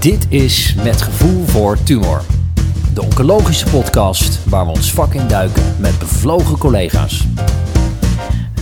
Dit 0.00 0.26
is 0.28 0.74
Met 0.74 1.02
Gevoel 1.02 1.44
voor 1.44 1.82
Tumor. 1.82 2.22
De 2.94 3.02
oncologische 3.02 3.70
podcast 3.70 4.48
waar 4.48 4.64
we 4.64 4.70
ons 4.70 4.92
vak 4.92 5.14
in 5.14 5.28
duiken 5.28 5.76
met 5.80 5.98
bevlogen 5.98 6.58
collega's. 6.58 7.26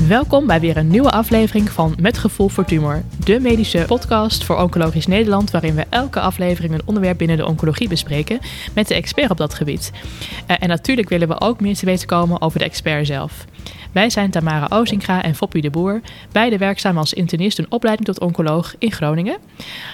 Welkom 0.08 0.46
bij 0.46 0.60
weer 0.60 0.76
een 0.76 0.88
nieuwe 0.88 1.10
aflevering 1.10 1.70
van 1.70 1.94
Met 2.00 2.18
Gevoel 2.18 2.48
voor 2.48 2.64
Tumor, 2.64 3.02
de 3.28 3.40
medische 3.40 3.84
podcast 3.86 4.44
voor 4.44 4.56
Oncologisch 4.56 5.06
Nederland, 5.06 5.50
waarin 5.50 5.74
we 5.74 5.86
elke 5.88 6.20
aflevering 6.20 6.74
een 6.74 6.82
onderwerp 6.84 7.18
binnen 7.18 7.36
de 7.36 7.46
oncologie 7.46 7.88
bespreken 7.88 8.38
met 8.74 8.88
de 8.88 8.94
expert 8.94 9.30
op 9.30 9.36
dat 9.36 9.54
gebied. 9.54 9.92
Uh, 10.50 10.56
en 10.58 10.68
natuurlijk 10.68 11.08
willen 11.08 11.28
we 11.28 11.40
ook 11.40 11.60
meer 11.60 11.74
te 11.74 11.84
weten 11.84 12.06
komen 12.06 12.40
over 12.40 12.58
de 12.58 12.64
expert 12.64 13.06
zelf. 13.06 13.44
Wij 13.92 14.10
zijn 14.10 14.30
Tamara 14.30 14.66
Ozinga 14.68 15.22
en 15.22 15.34
Foppie 15.34 15.62
de 15.62 15.70
Boer, 15.70 16.00
beide 16.32 16.58
werkzaam 16.58 16.98
als 16.98 17.12
internist 17.12 17.58
een 17.58 17.70
opleiding 17.70 18.06
tot 18.06 18.20
oncoloog 18.20 18.74
in 18.78 18.92
Groningen. 18.92 19.36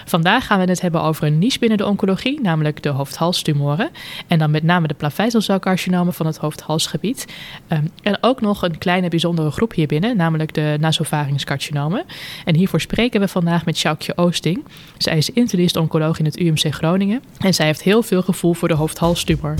Vandaag 0.05 0.45
gaan 0.45 0.59
we 0.59 0.65
het 0.65 0.81
hebben 0.81 1.01
over 1.01 1.23
een 1.23 1.39
niche 1.39 1.59
binnen 1.59 1.77
de 1.77 1.85
oncologie, 1.85 2.41
namelijk 2.41 2.83
de 2.83 2.89
hoofd-halstumoren. 2.89 3.89
En 4.27 4.39
dan 4.39 4.51
met 4.51 4.63
name 4.63 4.87
de 4.87 4.93
plavezelcelcarcinomen 4.93 6.13
van 6.13 6.25
het 6.25 6.37
hoofd-halsgebied. 6.37 7.25
Um, 7.67 7.89
en 8.03 8.17
ook 8.21 8.41
nog 8.41 8.61
een 8.61 8.77
kleine 8.77 9.07
bijzondere 9.07 9.51
groep 9.51 9.73
hier 9.73 9.87
binnen, 9.87 10.17
namelijk 10.17 10.53
de 10.53 10.77
nasopharynxcarcinomen. 10.79 12.03
En 12.45 12.55
hiervoor 12.55 12.81
spreken 12.81 13.19
we 13.19 13.24
vandaag 13.29 13.65
met 13.65 13.77
Sjoukje 13.77 14.17
Oosting. 14.17 14.63
Zij 14.97 15.17
is 15.17 15.29
internist-oncoloog 15.29 16.19
in 16.19 16.25
het 16.25 16.39
UMC 16.39 16.73
Groningen 16.73 17.23
en 17.39 17.53
zij 17.53 17.65
heeft 17.65 17.81
heel 17.81 18.03
veel 18.03 18.21
gevoel 18.21 18.53
voor 18.53 18.67
de 18.67 18.73
hoofd-halstumor. 18.73 19.55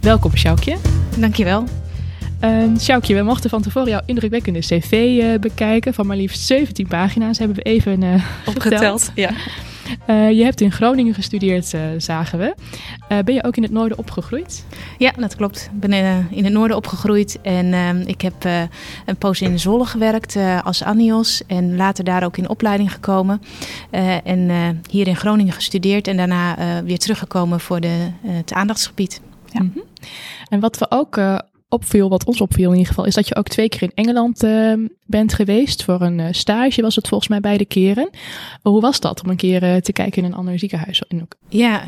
Welkom 0.00 0.36
Sjoukje. 0.36 0.76
Dankjewel. 1.18 1.64
Uh, 2.44 2.78
Sjoukje, 2.78 3.14
we 3.14 3.22
mochten 3.22 3.50
van 3.50 3.62
tevoren 3.62 3.88
jouw 3.88 4.02
indrukwekkende 4.06 4.58
cv 4.58 4.92
uh, 4.92 5.38
bekijken 5.38 5.94
van 5.94 6.06
maar 6.06 6.16
liefst 6.16 6.40
17 6.40 6.86
pagina's. 6.86 7.38
Hebben 7.38 7.56
we 7.56 7.62
even 7.62 8.02
uh, 8.02 8.24
opgeteld. 8.46 9.10
Ja. 9.14 9.30
Uh, 10.06 10.30
je 10.30 10.44
hebt 10.44 10.60
in 10.60 10.72
Groningen 10.72 11.14
gestudeerd, 11.14 11.72
uh, 11.72 11.80
zagen 11.98 12.38
we. 12.38 12.54
Uh, 13.12 13.18
ben 13.18 13.34
je 13.34 13.44
ook 13.44 13.56
in 13.56 13.62
het 13.62 13.72
noorden 13.72 13.98
opgegroeid? 13.98 14.64
Ja, 14.98 15.12
dat 15.16 15.36
klopt. 15.36 15.70
Ik 15.72 15.80
ben 15.80 15.92
in 16.30 16.44
het 16.44 16.52
noorden 16.52 16.76
opgegroeid 16.76 17.40
en 17.42 17.72
ehm, 17.72 18.00
ik 18.06 18.20
heb 18.20 18.44
een 19.04 19.16
poos 19.18 19.40
in 19.40 19.58
Zwolle 19.58 19.84
gewerkt 19.84 20.36
als 20.62 20.82
anios 20.82 21.42
en 21.46 21.76
later 21.76 22.04
daar 22.04 22.24
ook 22.24 22.36
in 22.36 22.48
opleiding 22.48 22.92
gekomen. 22.92 23.42
en 24.24 24.50
hier 24.90 25.06
in 25.06 25.16
Groningen 25.16 25.52
gestudeerd 25.52 26.08
en 26.08 26.16
daarna 26.16 26.56
weer 26.84 26.98
teruggekomen 26.98 27.60
voor 27.60 27.80
de, 27.80 28.10
het 28.26 28.52
aandachtsgebied. 28.52 29.20
Ja. 29.52 29.62
Mm 29.62 29.70
-hmm. 29.74 29.82
En 30.48 30.60
wat 30.60 30.78
we 30.78 30.86
ook 30.88 31.18
opviel, 31.76 32.08
wat 32.08 32.24
ons 32.24 32.40
opviel 32.40 32.70
in 32.70 32.76
ieder 32.76 32.88
geval, 32.88 33.04
is 33.04 33.14
dat 33.14 33.28
je 33.28 33.36
ook 33.36 33.48
twee 33.48 33.68
keer 33.68 33.82
in 33.82 33.92
Engeland 33.94 34.44
uh, 34.44 34.72
bent 35.06 35.32
geweest 35.32 35.84
voor 35.84 36.00
een 36.00 36.18
uh, 36.18 36.26
stage, 36.30 36.82
was 36.82 36.96
het 36.96 37.08
volgens 37.08 37.30
mij 37.30 37.40
beide 37.40 37.64
keren. 37.64 38.10
Hoe 38.62 38.80
was 38.80 39.00
dat 39.00 39.22
om 39.22 39.30
een 39.30 39.36
keer 39.36 39.62
uh, 39.62 39.76
te 39.76 39.92
kijken 39.92 40.22
in 40.22 40.28
een 40.28 40.38
ander 40.38 40.58
ziekenhuis? 40.58 41.02
Ja, 41.48 41.82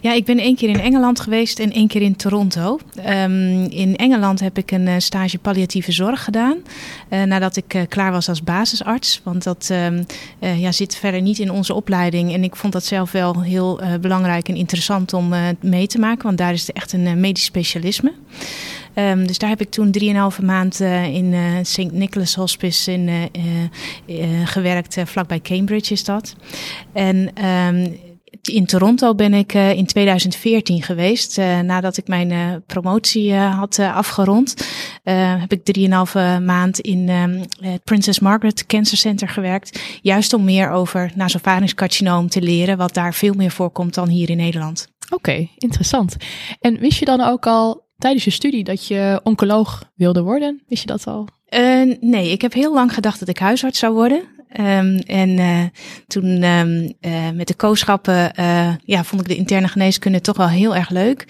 ja, 0.00 0.12
ik 0.12 0.24
ben 0.24 0.38
één 0.38 0.56
keer 0.56 0.68
in 0.68 0.80
Engeland 0.80 1.20
geweest 1.20 1.58
en 1.58 1.72
één 1.72 1.88
keer 1.88 2.02
in 2.02 2.16
Toronto. 2.16 2.78
Um, 3.08 3.64
in 3.64 3.96
Engeland 3.96 4.40
heb 4.40 4.58
ik 4.58 4.70
een 4.70 5.02
stage 5.02 5.38
palliatieve 5.38 5.92
zorg 5.92 6.24
gedaan, 6.24 6.56
nadat 7.08 7.56
ik 7.56 7.86
klaar 7.88 8.12
was 8.12 8.28
als 8.28 8.42
basisarts. 8.42 9.20
Want 9.24 9.42
dat 9.42 9.70
um, 9.72 10.06
ja, 10.56 10.72
zit 10.72 10.96
verder 10.96 11.22
niet 11.22 11.38
in 11.38 11.50
onze 11.50 11.74
opleiding 11.74 12.32
en 12.32 12.44
ik 12.44 12.56
vond 12.56 12.72
dat 12.72 12.84
zelf 12.84 13.12
wel 13.12 13.42
heel 13.42 13.80
belangrijk 14.00 14.48
en 14.48 14.56
interessant 14.56 15.12
om 15.12 15.32
mee 15.60 15.86
te 15.86 15.98
maken, 15.98 16.22
want 16.22 16.38
daar 16.38 16.52
is 16.52 16.66
het 16.66 16.76
echt 16.76 16.92
een 16.92 17.20
medisch 17.20 17.44
specialisme. 17.44 18.12
Um, 18.94 19.26
dus 19.26 19.38
daar 19.38 19.48
heb 19.48 19.60
ik 19.60 19.70
toen 19.70 19.94
3,5 20.38 20.44
maand 20.44 20.80
uh, 20.80 21.14
in 21.14 21.32
uh, 21.32 21.40
St. 21.62 21.92
Nicholas 21.92 22.34
Hospice 22.34 22.92
in, 22.92 23.08
uh, 23.08 24.46
gewerkt, 24.46 24.96
vlakbij 25.04 25.40
Cambridge 25.40 25.92
is 25.92 26.04
dat. 26.04 26.36
En 26.92 27.46
um, 27.46 27.98
in 28.42 28.66
Toronto 28.66 29.14
ben 29.14 29.34
ik 29.34 29.54
in 29.54 29.86
2014 29.86 30.82
geweest. 30.82 31.36
Nadat 31.36 31.96
ik 31.96 32.08
mijn 32.08 32.62
promotie 32.66 33.34
had 33.34 33.78
afgerond, 33.78 34.54
heb 35.38 35.52
ik 35.52 35.64
drieënhalve 35.64 36.40
maand 36.44 36.80
in 36.80 37.08
het 37.08 37.84
Princess 37.84 38.20
Margaret 38.20 38.66
Cancer 38.66 38.98
Center 38.98 39.28
gewerkt. 39.28 39.80
Juist 40.00 40.32
om 40.32 40.44
meer 40.44 40.70
over 40.70 41.12
nasopharynxcarcinoom 41.14 42.28
te 42.28 42.42
leren, 42.42 42.76
wat 42.76 42.94
daar 42.94 43.14
veel 43.14 43.34
meer 43.34 43.50
voorkomt 43.50 43.94
dan 43.94 44.08
hier 44.08 44.30
in 44.30 44.36
Nederland. 44.36 44.88
Oké, 45.10 45.48
interessant. 45.58 46.16
En 46.60 46.78
wist 46.78 46.98
je 46.98 47.04
dan 47.04 47.20
ook 47.20 47.46
al 47.46 47.81
tijdens 48.02 48.24
je 48.24 48.30
studie 48.30 48.64
dat 48.64 48.86
je 48.86 49.20
oncoloog 49.22 49.82
wilde 49.94 50.22
worden? 50.22 50.62
Wist 50.68 50.82
je 50.82 50.88
dat 50.88 51.06
al? 51.06 51.28
Uh, 51.50 51.96
nee, 52.00 52.30
ik 52.30 52.42
heb 52.42 52.52
heel 52.52 52.74
lang 52.74 52.94
gedacht 52.94 53.18
dat 53.18 53.28
ik 53.28 53.38
huisarts 53.38 53.78
zou 53.78 53.94
worden. 53.94 54.22
Um, 54.60 54.96
en 54.96 55.28
uh, 55.28 55.62
toen 56.06 56.42
um, 56.42 56.92
uh, 57.00 57.30
met 57.34 57.48
de 57.48 57.54
kooschappen 57.54 58.32
ja, 58.84 59.04
vond 59.04 59.20
ik 59.20 59.28
de 59.28 59.36
interne 59.36 59.68
geneeskunde 59.68 60.20
toch 60.20 60.36
wel 60.36 60.48
heel 60.48 60.76
erg 60.76 60.90
leuk. 60.90 61.26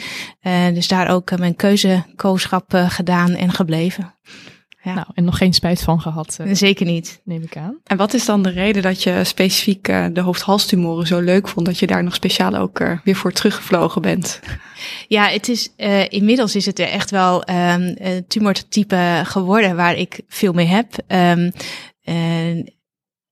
dus 0.74 0.88
daar 0.88 1.10
ook 1.10 1.38
mijn 1.38 1.56
keuzekooschap 1.56 2.72
gedaan 2.88 3.34
en 3.34 3.52
gebleven. 3.52 4.14
Ja. 4.84 4.94
Nou, 4.94 5.06
en 5.14 5.24
nog 5.24 5.38
geen 5.38 5.52
spijt 5.52 5.82
van 5.82 6.00
gehad. 6.00 6.38
Uh, 6.40 6.54
Zeker 6.54 6.86
niet. 6.86 7.20
Neem 7.24 7.42
ik 7.42 7.56
aan. 7.56 7.78
En 7.84 7.96
wat 7.96 8.14
is 8.14 8.24
dan 8.24 8.42
de 8.42 8.50
reden 8.50 8.82
dat 8.82 9.02
je 9.02 9.24
specifiek 9.24 9.88
uh, 9.88 10.06
de 10.12 10.20
hoofd-halstumoren 10.20 11.06
zo 11.06 11.20
leuk 11.20 11.48
vond, 11.48 11.66
dat 11.66 11.78
je 11.78 11.86
daar 11.86 12.04
nog 12.04 12.14
speciaal 12.14 12.54
ook 12.54 12.80
uh, 12.80 12.98
weer 13.04 13.16
voor 13.16 13.32
teruggevlogen 13.32 14.02
bent? 14.02 14.40
Ja, 15.08 15.28
het 15.28 15.48
is, 15.48 15.72
inmiddels 16.08 16.56
is 16.56 16.66
het 16.66 16.78
er 16.78 16.88
echt 16.88 17.10
wel 17.10 17.48
um, 17.50 17.96
tumortype 18.28 19.20
geworden 19.24 19.76
waar 19.76 19.96
ik 19.96 20.20
veel 20.28 20.52
mee 20.52 20.66
heb. 20.66 20.98
Um, 21.06 21.52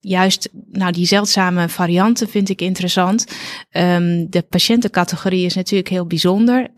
juist 0.01 0.49
nou, 0.73 0.93
die 0.93 1.07
zeldzame 1.07 1.69
varianten 1.69 2.29
vind 2.29 2.49
ik 2.49 2.61
interessant. 2.61 3.27
Um, 3.71 4.31
de 4.31 4.43
patiëntencategorie 4.43 5.45
is 5.45 5.55
natuurlijk 5.55 5.91
heel 5.91 6.07
bijzonder. 6.07 6.69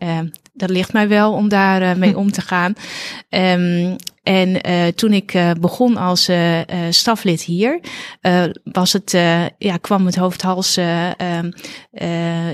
Dat 0.53 0.69
ligt 0.69 0.93
mij 0.93 1.07
wel 1.07 1.33
om 1.33 1.49
daar 1.49 1.81
uh, 1.81 1.95
mee 1.95 2.17
om 2.23 2.31
te 2.31 2.41
gaan. 2.41 2.73
Um, 3.29 3.95
en 4.23 4.69
uh, 4.69 4.87
toen 4.87 5.13
ik 5.13 5.33
uh, 5.33 5.51
begon 5.59 5.97
als 5.97 6.29
uh, 6.29 6.59
staflid 6.89 7.41
hier, 7.41 7.79
was 8.63 8.93
het, 8.93 9.11
ja, 9.57 9.77
kwam 9.81 10.05
het 10.05 10.15
hoofdhals, 10.15 10.77
ehm, 10.77 11.51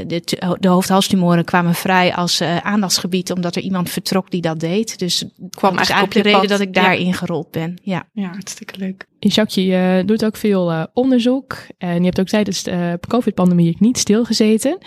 de, 0.07 0.21
de 0.59 0.67
hoofdhalstumoren 0.67 1.45
kwamen 1.45 1.73
vrij 1.73 2.15
als 2.15 2.41
aandachtsgebied, 2.41 3.31
omdat 3.31 3.55
er 3.55 3.61
iemand 3.61 3.89
vertrok 3.89 4.31
die 4.31 4.41
dat 4.41 4.59
deed. 4.59 4.99
Dus 4.99 5.25
kwam 5.49 5.75
eigenlijk 5.75 6.05
op 6.05 6.13
de 6.13 6.21
reden 6.21 6.39
pad. 6.39 6.49
dat 6.49 6.59
ik 6.59 6.73
daarin 6.73 7.07
ja. 7.07 7.13
gerold 7.13 7.51
ben. 7.51 7.79
Ja, 7.83 8.07
ja 8.13 8.27
hartstikke 8.27 8.77
leuk. 8.77 9.07
Jacques, 9.19 9.65
je 9.65 10.03
doet 10.05 10.25
ook 10.25 10.37
veel 10.37 10.87
onderzoek 10.93 11.57
en 11.77 11.97
je 11.97 12.05
hebt 12.05 12.19
ook 12.19 12.27
tijdens 12.27 12.63
de 12.63 12.99
COVID-pandemie 13.07 13.75
niet 13.79 13.97
stilgezeten. 13.97 14.77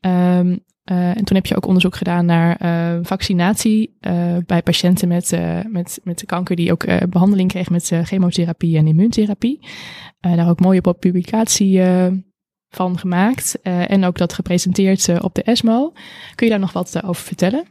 Um, 0.00 0.64
uh, 0.90 1.16
en 1.16 1.24
toen 1.24 1.36
heb 1.36 1.46
je 1.46 1.56
ook 1.56 1.66
onderzoek 1.66 1.96
gedaan 1.96 2.26
naar 2.26 2.58
uh, 2.62 2.98
vaccinatie 3.02 3.96
uh, 4.00 4.36
bij 4.46 4.62
patiënten 4.62 5.08
met, 5.08 5.38
met, 5.68 6.00
met 6.02 6.24
kanker 6.26 6.56
die 6.56 6.72
ook 6.72 7.08
behandeling 7.08 7.48
kregen 7.48 7.72
met 7.72 7.90
chemotherapie 8.02 8.76
en 8.76 8.86
immuuntherapie. 8.86 9.66
daar 10.20 10.48
ook 10.48 10.60
mooie 10.60 10.94
publicatie 10.98 11.80
van 12.68 12.98
gemaakt 12.98 13.60
en 13.62 14.04
ook 14.04 14.18
dat 14.18 14.32
gepresenteerd 14.32 15.20
op 15.22 15.34
de 15.34 15.42
ESMO. 15.42 15.92
Kun 16.34 16.46
je 16.46 16.52
daar 16.52 16.60
nog 16.60 16.72
wat 16.72 17.02
over 17.04 17.24
vertellen? 17.24 17.64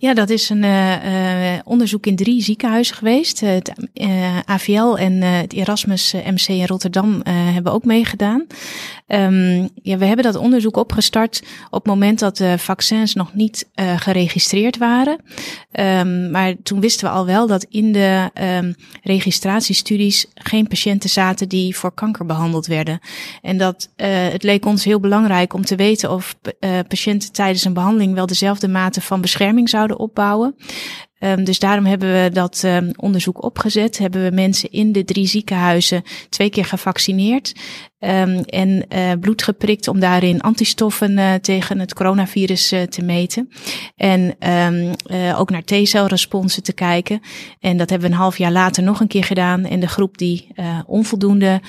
Ja, 0.00 0.14
dat 0.14 0.30
is 0.30 0.48
een 0.50 0.62
uh, 0.62 1.58
onderzoek 1.64 2.06
in 2.06 2.16
drie 2.16 2.42
ziekenhuizen 2.42 2.96
geweest. 2.96 3.40
Het 3.40 3.72
uh, 3.94 4.38
AVL 4.44 4.96
en 4.96 5.22
het 5.22 5.52
Erasmus 5.52 6.12
MC 6.12 6.48
in 6.48 6.66
Rotterdam 6.66 7.20
hebben 7.28 7.72
ook 7.72 7.84
meegedaan. 7.84 8.46
Um, 9.06 9.68
ja, 9.82 9.96
we 9.96 10.04
hebben 10.04 10.24
dat 10.24 10.36
onderzoek 10.36 10.76
opgestart 10.76 11.42
op 11.70 11.84
het 11.84 11.86
moment 11.86 12.18
dat 12.18 12.36
de 12.36 12.58
vaccins 12.58 13.14
nog 13.14 13.34
niet 13.34 13.68
geregistreerd 13.74 14.78
waren. 14.78 15.20
Um, 15.72 16.30
maar 16.30 16.54
toen 16.62 16.80
wisten 16.80 17.06
we 17.06 17.12
al 17.12 17.26
wel 17.26 17.46
dat 17.46 17.66
in 17.68 17.92
de 17.92 18.30
um, 18.34 18.74
registratiestudies 19.02 20.26
geen 20.34 20.68
patiënten 20.68 21.10
zaten 21.10 21.48
die 21.48 21.76
voor 21.76 21.94
kanker 21.94 22.26
behandeld 22.26 22.66
werden. 22.66 22.98
En 23.42 23.58
dat 23.58 23.88
het 23.96 24.42
leek 24.42 24.66
ons 24.66 24.84
heel 24.84 25.00
belangrijk 25.00 25.54
om 25.54 25.64
te 25.64 25.76
weten 25.76 26.10
of 26.10 26.36
patiënten 26.88 27.32
tijdens 27.32 27.64
een 27.64 27.72
behandeling 27.72 28.14
wel 28.14 28.26
dezelfde 28.26 28.68
mate 28.68 29.00
van 29.00 29.20
bescherming 29.20 29.37
zouden 29.68 29.98
opbouwen. 29.98 30.54
Um, 31.20 31.44
dus 31.44 31.58
daarom 31.58 31.84
hebben 31.84 32.22
we 32.22 32.30
dat 32.32 32.62
um, 32.64 32.90
onderzoek 32.96 33.42
opgezet. 33.42 33.98
Hebben 33.98 34.24
we 34.24 34.30
mensen 34.30 34.70
in 34.70 34.92
de 34.92 35.04
drie 35.04 35.26
ziekenhuizen 35.26 36.02
twee 36.28 36.50
keer 36.50 36.64
gevaccineerd. 36.64 37.52
Um, 37.98 38.38
en 38.38 38.84
uh, 38.88 39.12
bloed 39.20 39.42
geprikt 39.42 39.88
om 39.88 40.00
daarin 40.00 40.40
antistoffen 40.40 41.18
uh, 41.18 41.34
tegen 41.34 41.78
het 41.78 41.94
coronavirus 41.94 42.72
uh, 42.72 42.82
te 42.82 43.02
meten. 43.02 43.48
En 43.96 44.36
ook 45.36 45.50
naar 45.50 45.64
T-celresponsen 45.64 46.62
te 46.62 46.72
kijken. 46.72 47.20
En 47.60 47.76
dat 47.76 47.90
hebben 47.90 48.08
we 48.08 48.14
een 48.14 48.20
half 48.20 48.38
jaar 48.38 48.52
later 48.52 48.82
nog 48.82 49.00
een 49.00 49.06
keer 49.06 49.24
gedaan. 49.24 49.64
En 49.64 49.80
de 49.80 49.88
groep 49.88 50.18
die 50.18 50.54
onvoldoende 50.86 51.60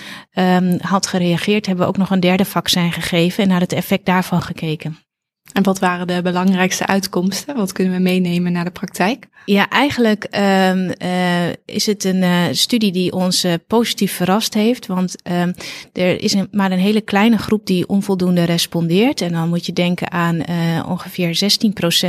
had 0.82 1.08
gereageerd, 1.08 1.66
hebben 1.66 1.86
we 1.86 1.92
ook 1.92 1.98
nog 1.98 2.10
een 2.10 2.20
derde 2.20 2.46
vaccin 2.46 2.92
gegeven 2.92 3.44
en 3.44 3.50
naar 3.50 3.62
het 3.62 3.74
effect 3.74 4.06
daarvan 4.06 4.42
gekeken. 4.42 4.98
En 5.54 5.64
wat 5.64 5.80
waren 5.80 6.08
de 6.08 6.22
belangrijkste 6.22 6.86
uitkomsten? 6.86 7.56
Wat 7.56 7.72
kunnen 7.72 7.94
we 7.94 8.00
meenemen 8.00 8.52
naar 8.52 8.64
de 8.64 8.72
praktijk? 8.72 9.28
Ja, 9.46 9.70
eigenlijk 9.70 10.28
um, 10.36 10.92
uh, 11.02 11.50
is 11.66 11.86
het 11.86 12.04
een 12.04 12.22
uh, 12.22 12.44
studie 12.52 12.92
die 12.92 13.12
ons 13.12 13.46
uh, 13.46 13.54
positief 13.68 14.14
verrast 14.14 14.54
heeft. 14.54 14.88
Want 14.88 15.16
um, 15.32 15.54
er 15.94 16.22
is 16.22 16.34
een, 16.34 16.48
maar 16.52 16.72
een 16.72 16.80
hele 16.80 17.02
kleine 17.02 17.38
groep 17.38 17.66
die 17.66 17.88
onvoldoende 17.88 18.44
respondeert. 18.44 19.22
En 19.22 19.32
dan 19.32 19.50
moet 19.50 19.66
je 19.66 19.74
denken 19.74 20.12
aan 20.12 20.44
ongeveer 20.86 21.40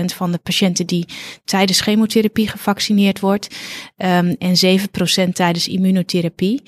16% 0.00 0.04
van 0.04 0.32
de 0.32 0.38
patiënten 0.38 0.86
die 0.86 1.06
tijdens 1.44 1.80
chemotherapie 1.80 2.48
gevaccineerd 2.48 3.20
wordt. 3.20 3.56
Um, 3.96 4.36
en 4.38 4.78
7% 5.28 5.32
tijdens 5.32 5.68
immunotherapie. 5.68 6.62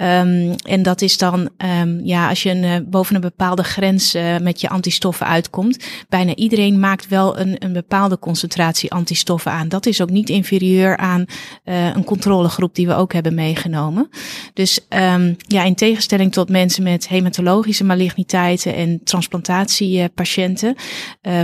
Um, 0.00 0.54
en 0.54 0.82
dat 0.82 1.02
is 1.02 1.18
dan, 1.18 1.50
um, 1.80 2.00
ja, 2.04 2.28
als 2.28 2.42
je 2.42 2.50
een, 2.50 2.62
uh, 2.62 2.76
boven 2.86 3.14
een 3.14 3.20
bepaalde 3.20 3.62
grens 3.62 4.14
uh, 4.14 4.38
met 4.38 4.60
je 4.60 4.68
antistoffen 4.68 5.26
uitkomt. 5.26 5.84
Bijna 6.08 6.34
iedereen 6.34 6.80
maakt 6.80 7.08
wel 7.08 7.38
een, 7.38 7.56
een 7.58 7.72
bepaalde 7.72 8.18
concentratie 8.18 8.92
antistoffen 8.92 9.52
aan. 9.52 9.68
Dat 9.68 9.86
is 9.86 10.00
ook 10.00 10.10
niet 10.10 10.28
inferieur 10.28 10.96
aan 10.96 11.24
uh, 11.64 11.94
een 11.94 12.04
controlegroep 12.04 12.74
die 12.74 12.86
we 12.86 12.94
ook 12.94 13.12
hebben 13.12 13.34
meegenomen. 13.34 14.08
Dus 14.54 14.80
um, 14.88 15.36
ja, 15.38 15.64
in 15.64 15.74
tegenstelling 15.74 16.32
tot 16.32 16.48
mensen 16.48 16.82
met 16.82 17.08
hematologische 17.08 17.84
maligniteiten 17.84 18.74
en 18.74 19.00
transplantatiepatiënten, 19.04 20.74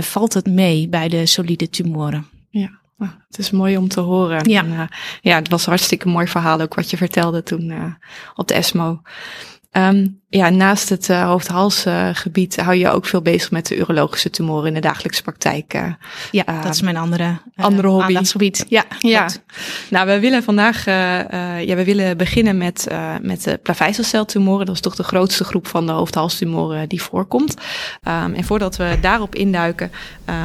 valt 0.01 0.33
het 0.33 0.45
mee 0.45 0.87
bij 0.89 1.09
de 1.09 1.25
solide 1.25 1.69
tumoren. 1.69 2.27
Ja. 2.49 2.83
Oh, 2.97 3.09
het 3.27 3.37
is 3.37 3.51
mooi 3.51 3.77
om 3.77 3.87
te 3.87 3.99
horen. 3.99 4.49
Ja. 4.49 4.59
En, 4.59 4.71
uh, 4.71 4.81
ja, 5.21 5.35
het 5.35 5.49
was 5.49 5.63
een 5.63 5.69
hartstikke 5.69 6.07
mooi 6.07 6.27
verhaal 6.27 6.61
ook 6.61 6.73
wat 6.73 6.89
je 6.89 6.97
vertelde 6.97 7.43
toen 7.43 7.69
uh, 7.69 7.83
op 8.35 8.47
de 8.47 8.53
ESMO. 8.53 9.01
Um, 9.71 10.21
ja, 10.29 10.49
naast 10.49 10.89
het 10.89 11.09
uh, 11.09 11.25
hoofd-halsgebied 11.25 12.55
hou 12.55 12.75
je 12.75 12.89
ook 12.89 13.05
veel 13.05 13.21
bezig 13.21 13.51
met 13.51 13.67
de 13.67 13.77
urologische 13.77 14.29
tumoren 14.29 14.67
in 14.67 14.73
de 14.73 14.79
dagelijkse 14.79 15.21
praktijk. 15.21 15.73
ja, 16.31 16.43
dat 16.61 16.73
is 16.73 16.81
mijn 16.81 16.97
andere, 16.97 17.37
andere 17.55 17.87
hobby. 17.87 18.05
aandachtsgebied. 18.05 18.65
Ja, 18.67 18.83
ja. 18.99 19.29
Nou, 19.89 20.07
we 20.07 20.19
willen 20.19 20.43
vandaag, 20.43 20.85
ja, 20.85 21.75
we 21.75 21.83
willen 21.83 22.17
beginnen 22.17 22.57
met, 22.57 22.87
met 23.21 23.43
de 23.43 23.57
plaveisselceltumoren. 23.63 24.65
Dat 24.65 24.75
is 24.75 24.81
toch 24.81 24.95
de 24.95 25.03
grootste 25.03 25.43
groep 25.43 25.67
van 25.67 25.85
de 25.85 25.91
hoofd-halstumoren 25.91 26.89
die 26.89 27.01
voorkomt. 27.01 27.53
Um, 28.07 28.33
en 28.33 28.43
voordat 28.43 28.75
we 28.75 28.97
daarop 29.01 29.35
induiken, 29.35 29.91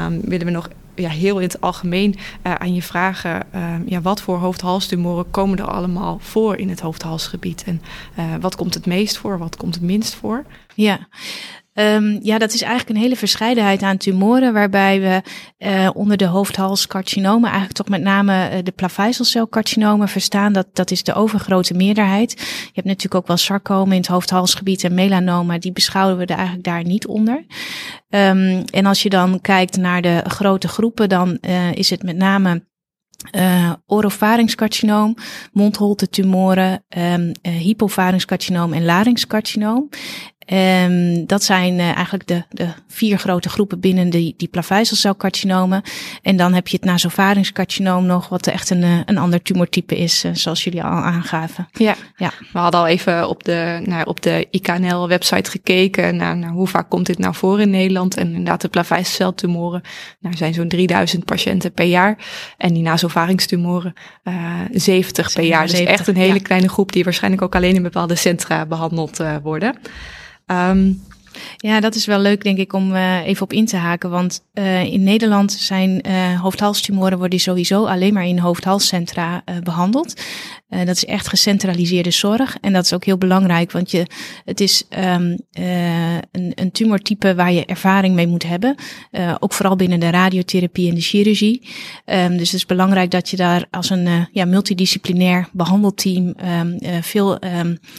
um, 0.06 0.20
willen 0.24 0.46
we 0.46 0.52
nog 0.52 0.68
ja, 1.00 1.08
heel 1.08 1.36
in 1.36 1.46
het 1.46 1.60
algemeen 1.60 2.14
uh, 2.46 2.54
aan 2.54 2.74
je 2.74 2.82
vragen. 2.82 3.46
Uh, 3.54 3.74
ja, 3.86 4.00
wat 4.00 4.20
voor 4.20 4.38
hoofd-halstumoren 4.38 5.30
komen 5.30 5.58
er 5.58 5.70
allemaal 5.70 6.18
voor 6.20 6.56
in 6.56 6.68
het 6.68 6.80
hoofd-halsgebied? 6.80 7.64
En 7.66 7.82
uh, 8.18 8.24
wat 8.40 8.56
komt 8.56 8.74
het 8.74 8.86
meest 8.86 9.16
voor? 9.18 9.38
Wat 9.38 9.56
komt 9.56 9.74
het 9.74 9.82
minst 9.82 10.14
voor? 10.14 10.44
Ja. 10.74 11.08
Um, 11.80 12.18
ja, 12.22 12.38
dat 12.38 12.52
is 12.52 12.62
eigenlijk 12.62 12.90
een 12.90 13.02
hele 13.02 13.16
verscheidenheid 13.16 13.82
aan 13.82 13.96
tumoren, 13.96 14.52
waarbij 14.52 15.00
we 15.00 15.22
uh, 15.66 15.90
onder 15.94 16.16
de 16.16 16.24
hoofdhalscarcinomen 16.24 17.48
eigenlijk 17.48 17.76
toch 17.76 17.88
met 17.88 18.02
name 18.02 18.50
uh, 18.52 18.58
de 18.62 18.70
plaveisselcelcarcinomen 18.70 20.08
verstaan. 20.08 20.52
Dat, 20.52 20.66
dat 20.72 20.90
is 20.90 21.02
de 21.02 21.14
overgrote 21.14 21.74
meerderheid. 21.74 22.30
Je 22.40 22.70
hebt 22.72 22.86
natuurlijk 22.86 23.14
ook 23.14 23.26
wel 23.26 23.36
sarcomen 23.36 23.92
in 23.92 24.00
het 24.00 24.10
hoofdhalsgebied 24.10 24.84
en 24.84 24.94
melanoma, 24.94 25.58
die 25.58 25.72
beschouwen 25.72 26.16
we 26.16 26.26
er 26.26 26.36
eigenlijk 26.36 26.64
daar 26.64 26.84
niet 26.84 27.06
onder. 27.06 27.44
Um, 28.08 28.64
en 28.64 28.86
als 28.86 29.02
je 29.02 29.08
dan 29.08 29.40
kijkt 29.40 29.76
naar 29.76 30.02
de 30.02 30.22
grote 30.26 30.68
groepen, 30.68 31.08
dan 31.08 31.38
uh, 31.40 31.72
is 31.72 31.90
het 31.90 32.02
met 32.02 32.16
name 32.16 32.68
uh, 33.36 33.72
orofarinxcarcinoom, 33.86 35.16
mondholtetumoren, 35.52 36.84
um, 36.88 37.32
en 38.72 38.84
larynxcarcinoom. 38.84 39.88
Um, 40.52 41.26
dat 41.26 41.42
zijn 41.42 41.74
uh, 41.74 41.84
eigenlijk 41.84 42.26
de, 42.26 42.44
de 42.50 42.68
vier 42.88 43.18
grote 43.18 43.48
groepen 43.48 43.80
binnen 43.80 44.10
die, 44.10 44.34
die. 44.36 44.48
En 46.22 46.36
dan 46.36 46.52
heb 46.52 46.68
je 46.68 46.76
het 46.76 46.84
nasopharynxcarcinoom 46.84 48.06
nog, 48.06 48.28
wat 48.28 48.46
echt 48.46 48.70
een, 48.70 48.82
een 48.82 49.18
ander 49.18 49.42
tumortype 49.42 49.96
is, 49.96 50.24
uh, 50.24 50.30
zoals 50.34 50.64
jullie 50.64 50.82
al 50.82 50.90
aangaven. 50.90 51.68
Ja. 51.72 51.94
ja, 52.16 52.32
we 52.52 52.58
hadden 52.58 52.80
al 52.80 52.86
even 52.86 53.28
op 53.28 53.44
de, 53.44 53.82
naar, 53.84 54.06
op 54.06 54.22
de 54.22 54.46
IKNL-website 54.50 55.50
gekeken 55.50 56.16
naar, 56.16 56.36
naar 56.36 56.50
hoe 56.50 56.66
vaak 56.66 56.90
komt 56.90 57.06
dit 57.06 57.18
nou 57.18 57.34
voor 57.34 57.60
in 57.60 57.70
Nederland. 57.70 58.16
En 58.16 58.26
inderdaad, 58.26 58.60
de 58.60 58.68
plaveisselceltumoren, 58.68 59.82
nou, 60.20 60.36
zijn 60.36 60.54
zo'n 60.54 60.68
3000 60.68 61.24
patiënten 61.24 61.72
per 61.72 61.86
jaar. 61.86 62.18
En 62.56 62.74
die 62.74 62.82
nasopharynxtumoren, 62.82 63.92
uh, 64.24 64.34
70 64.72 65.32
per 65.32 65.44
jaar. 65.44 65.66
Dus 65.66 65.70
70, 65.70 65.98
echt 65.98 66.08
een 66.08 66.16
hele 66.16 66.34
ja. 66.34 66.40
kleine 66.40 66.68
groep 66.68 66.92
die 66.92 67.04
waarschijnlijk 67.04 67.42
ook 67.42 67.54
alleen 67.54 67.74
in 67.74 67.82
bepaalde 67.82 68.14
centra 68.14 68.66
behandeld 68.66 69.22
worden. 69.42 69.78
Um, 70.50 71.00
ja, 71.56 71.80
dat 71.80 71.94
is 71.94 72.06
wel 72.06 72.18
leuk, 72.18 72.42
denk 72.42 72.58
ik, 72.58 72.72
om 72.72 72.94
uh, 72.94 73.26
even 73.26 73.42
op 73.42 73.52
in 73.52 73.66
te 73.66 73.76
haken. 73.76 74.10
Want 74.10 74.42
uh, 74.54 74.82
in 74.84 75.02
Nederland 75.02 75.52
zijn 75.52 76.02
uh, 76.06 76.40
hoofdhalstumoren 76.40 77.18
worden 77.18 77.40
sowieso 77.40 77.84
alleen 77.84 78.14
maar 78.14 78.26
in 78.26 78.38
hoofdhalscentra 78.38 79.44
behandeld. 79.62 80.22
dat 80.68 80.96
is 80.96 81.04
echt 81.04 81.28
gecentraliseerde 81.28 82.10
zorg. 82.10 82.56
En 82.60 82.72
dat 82.72 82.84
is 82.84 82.92
ook 82.92 83.04
heel 83.04 83.18
belangrijk, 83.18 83.72
want 83.72 83.90
je, 83.90 84.06
het 84.44 84.60
is 84.60 84.84
um, 84.98 85.38
een, 85.52 86.52
een 86.54 86.70
tumortype 86.72 87.34
waar 87.34 87.52
je 87.52 87.64
ervaring 87.64 88.14
mee 88.14 88.26
moet 88.26 88.42
hebben. 88.42 88.74
ook 89.38 89.52
vooral 89.52 89.76
binnen 89.76 90.00
de 90.00 90.10
radiotherapie 90.10 90.88
en 90.88 90.94
de 90.94 91.00
chirurgie. 91.00 91.68
Um, 92.06 92.36
dus 92.36 92.50
het 92.50 92.56
is 92.56 92.66
belangrijk 92.66 93.10
dat 93.10 93.28
je 93.28 93.36
daar 93.36 93.66
als 93.70 93.90
een 93.90 94.28
ja, 94.32 94.44
multidisciplinair 94.44 95.48
behandelteam 95.52 96.34
veel 97.00 97.38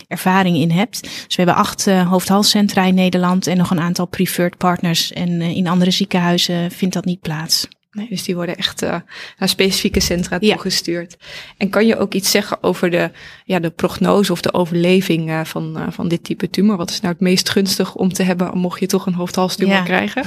ervaring 0.07 0.57
in 0.57 0.71
hebt. 0.71 1.01
Dus 1.01 1.35
we 1.35 1.43
hebben 1.43 1.55
acht 1.55 1.85
hoofdhalscentra 1.85 2.85
in 2.85 2.95
Nederland. 2.95 3.20
En 3.21 3.57
nog 3.57 3.71
een 3.71 3.79
aantal 3.79 4.05
preferred 4.05 4.57
partners. 4.57 5.13
En 5.13 5.29
uh, 5.29 5.55
in 5.55 5.67
andere 5.67 5.91
ziekenhuizen 5.91 6.71
vindt 6.71 6.93
dat 6.93 7.05
niet 7.05 7.21
plaats. 7.21 7.67
Nee, 7.91 8.07
dus 8.09 8.23
die 8.23 8.35
worden 8.35 8.55
echt 8.55 8.83
uh, 8.83 8.95
naar 9.37 9.49
specifieke 9.49 9.99
centra 9.99 10.37
ja. 10.39 10.53
toegestuurd. 10.53 11.17
En 11.57 11.69
kan 11.69 11.87
je 11.87 11.97
ook 11.97 12.13
iets 12.13 12.31
zeggen 12.31 12.63
over 12.63 12.89
de, 12.89 13.11
ja, 13.45 13.59
de 13.59 13.69
prognose 13.69 14.31
of 14.31 14.41
de 14.41 14.53
overleving 14.53 15.29
uh, 15.29 15.43
van, 15.43 15.77
uh, 15.77 15.83
van 15.89 16.07
dit 16.07 16.23
type 16.23 16.49
tumor? 16.49 16.77
Wat 16.77 16.89
is 16.89 16.99
nou 16.99 17.13
het 17.13 17.21
meest 17.21 17.49
gunstig 17.49 17.95
om 17.95 18.13
te 18.13 18.23
hebben 18.23 18.57
mocht 18.57 18.79
je 18.79 18.85
toch 18.85 19.05
een 19.05 19.13
hoofdhalstumor 19.13 19.75
ja. 19.75 19.83
krijgen? 19.83 20.23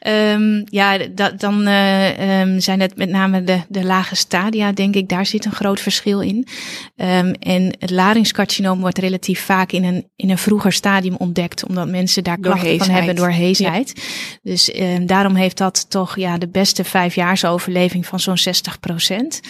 Um, 0.00 0.64
ja, 0.64 0.98
dat, 0.98 1.40
dan 1.40 1.68
uh, 1.68 2.40
um, 2.40 2.60
zijn 2.60 2.80
het 2.80 2.96
met 2.96 3.08
name 3.08 3.44
de, 3.44 3.60
de 3.68 3.84
lage 3.84 4.14
stadia, 4.14 4.72
denk 4.72 4.94
ik. 4.94 5.08
Daar 5.08 5.26
zit 5.26 5.44
een 5.44 5.52
groot 5.52 5.80
verschil 5.80 6.20
in. 6.20 6.46
Um, 6.96 7.32
en 7.32 7.76
het 7.78 7.90
larynxcarcinoom 7.90 8.80
wordt 8.80 8.98
relatief 8.98 9.40
vaak 9.40 9.72
in 9.72 9.84
een, 9.84 10.08
in 10.16 10.30
een 10.30 10.38
vroeger 10.38 10.72
stadium 10.72 11.14
ontdekt, 11.14 11.66
omdat 11.66 11.88
mensen 11.88 12.24
daar 12.24 12.38
klachten 12.38 12.78
van 12.78 12.90
hebben 12.90 13.16
door 13.16 13.30
heesheid. 13.30 13.92
Ja. 13.94 14.02
Dus 14.42 14.70
daarom 15.06 15.34
heeft 15.34 15.56
dat 15.56 15.90
toch 15.90 16.16
ja, 16.16 16.38
de 16.38 16.48
beste 16.48 16.84
vijfjaarsoverleving 16.84 18.06
van 18.06 18.20
zo'n 18.20 18.38
60 18.38 18.80
procent. 18.80 19.40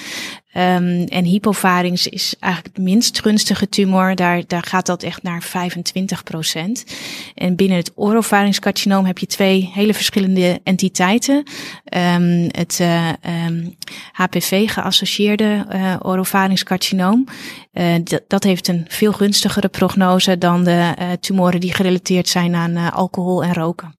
Um, 0.56 1.04
en 1.04 1.24
hypofarings 1.24 2.06
is 2.06 2.34
eigenlijk 2.38 2.76
het 2.76 2.84
minst 2.84 3.20
gunstige 3.20 3.68
tumor. 3.68 4.14
Daar, 4.14 4.42
daar 4.46 4.62
gaat 4.62 4.86
dat 4.86 5.02
echt 5.02 5.22
naar 5.22 5.42
25 5.42 6.22
procent. 6.22 6.84
En 7.34 7.56
binnen 7.56 7.76
het 7.76 7.92
orofarinxcarcinoom 7.94 9.04
heb 9.04 9.18
je 9.18 9.26
twee 9.26 9.70
hele 9.74 9.94
verschillende 9.94 10.60
entiteiten. 10.64 11.36
Um, 11.36 12.48
het 12.50 12.78
uh, 12.80 13.08
um, 13.46 13.76
HPV-geassocieerde 14.12 15.66
uh, 15.72 15.96
orofarinxcarcinoom. 16.02 17.26
Uh, 17.72 17.94
dat 18.26 18.44
heeft 18.44 18.68
een 18.68 18.84
veel 18.88 19.12
gunstigere 19.12 19.68
prognose 19.68 20.38
dan 20.38 20.64
de 20.64 20.94
tumoren 21.20 21.60
die 21.60 21.74
gerelateerd 21.74 22.28
zijn 22.28 22.54
aan 22.54 22.92
alcohol 22.92 23.44
en 23.44 23.54
roken. 23.54 23.98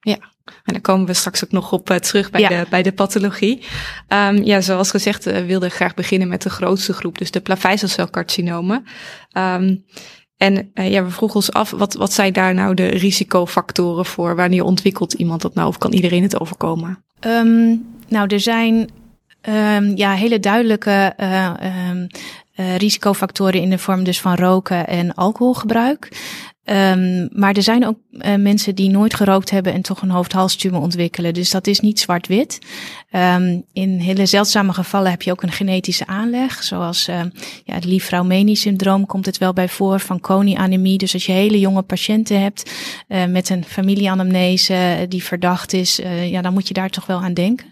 Ja, 0.00 0.18
en 0.44 0.72
daar 0.72 0.80
komen 0.80 1.06
we 1.06 1.12
straks 1.12 1.44
ook 1.44 1.52
nog 1.52 1.72
op 1.72 1.90
uh, 1.90 1.96
terug 1.96 2.30
bij, 2.30 2.40
ja. 2.40 2.48
de, 2.48 2.66
bij 2.70 2.82
de 2.82 2.92
pathologie. 2.92 3.62
Um, 4.08 4.42
ja, 4.42 4.60
zoals 4.60 4.90
gezegd 4.90 5.26
uh, 5.26 5.38
wilde 5.38 5.66
ik 5.66 5.72
graag 5.72 5.94
beginnen 5.94 6.28
met 6.28 6.42
de 6.42 6.50
grootste 6.50 6.92
groep, 6.92 7.18
dus 7.18 7.30
de 7.30 7.40
plaveisselcelcarcinomen. 7.40 8.84
Um, 9.32 9.84
en 10.36 10.70
uh, 10.74 10.90
ja, 10.90 11.04
we 11.04 11.10
vroegen 11.10 11.36
ons 11.36 11.52
af, 11.52 11.70
wat, 11.70 11.94
wat 11.94 12.12
zijn 12.12 12.32
daar 12.32 12.54
nou 12.54 12.74
de 12.74 12.86
risicofactoren 12.86 14.04
voor? 14.04 14.36
Wanneer 14.36 14.64
ontwikkelt 14.64 15.12
iemand 15.12 15.42
dat 15.42 15.54
nou 15.54 15.68
of 15.68 15.78
kan 15.78 15.92
iedereen 15.92 16.22
het 16.22 16.40
overkomen? 16.40 17.04
Um, 17.20 17.86
nou, 18.08 18.28
er 18.28 18.40
zijn 18.40 18.90
ja, 19.94 20.12
hele 20.12 20.40
duidelijke 20.40 21.14
risicofactoren 22.76 23.60
in 23.60 23.70
de 23.70 23.78
vorm 23.78 24.04
dus 24.04 24.20
van 24.20 24.34
roken 24.34 24.86
en 24.86 25.14
alcoholgebruik. 25.14 26.08
Um, 26.66 27.28
maar 27.32 27.54
er 27.54 27.62
zijn 27.62 27.86
ook 27.86 27.98
uh, 28.10 28.34
mensen 28.34 28.74
die 28.74 28.90
nooit 28.90 29.14
gerookt 29.14 29.50
hebben 29.50 29.72
en 29.72 29.82
toch 29.82 30.02
een 30.02 30.10
hoofdhalstumor 30.10 30.80
ontwikkelen. 30.80 31.34
Dus 31.34 31.50
dat 31.50 31.66
is 31.66 31.80
niet 31.80 32.00
zwart-wit. 32.00 32.58
Um, 33.12 33.64
in 33.72 33.98
hele 33.98 34.26
zeldzame 34.26 34.72
gevallen 34.72 35.10
heb 35.10 35.22
je 35.22 35.30
ook 35.30 35.42
een 35.42 35.52
genetische 35.52 36.06
aanleg. 36.06 36.62
Zoals 36.62 37.08
uh, 37.08 37.20
ja, 37.64 37.74
het 37.74 37.84
Li-Fraumeni-syndroom 37.84 39.06
komt 39.06 39.26
het 39.26 39.38
wel 39.38 39.52
bij 39.52 39.68
voor, 39.68 40.00
van 40.00 40.20
Coni-anemie. 40.20 40.98
Dus 40.98 41.12
als 41.12 41.26
je 41.26 41.32
hele 41.32 41.60
jonge 41.60 41.82
patiënten 41.82 42.40
hebt 42.40 42.70
uh, 43.08 43.24
met 43.24 43.48
een 43.48 43.64
familieanamnese 43.64 45.06
die 45.08 45.24
verdacht 45.24 45.72
is, 45.72 46.00
ja, 46.24 46.42
dan 46.42 46.52
moet 46.52 46.68
je 46.68 46.74
daar 46.74 46.90
toch 46.90 47.06
wel 47.06 47.22
aan 47.22 47.34
denken. 47.34 47.66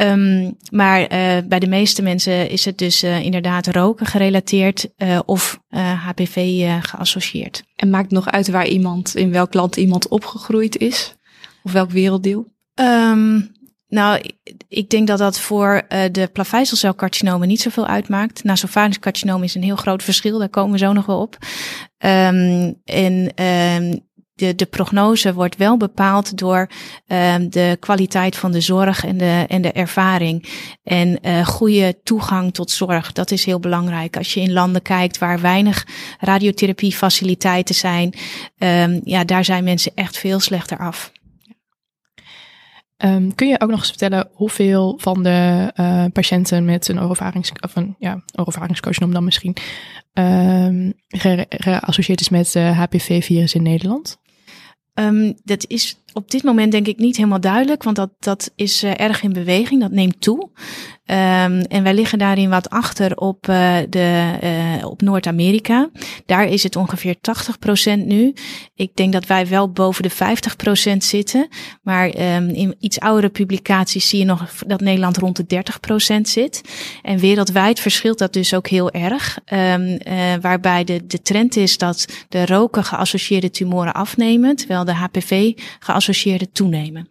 Um, 0.00 0.56
maar 0.70 1.00
uh, 1.00 1.08
bij 1.48 1.58
de 1.58 1.68
meeste 1.68 2.02
mensen 2.02 2.50
is 2.50 2.64
het 2.64 2.78
dus 2.78 3.04
uh, 3.04 3.24
inderdaad 3.24 3.66
roken 3.66 4.06
gerelateerd 4.06 4.88
uh, 4.98 5.18
of 5.24 5.60
HPV 6.04 6.66
geassocieerd. 6.80 7.62
En 7.76 7.90
maakt 7.90 8.10
nog 8.10 8.30
uit 8.30 8.48
waar 8.50 8.66
iemand, 8.66 9.16
in 9.16 9.32
welk 9.32 9.54
land 9.54 9.76
iemand 9.76 10.08
opgegroeid 10.08 10.76
is? 10.76 11.14
Of 11.62 11.72
welk 11.72 11.90
werelddeel? 11.90 12.46
Um, 12.74 13.52
nou, 13.88 14.20
ik 14.68 14.90
denk 14.90 15.06
dat 15.06 15.18
dat 15.18 15.40
voor 15.40 15.82
de 15.88 16.28
plaveisselcelcarcinomen 16.32 17.48
niet 17.48 17.60
zoveel 17.60 17.86
uitmaakt. 17.86 18.44
Nasopharynxcarcinoom 18.44 19.42
is 19.42 19.54
een 19.54 19.62
heel 19.62 19.76
groot 19.76 20.02
verschil, 20.02 20.38
daar 20.38 20.48
komen 20.48 20.72
we 20.72 20.78
zo 20.78 20.92
nog 20.92 21.06
wel 21.06 21.20
op. 21.20 21.36
Um, 21.98 22.80
en 22.84 23.32
de, 24.56 24.66
prognose 24.70 25.34
wordt 25.34 25.56
wel 25.56 25.76
bepaald 25.76 26.38
door 26.38 26.68
um, 27.06 27.50
de 27.50 27.76
kwaliteit 27.80 28.36
van 28.36 28.52
de 28.52 28.60
zorg 28.60 29.04
en 29.04 29.16
de, 29.16 29.44
en 29.48 29.62
de 29.62 29.72
ervaring. 29.72 30.48
En 30.82 31.18
uh, 31.22 31.46
goede 31.46 31.98
toegang 32.02 32.54
tot 32.54 32.70
zorg, 32.70 33.12
dat 33.12 33.30
is 33.30 33.44
heel 33.44 33.60
belangrijk. 33.60 34.16
Als 34.16 34.34
je 34.34 34.40
in 34.40 34.52
landen 34.52 34.82
kijkt 34.82 35.18
waar 35.18 35.40
weinig 35.40 35.86
radiotherapiefaciliteiten 36.18 37.74
zijn, 37.74 38.14
um, 38.58 39.00
ja, 39.04 39.24
daar 39.24 39.44
zijn 39.44 39.64
mensen 39.64 39.92
echt 39.94 40.18
veel 40.18 40.40
slechter 40.40 40.78
af. 40.78 41.12
Um, 43.04 43.34
kun 43.34 43.48
je 43.48 43.60
ook 43.60 43.70
nog 43.70 43.78
eens 43.78 43.88
vertellen 43.88 44.28
hoeveel 44.32 44.98
van 45.00 45.22
de 45.22 45.72
uh, 45.76 46.04
patiënten 46.12 46.64
met 46.64 46.88
een 46.88 47.02
of 47.02 47.20
een 47.74 47.96
ja, 47.98 48.22
orofaringskoosnom 48.34 49.12
dan 49.12 49.24
misschien, 49.24 49.56
um, 50.12 50.92
geassocieerd 51.48 52.20
is 52.20 52.28
met 52.28 52.54
uh, 52.54 52.78
HPV-virus 52.78 53.54
in 53.54 53.62
Nederland? 53.62 54.18
Um, 55.00 55.34
dat 55.44 55.64
is 55.66 55.99
op 56.12 56.30
dit 56.30 56.42
moment 56.42 56.72
denk 56.72 56.86
ik 56.86 56.98
niet 56.98 57.16
helemaal 57.16 57.40
duidelijk, 57.40 57.82
want 57.82 57.96
dat, 57.96 58.10
dat 58.18 58.50
is 58.54 58.84
uh, 58.84 59.00
erg 59.00 59.22
in 59.22 59.32
beweging, 59.32 59.80
dat 59.80 59.90
neemt 59.90 60.20
toe. 60.20 60.50
Um, 61.06 61.60
en 61.60 61.82
wij 61.82 61.94
liggen 61.94 62.18
daarin 62.18 62.50
wat 62.50 62.70
achter 62.70 63.16
op, 63.16 63.48
uh, 63.48 63.76
de, 63.88 64.38
uh, 64.42 64.86
op 64.86 65.02
Noord-Amerika. 65.02 65.90
Daar 66.26 66.48
is 66.48 66.62
het 66.62 66.76
ongeveer 66.76 67.14
80% 67.14 67.98
nu. 68.04 68.34
Ik 68.74 68.96
denk 68.96 69.12
dat 69.12 69.26
wij 69.26 69.46
wel 69.46 69.70
boven 69.70 70.02
de 70.02 70.10
50% 70.94 70.96
zitten. 70.96 71.48
Maar 71.82 72.36
um, 72.36 72.48
in 72.48 72.74
iets 72.78 73.00
oudere 73.00 73.28
publicaties 73.28 74.08
zie 74.08 74.18
je 74.18 74.24
nog 74.24 74.44
dat 74.66 74.80
Nederland 74.80 75.16
rond 75.16 75.48
de 75.48 75.62
30% 76.16 76.20
zit. 76.20 76.60
En 77.02 77.18
wereldwijd 77.18 77.80
verschilt 77.80 78.18
dat 78.18 78.32
dus 78.32 78.54
ook 78.54 78.68
heel 78.68 78.90
erg. 78.90 79.38
Um, 79.52 79.98
waarbij 80.40 80.84
de, 80.84 81.06
de 81.06 81.22
trend 81.22 81.56
is 81.56 81.78
dat 81.78 82.06
de 82.28 82.46
roken 82.46 82.84
geassocieerde 82.84 83.50
tumoren 83.50 83.94
afnemen, 83.94 84.56
terwijl 84.56 84.84
de 84.84 84.94
HPV 84.94 85.52
geassocieerde 85.78 85.99
toenemen. 86.52 87.08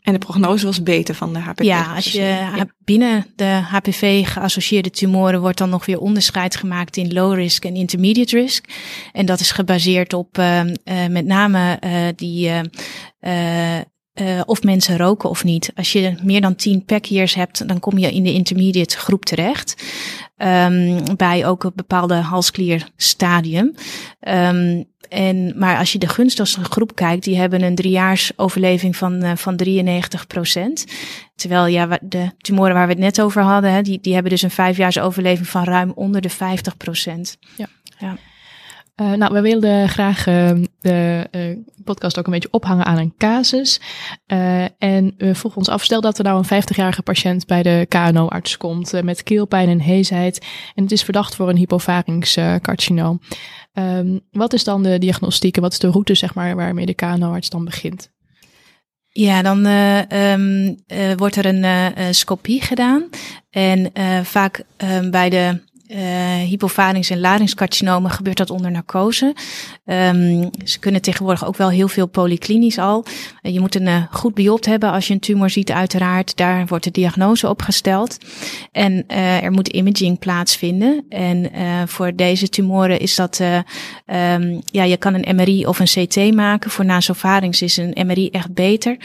En 0.00 0.12
de 0.12 0.18
prognose 0.18 0.66
was 0.66 0.82
beter 0.82 1.14
van 1.14 1.32
de 1.32 1.38
HPV. 1.38 1.64
Ja, 1.64 1.94
als 1.94 2.12
je 2.12 2.20
ja. 2.20 2.66
binnen 2.84 3.26
de 3.36 3.44
HPV 3.44 4.26
geassocieerde 4.26 4.90
tumoren 4.90 5.40
wordt 5.40 5.58
dan 5.58 5.70
nog 5.70 5.86
weer 5.86 5.98
onderscheid 5.98 6.56
gemaakt 6.56 6.96
in 6.96 7.12
low 7.12 7.34
risk 7.34 7.64
en 7.64 7.74
intermediate 7.74 8.38
risk. 8.38 8.64
En 9.12 9.26
dat 9.26 9.40
is 9.40 9.50
gebaseerd 9.50 10.12
op 10.12 10.38
uh, 10.38 10.64
uh, 10.64 11.06
met 11.06 11.24
name 11.24 11.80
uh, 11.84 12.08
die 12.16 12.50
uh, 14.20 14.40
of 14.44 14.62
mensen 14.62 14.96
roken 14.96 15.28
of 15.28 15.44
niet. 15.44 15.72
Als 15.74 15.92
je 15.92 16.14
meer 16.22 16.40
dan 16.40 16.54
10 16.54 16.84
pack 16.84 17.04
years 17.04 17.34
hebt, 17.34 17.68
dan 17.68 17.80
kom 17.80 17.98
je 17.98 18.12
in 18.12 18.22
de 18.22 18.32
intermediate 18.32 18.98
groep 18.98 19.24
terecht. 19.24 19.84
Um, 20.36 21.16
bij 21.16 21.46
ook 21.46 21.64
een 21.64 21.72
bepaalde 21.74 22.14
halsklierstadium. 22.14 23.74
Um, 24.20 24.84
en, 25.08 25.52
maar 25.56 25.78
als 25.78 25.92
je 25.92 25.98
de 25.98 26.08
gunstigste 26.08 26.64
groep 26.64 26.94
kijkt, 26.94 27.24
die 27.24 27.36
hebben 27.36 27.62
een 27.62 27.74
driejaars 27.74 28.32
overleving 28.36 28.96
van, 28.96 29.24
uh, 29.24 29.32
van 29.36 29.56
93 29.56 30.26
procent. 30.26 30.84
Terwijl 31.34 31.66
ja, 31.66 31.98
de 32.02 32.30
tumoren 32.38 32.74
waar 32.74 32.86
we 32.86 32.92
het 32.92 33.02
net 33.02 33.20
over 33.20 33.42
hadden, 33.42 33.72
hè, 33.72 33.82
die, 33.82 33.98
die 34.00 34.12
hebben 34.12 34.32
dus 34.32 34.42
een 34.42 34.50
vijfjaars 34.50 34.98
overleving 34.98 35.48
van 35.48 35.64
ruim 35.64 35.92
onder 35.94 36.20
de 36.20 36.30
50 36.30 36.76
procent. 36.76 37.38
Ja. 37.56 37.66
ja. 37.98 38.16
Uh, 39.00 39.12
nou, 39.12 39.32
we 39.32 39.40
wilden 39.40 39.88
graag 39.88 40.26
uh, 40.26 40.50
de 40.80 41.28
uh, 41.30 41.56
podcast 41.84 42.18
ook 42.18 42.26
een 42.26 42.32
beetje 42.32 42.50
ophangen 42.50 42.84
aan 42.84 42.98
een 42.98 43.14
casus. 43.18 43.80
en 44.78 45.14
we 45.16 45.34
vroegen 45.34 45.60
ons 45.60 45.68
af, 45.68 45.84
stel 45.84 46.00
dat 46.00 46.18
er 46.18 46.24
nou 46.24 46.44
een 46.48 46.62
50-jarige 46.62 47.02
patiënt 47.02 47.46
bij 47.46 47.62
de 47.62 47.86
KNO-arts 47.88 48.56
komt 48.56 49.02
met 49.02 49.22
keelpijn 49.22 49.68
en 49.68 49.80
heesheid. 49.80 50.46
En 50.74 50.82
het 50.82 50.92
is 50.92 51.02
verdacht 51.02 51.34
voor 51.34 51.48
een 51.48 51.56
hypopharynx-carcinoom. 51.56 53.20
Um, 53.72 54.20
wat 54.30 54.52
is 54.52 54.64
dan 54.64 54.82
de 54.82 54.98
diagnostiek 54.98 55.56
en 55.56 55.62
wat 55.62 55.72
is 55.72 55.78
de 55.78 55.90
route 55.90 56.14
zeg 56.14 56.34
maar, 56.34 56.56
waarmee 56.56 56.86
de 56.86 56.94
KNO-arts 56.94 57.50
dan 57.50 57.64
begint? 57.64 58.10
Ja, 59.08 59.42
dan 59.42 59.66
um, 59.66 60.76
wordt 61.16 61.36
er 61.36 61.46
een 61.46 62.14
scopie 62.14 62.62
gedaan. 62.62 63.08
En 63.50 63.92
vaak 64.24 64.64
ehm, 64.76 65.10
bij 65.10 65.30
de 65.30 65.60
uh, 65.88 65.98
hypofarings- 66.34 67.10
en 67.10 67.20
laringscarcinomen 67.20 68.10
gebeurt 68.10 68.36
dat 68.36 68.50
onder 68.50 68.70
narcose. 68.70 69.34
Um, 69.84 70.50
ze 70.64 70.78
kunnen 70.78 71.02
tegenwoordig 71.02 71.46
ook 71.46 71.56
wel 71.56 71.70
heel 71.70 71.88
veel 71.88 72.06
polyklinisch 72.06 72.78
al. 72.78 73.04
Uh, 73.42 73.52
je 73.52 73.60
moet 73.60 73.74
een 73.74 73.86
uh, 73.86 74.02
goed 74.10 74.34
biopt 74.34 74.66
hebben 74.66 74.92
als 74.92 75.06
je 75.06 75.14
een 75.14 75.20
tumor 75.20 75.50
ziet, 75.50 75.70
uiteraard. 75.70 76.36
Daar 76.36 76.66
wordt 76.66 76.84
de 76.84 76.90
diagnose 76.90 77.48
op 77.48 77.62
gesteld. 77.62 78.18
En 78.72 79.06
er 79.08 79.52
moet 79.52 79.68
imaging 79.68 80.18
plaatsvinden. 80.18 81.04
En 81.08 81.50
voor 81.88 82.14
deze 82.14 82.48
tumoren 82.48 83.00
is 83.00 83.14
dat, 83.14 83.40
um, 83.40 84.62
ja, 84.64 84.82
je 84.82 84.96
kan 84.96 85.14
een 85.14 85.36
MRI 85.36 85.66
of 85.66 85.78
een 85.78 86.06
CT 86.06 86.34
maken. 86.34 86.70
Voor 86.70 86.84
nasofarings 86.84 87.62
is 87.62 87.76
een 87.76 88.06
MRI 88.06 88.28
echt 88.28 88.54
beter. 88.54 88.96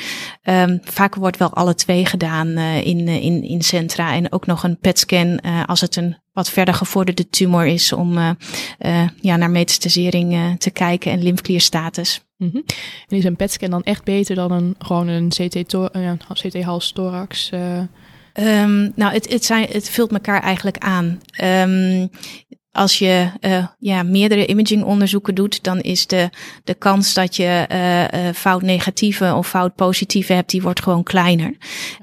Um, 0.43 0.79
vaak 0.83 1.15
wordt 1.15 1.37
wel 1.37 1.53
alle 1.53 1.75
twee 1.75 2.05
gedaan 2.05 2.57
in, 2.57 3.07
in, 3.07 3.43
in 3.43 3.61
centra. 3.61 4.13
En 4.13 4.31
ook 4.31 4.45
nog 4.45 4.63
een 4.63 4.79
PET-scan 4.79 5.39
als 5.65 5.81
het 5.81 5.95
een 5.95 6.20
wat 6.33 6.49
verder 6.49 6.73
gevorderde 6.73 7.29
tumor 7.29 7.65
is 7.65 7.93
om 7.93 8.17
uh, 8.17 8.29
uh, 8.79 9.07
ja, 9.21 9.35
naar 9.35 9.49
metastasering 9.49 10.33
uh, 10.33 10.53
te 10.53 10.71
kijken 10.71 11.11
en 11.11 11.23
lymfklierstatus. 11.23 12.21
Mm 12.37 12.49
-hmm. 12.51 12.63
En 13.07 13.17
is 13.17 13.23
een 13.23 13.35
PET-scan 13.35 13.69
dan 13.69 13.83
echt 13.83 14.03
beter 14.03 14.35
dan 14.35 14.51
een, 14.51 14.75
gewoon 14.79 15.07
een 15.07 15.29
CT-hals-thorax? 15.29 17.49
CT 17.49 17.59
um, 18.39 18.91
nou, 18.95 19.13
het, 19.13 19.29
het, 19.29 19.45
zijn, 19.45 19.67
het 19.71 19.89
vult 19.89 20.11
elkaar 20.11 20.41
eigenlijk 20.41 20.77
aan. 20.77 21.21
Um, 21.43 22.09
als 22.71 22.99
je 22.99 23.29
uh, 23.41 23.65
ja, 23.79 24.03
meerdere 24.03 24.47
imagingonderzoeken 24.47 25.35
doet, 25.35 25.63
dan 25.63 25.79
is 25.79 26.07
de, 26.07 26.29
de 26.63 26.73
kans 26.73 27.13
dat 27.13 27.35
je 27.35 27.67
uh, 27.71 28.29
fout 28.33 28.61
negatieve 28.61 29.33
of 29.33 29.47
fout 29.47 29.75
positieve 29.75 30.33
hebt, 30.33 30.49
die 30.49 30.61
wordt 30.61 30.83
gewoon 30.83 31.03
kleiner. 31.03 31.55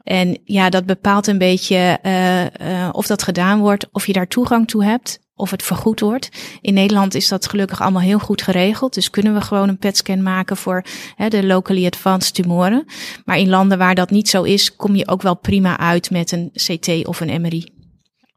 En 0.04 0.38
ja, 0.44 0.70
dat 0.70 0.86
bepaalt 0.86 1.26
een 1.26 1.38
beetje 1.38 1.98
uh, 2.02 2.88
of 2.92 3.06
dat 3.06 3.22
gedaan 3.22 3.58
wordt, 3.58 3.88
of 3.92 4.06
je 4.06 4.12
daar 4.12 4.28
toegang 4.28 4.68
toe 4.68 4.84
hebt, 4.84 5.20
of 5.34 5.50
het 5.50 5.62
vergoed 5.62 6.00
wordt. 6.00 6.28
In 6.60 6.74
Nederland 6.74 7.14
is 7.14 7.28
dat 7.28 7.48
gelukkig 7.48 7.80
allemaal 7.80 8.02
heel 8.02 8.18
goed 8.18 8.42
geregeld. 8.42 8.94
Dus 8.94 9.10
kunnen 9.10 9.34
we 9.34 9.40
gewoon 9.40 9.68
een 9.68 9.78
PET-scan 9.78 10.22
maken 10.22 10.56
voor 10.56 10.84
hè, 11.16 11.28
de 11.28 11.46
locally 11.46 11.86
advanced 11.86 12.34
tumoren. 12.34 12.84
Maar 13.24 13.38
in 13.38 13.48
landen 13.48 13.78
waar 13.78 13.94
dat 13.94 14.10
niet 14.10 14.28
zo 14.28 14.42
is, 14.42 14.76
kom 14.76 14.96
je 14.96 15.08
ook 15.08 15.22
wel 15.22 15.36
prima 15.36 15.78
uit 15.78 16.10
met 16.10 16.32
een 16.32 16.50
CT 16.54 17.06
of 17.06 17.20
een 17.20 17.40
MRI. 17.40 17.77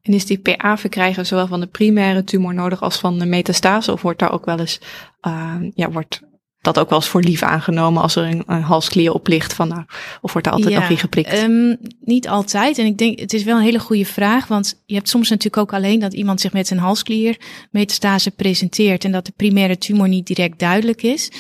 En 0.02 0.14
is 0.14 0.26
die 0.26 0.40
PA 0.40 0.78
verkrijgen 0.78 1.26
zowel 1.26 1.48
van 1.48 1.60
de 1.60 1.68
primaire 1.68 2.24
tumor 2.24 2.54
nodig 2.54 2.82
als 2.82 3.00
van 3.00 3.20
de 3.20 3.26
metastase? 3.26 3.92
Of 3.92 4.02
wordt 4.02 4.20
daar 4.20 4.32
ook 4.32 4.46
wel 4.46 4.60
eens, 4.60 4.80
uh, 5.28 5.56
ja, 5.76 5.92
wordt 5.92 6.22
dat 6.62 6.80
ook 6.80 6.90
wel 6.90 7.00
eens 7.00 7.08
voor 7.08 7.22
lief 7.22 7.44
aangenomen 7.44 8.02
als 8.02 8.16
er 8.16 8.24
een, 8.24 8.44
een 8.48 8.62
halsklier 8.62 9.14
op 9.14 9.28
ligt? 9.28 9.54
Van, 9.54 9.68
nou, 9.68 9.84
of 10.22 10.32
wordt 10.32 10.48
er 10.48 10.54
altijd 10.54 10.74
ja, 10.74 10.80
nog 10.80 10.90
in 10.90 10.98
geprikt? 10.98 11.44
Um, 11.44 11.78
niet 12.00 12.28
altijd. 12.28 12.78
En 12.78 12.86
ik 12.86 12.98
denk, 12.98 13.20
het 13.20 13.34
is 13.34 13.44
wel 13.44 13.58
een 13.58 13.64
hele 13.64 13.80
goede 13.80 14.06
vraag. 14.06 14.48
Want 14.48 14.82
je 14.86 14.96
hebt 14.96 15.10
soms 15.10 15.30
natuurlijk 15.30 15.58
ook 15.58 15.74
alleen 15.74 16.00
dat 16.00 16.14
iemand 16.14 16.42
zich 16.42 16.54
met 16.54 16.68
zijn 16.68 16.80
halsklier 16.80 17.38
metastase 17.72 18.32
presenteert. 18.32 19.04
En 19.04 19.12
dat 19.12 19.26
de 19.26 19.34
primaire 19.36 19.78
tumor 19.78 20.08
niet 20.08 20.28
direct 20.28 20.60
duidelijk 20.60 21.04
is. 21.04 21.32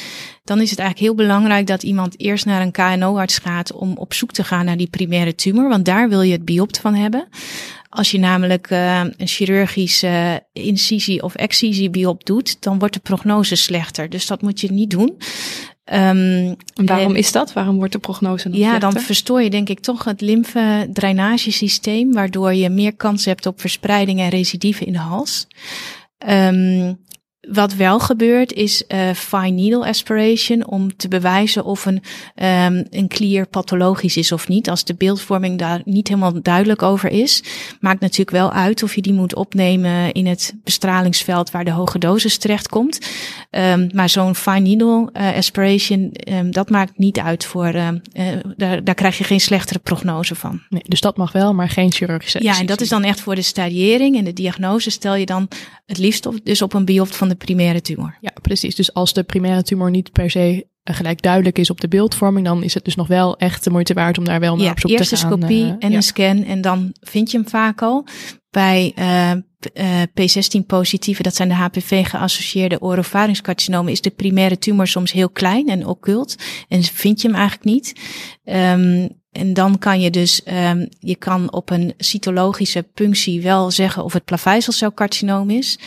Dan 0.43 0.61
is 0.61 0.69
het 0.69 0.79
eigenlijk 0.79 1.09
heel 1.09 1.25
belangrijk 1.25 1.67
dat 1.67 1.83
iemand 1.83 2.19
eerst 2.19 2.45
naar 2.45 2.61
een 2.61 2.71
KNO-arts 2.71 3.37
gaat 3.37 3.73
om 3.73 3.97
op 3.97 4.13
zoek 4.13 4.31
te 4.31 4.43
gaan 4.43 4.65
naar 4.65 4.77
die 4.77 4.89
primaire 4.89 5.35
tumor. 5.35 5.69
Want 5.69 5.85
daar 5.85 6.09
wil 6.09 6.21
je 6.21 6.31
het 6.31 6.45
biopt 6.45 6.79
van 6.79 6.93
hebben. 6.93 7.27
Als 7.93 8.11
je 8.11 8.19
namelijk 8.19 8.69
uh, 8.69 8.99
een 8.99 9.27
chirurgische 9.27 10.43
incisie 10.53 11.23
of 11.23 11.35
excisie 11.35 11.89
biop 11.89 12.25
doet, 12.25 12.61
dan 12.61 12.79
wordt 12.79 12.93
de 12.93 12.99
prognose 12.99 13.55
slechter. 13.55 14.09
Dus 14.09 14.27
dat 14.27 14.41
moet 14.41 14.61
je 14.61 14.71
niet 14.71 14.89
doen. 14.89 15.07
Um, 15.07 15.17
en 15.85 16.57
waarom 16.75 17.15
is 17.15 17.31
dat? 17.31 17.53
Waarom 17.53 17.75
wordt 17.75 17.93
de 17.93 17.99
prognose 17.99 18.49
dan 18.49 18.59
Ja, 18.59 18.67
slechter? 18.67 18.91
dan 18.91 19.01
verstoor 19.01 19.41
je 19.41 19.49
denk 19.49 19.69
ik 19.69 19.79
toch 19.79 20.03
het 20.03 20.21
lymfedrainagesysteem, 20.21 22.13
waardoor 22.13 22.53
je 22.53 22.69
meer 22.69 22.95
kans 22.95 23.25
hebt 23.25 23.45
op 23.45 23.59
verspreiding 23.61 24.19
en 24.19 24.29
recidive 24.29 24.85
in 24.85 24.93
de 24.93 24.99
hals. 24.99 25.47
Um, 26.27 26.99
wat 27.49 27.73
wel 27.73 27.99
gebeurt 27.99 28.53
is 28.53 28.83
uh, 28.87 29.11
fine 29.13 29.49
needle 29.49 29.87
aspiration 29.87 30.67
om 30.67 30.95
te 30.95 31.07
bewijzen 31.07 31.65
of 31.65 31.85
een, 31.85 32.01
um, 32.35 32.85
een 32.89 33.07
klier 33.07 33.47
pathologisch 33.47 34.17
is 34.17 34.31
of 34.31 34.47
niet. 34.47 34.69
Als 34.69 34.83
de 34.83 34.93
beeldvorming 34.93 35.59
daar 35.59 35.81
niet 35.85 36.07
helemaal 36.07 36.41
duidelijk 36.41 36.81
over 36.81 37.09
is, 37.09 37.43
maakt 37.79 37.99
natuurlijk 37.99 38.31
wel 38.31 38.51
uit 38.51 38.83
of 38.83 38.95
je 38.95 39.01
die 39.01 39.13
moet 39.13 39.35
opnemen 39.35 40.11
in 40.11 40.25
het 40.25 40.53
bestralingsveld 40.63 41.51
waar 41.51 41.65
de 41.65 41.71
hoge 41.71 41.99
dosis 41.99 42.37
terechtkomt. 42.37 43.09
Um, 43.51 43.89
maar 43.93 44.09
zo'n 44.09 44.35
fine 44.35 44.59
needle 44.59 45.09
uh, 45.13 45.35
aspiration, 45.35 46.11
um, 46.29 46.51
dat 46.51 46.69
maakt 46.69 46.97
niet 46.97 47.19
uit 47.19 47.45
voor, 47.45 47.73
uh, 47.73 47.87
daar, 48.57 48.83
daar 48.83 48.95
krijg 48.95 49.17
je 49.17 49.23
geen 49.23 49.41
slechtere 49.41 49.79
prognose 49.79 50.35
van. 50.35 50.61
Nee, 50.69 50.83
dus 50.87 51.01
dat 51.01 51.17
mag 51.17 51.31
wel, 51.31 51.53
maar 51.53 51.69
geen 51.69 51.91
chirurgische 51.91 52.43
Ja, 52.43 52.59
en 52.59 52.65
dat 52.65 52.81
is 52.81 52.89
dan 52.89 53.03
echt 53.03 53.21
voor 53.21 53.35
de 53.35 53.41
stadiëring 53.41 54.17
en 54.17 54.23
de 54.23 54.33
diagnose 54.33 54.89
stel 54.89 55.15
je 55.15 55.25
dan 55.25 55.47
het 55.85 55.97
liefst 55.97 56.25
op, 56.25 56.35
dus 56.43 56.61
op 56.61 56.73
een 56.73 56.85
biopt 56.85 57.15
van 57.15 57.29
de 57.31 57.45
primaire 57.45 57.81
tumor. 57.81 58.17
Ja, 58.21 58.31
precies. 58.41 58.75
Dus 58.75 58.93
als 58.93 59.13
de 59.13 59.23
primaire 59.23 59.63
tumor 59.63 59.89
niet 59.89 60.11
per 60.11 60.31
se 60.31 60.69
gelijk 60.83 61.21
duidelijk 61.21 61.59
is 61.59 61.69
op 61.69 61.81
de 61.81 61.87
beeldvorming, 61.87 62.45
dan 62.45 62.63
is 62.63 62.73
het 62.73 62.85
dus 62.85 62.95
nog 62.95 63.07
wel 63.07 63.37
echt 63.37 63.63
de 63.63 63.69
moeite 63.69 63.93
waard 63.93 64.17
om 64.17 64.23
daar 64.23 64.39
wel 64.39 64.55
naar 64.55 64.65
ja, 64.65 64.71
op 64.71 64.79
zoek 64.79 64.91
eerste 64.91 65.15
te 65.15 65.21
gaan. 65.21 65.31
scopie 65.31 65.65
eh, 65.65 65.75
en 65.79 65.89
ja. 65.89 65.95
een 65.95 66.03
scan 66.03 66.43
en 66.43 66.61
dan 66.61 66.93
vind 67.01 67.31
je 67.31 67.37
hem 67.37 67.47
vaak 67.47 67.81
al. 67.81 68.05
Bij 68.49 68.91
eh, 68.95 69.31
p- 69.59 69.65
eh, 69.73 70.01
P16-positieve, 70.01 71.23
dat 71.23 71.35
zijn 71.35 71.47
de 71.47 71.55
HPV-geassocieerde 71.55 72.81
oropharynxcarcinomen, 72.81 73.91
is 73.91 74.01
de 74.01 74.09
primaire 74.09 74.57
tumor 74.57 74.87
soms 74.87 75.11
heel 75.11 75.29
klein 75.29 75.69
en 75.69 75.85
occult. 75.85 76.35
En 76.67 76.83
vind 76.83 77.21
je 77.21 77.27
hem 77.27 77.37
eigenlijk 77.37 77.65
niet. 77.65 77.95
Ehm, 78.43 79.07
en 79.31 79.53
dan 79.53 79.77
kan 79.77 80.01
je 80.01 80.09
dus, 80.09 80.43
ehm, 80.43 80.85
je 80.99 81.15
kan 81.15 81.53
op 81.53 81.69
een 81.69 81.93
cytologische 81.97 82.83
punctie 82.93 83.41
wel 83.41 83.71
zeggen 83.71 84.03
of 84.03 84.13
het 84.13 84.25
plaveisselcelcarcinoom 84.25 85.49
is. 85.49 85.79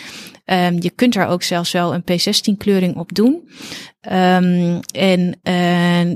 Ehm, 0.45 0.77
je 0.81 0.91
kunt 0.91 1.15
er 1.15 1.27
ook 1.27 1.43
zelfs 1.43 1.73
wel 1.73 1.95
een 1.95 2.03
P16-kleuring 2.03 2.97
op 2.97 3.15
doen. 3.15 3.49
Ehm, 4.01 4.81
en 4.93 5.39
eh, 5.43 6.11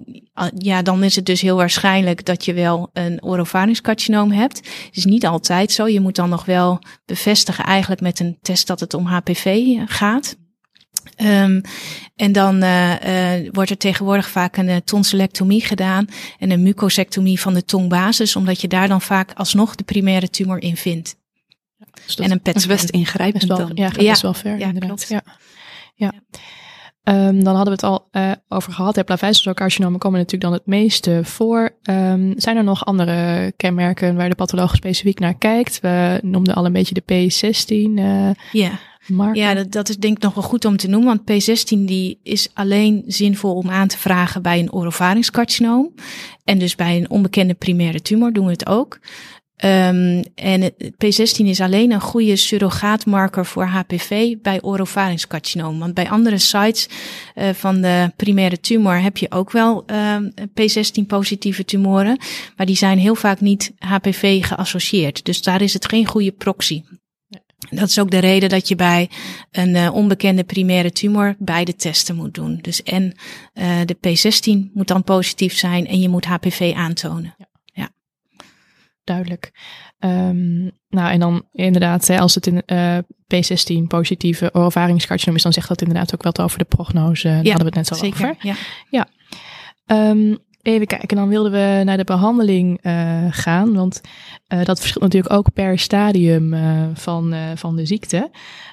ja, 0.59 0.83
dan 0.83 1.03
is 1.05 1.17
het 1.17 1.27
dus 1.27 1.41
heel 1.41 1.57
waarschijnlijk 1.57 2.25
dat 2.25 2.45
je 2.45 2.55
wel 2.55 2.91
een 2.93 3.23
oropharynxcarcinoom 3.23 4.31
hebt. 4.31 4.57
Het 4.57 4.97
is 4.97 5.05
niet 5.05 5.27
altijd 5.27 5.73
zo. 5.73 5.89
Je 5.89 6.01
moet 6.01 6.17
dan 6.17 6.29
nog 6.29 6.45
wel 6.45 6.79
bevestigen 7.05 7.65
eigenlijk 7.65 8.01
met 8.01 8.21
een 8.21 8.39
test 8.43 8.67
dat 8.67 8.81
het 8.81 8.95
om 8.95 9.07
HPV 9.07 9.77
gaat. 9.87 10.37
Ehm, 11.17 11.61
en 12.17 12.33
dan 12.33 12.63
eh, 12.63 13.37
eh, 13.37 13.49
wordt 13.53 13.71
er 13.71 13.77
tegenwoordig 13.77 14.29
vaak 14.29 14.57
een 14.57 14.69
eh, 14.69 14.77
tonsillectomie 14.77 15.65
gedaan 15.65 16.09
en 16.39 16.51
een 16.51 16.63
mucosectomie 16.63 17.41
van 17.41 17.55
de 17.55 17.65
tongbasis, 17.65 18.37
omdat 18.37 18.61
je 18.61 18.69
daar 18.69 18.89
dan 18.89 19.01
vaak 19.01 19.33
alsnog 19.35 19.75
de 19.75 19.85
primaire 19.85 20.31
tumor 20.31 20.63
in 20.63 20.77
vindt. 20.77 21.17
Dus 22.09 22.17
dat 22.17 22.27
en 22.27 22.33
een 22.33 22.41
Dat 22.43 22.55
is 22.57 22.67
PET 22.67 22.77
best 22.77 22.91
ingrijpend 22.91 23.47
best 23.47 23.59
wel, 23.59 23.67
dan. 23.69 23.77
ja, 23.77 23.91
Ja. 23.97 24.11
best 24.11 24.23
wel 24.23 24.35
ver 24.35 24.59
Ja, 24.59 24.67
inderdaad. 24.67 25.07
klopt. 25.07 25.09
Ja. 25.09 25.23
Ja. 25.95 26.13
Ehm, 27.03 27.43
dan 27.43 27.55
hadden 27.57 27.65
we 27.65 27.71
het 27.71 27.83
al 27.83 28.09
eh, 28.11 28.31
over 28.49 28.73
gehad. 28.73 28.97
Hè, 28.97 29.05
Plaveisselcelcarcinomen 29.05 29.99
komen 29.99 30.19
natuurlijk 30.19 30.51
dan 30.51 30.53
het 30.53 30.67
meeste 30.67 31.21
voor. 31.25 31.71
Ehm, 31.83 32.33
zijn 32.37 32.57
er 32.57 32.65
nog 32.65 32.85
andere 32.85 33.53
kenmerken 33.57 34.17
waar 34.17 34.29
de 34.29 34.35
patholoog 34.35 34.75
specifiek 34.75 35.19
naar 35.19 35.35
kijkt? 35.39 35.81
We 35.81 36.19
noemden 36.23 36.55
al 36.55 36.65
een 36.65 36.73
beetje 36.73 36.95
de 36.95 37.03
P16 37.29 37.99
eh 37.99 38.31
Ja. 38.53 38.71
marker. 39.07 39.43
Ja, 39.43 39.55
dat, 39.55 39.73
dat 39.73 39.89
is 39.89 39.97
denk 39.97 40.17
ik 40.17 40.23
nog 40.23 40.35
wel 40.35 40.45
goed 40.45 40.65
om 40.65 40.77
te 40.77 40.89
noemen, 40.89 41.17
want 41.27 41.43
P16 41.43 41.85
die 41.85 42.19
is 42.23 42.49
alleen 42.55 43.03
zinvol 43.07 43.55
om 43.55 43.71
aan 43.71 43.89
te 43.89 43.99
vragen 43.99 44.43
bij 44.43 44.59
een 44.59 44.73
oropharynxcarcinoom. 44.73 45.95
En 46.45 46.59
dus 46.59 46.75
bij 46.75 46.97
een 46.97 47.11
onbekende 47.11 47.55
primaire 47.55 48.03
tumor 48.03 48.33
doen 48.33 48.45
we 48.45 48.53
het 48.53 48.67
ook. 48.67 48.99
Ehm, 49.59 50.23
en 50.35 50.61
het- 50.61 50.93
P16 50.97 51.47
is 51.47 51.61
alleen 51.61 51.93
een 51.93 52.01
goede 52.01 52.37
surrogaatmarker 52.37 53.47
voor 53.47 53.65
HPV 53.65 54.37
bij 54.43 54.63
oropharynxcarcinoom. 54.63 55.79
Want 55.79 55.95
bij 55.95 56.09
andere 56.09 56.39
sites 56.39 56.89
eh, 57.35 57.49
van 57.51 57.81
de 57.81 58.13
primaire 58.17 58.61
tumor 58.61 59.01
heb 59.01 59.17
je 59.17 59.31
ook 59.31 59.51
wel 59.51 59.83
ehm, 59.87 60.31
P16-positieve 60.55 61.65
tumoren. 61.65 62.19
Maar 62.57 62.67
die 62.67 62.77
zijn 62.77 62.99
heel 62.99 63.15
vaak 63.15 63.41
niet 63.41 63.73
HPV 63.79 64.45
geassocieerd. 64.45 65.25
Dus 65.25 65.43
daar 65.43 65.63
is 65.63 65.73
het 65.73 65.89
geen 65.89 66.07
goede 66.07 66.33
proxy. 66.33 66.83
Dat 67.71 67.89
is 67.89 67.99
ook 67.99 68.11
de 68.11 68.19
reden 68.19 68.49
dat 68.49 68.69
je 68.69 68.77
bij 68.77 69.11
een 69.51 69.75
eh, 69.77 69.95
onbekende 69.95 70.45
primaire 70.45 70.93
tumor 70.93 71.37
beide 71.39 71.77
testen 71.77 72.17
moet 72.17 72.35
doen. 72.35 72.59
Dus 72.63 72.83
en 72.83 73.15
eh, 73.53 73.79
de 73.85 73.97
P16 73.97 74.73
moet 74.75 74.89
dan 74.89 75.05
positief 75.05 75.57
zijn 75.57 75.87
en 75.87 76.01
je 76.01 76.09
moet 76.09 76.25
HPV 76.25 76.73
aantonen. 76.77 77.35
Duidelijk. 79.09 79.53
Ehm, 79.99 80.63
nou, 80.89 81.11
en 81.11 81.21
dan 81.21 81.45
inderdaad, 81.53 82.07
hè, 82.07 82.19
als 82.19 82.35
het 82.35 82.47
in 82.47 82.63
eh, 82.67 82.99
P16 83.27 83.87
positieve 83.87 84.51
orovaringscarcinoom 84.53 85.37
is, 85.37 85.43
dan 85.43 85.53
zegt 85.53 85.69
dat 85.69 85.81
inderdaad 85.81 86.15
ook 86.15 86.23
wat 86.23 86.41
over 86.41 86.59
de 86.59 86.65
prognose. 86.65 87.29
Daar 87.29 87.37
hadden 87.37 87.59
we 87.59 87.65
het 87.65 87.75
net 87.75 87.91
al 87.91 87.97
Zeker. 87.97 88.29
over. 88.29 88.57
Ja. 88.91 89.09
Ehm, 89.87 90.37
even 90.63 90.87
kijken, 90.87 91.17
dan 91.17 91.29
wilden 91.29 91.53
we 91.53 91.83
naar 91.85 91.97
de 91.97 92.05
behandeling 92.05 92.79
eh, 92.83 93.27
gaan. 93.31 93.75
Want 93.75 94.01
eh, 94.47 94.65
dat 94.65 94.79
verschilt 94.79 95.05
natuurlijk 95.05 95.33
ook 95.33 95.53
per 95.53 95.79
stadium 95.79 96.55
van, 96.95 97.35
van 97.55 97.77
de 97.77 97.87
ziekte. 97.87 98.31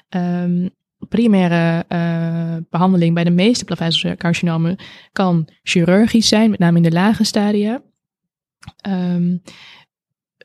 Ehm, 0.08 0.68
primaire 1.08 1.84
eh, 1.88 2.56
behandeling 2.70 3.14
bij 3.14 3.24
de 3.24 3.30
meeste 3.30 3.64
plaveisselcarcinomen 3.64 4.76
kan 5.12 5.48
chirurgisch 5.62 6.28
zijn, 6.28 6.50
met 6.50 6.58
name 6.58 6.76
in 6.76 6.82
de 6.82 6.92
lage 6.92 7.24
stadia. 7.24 7.82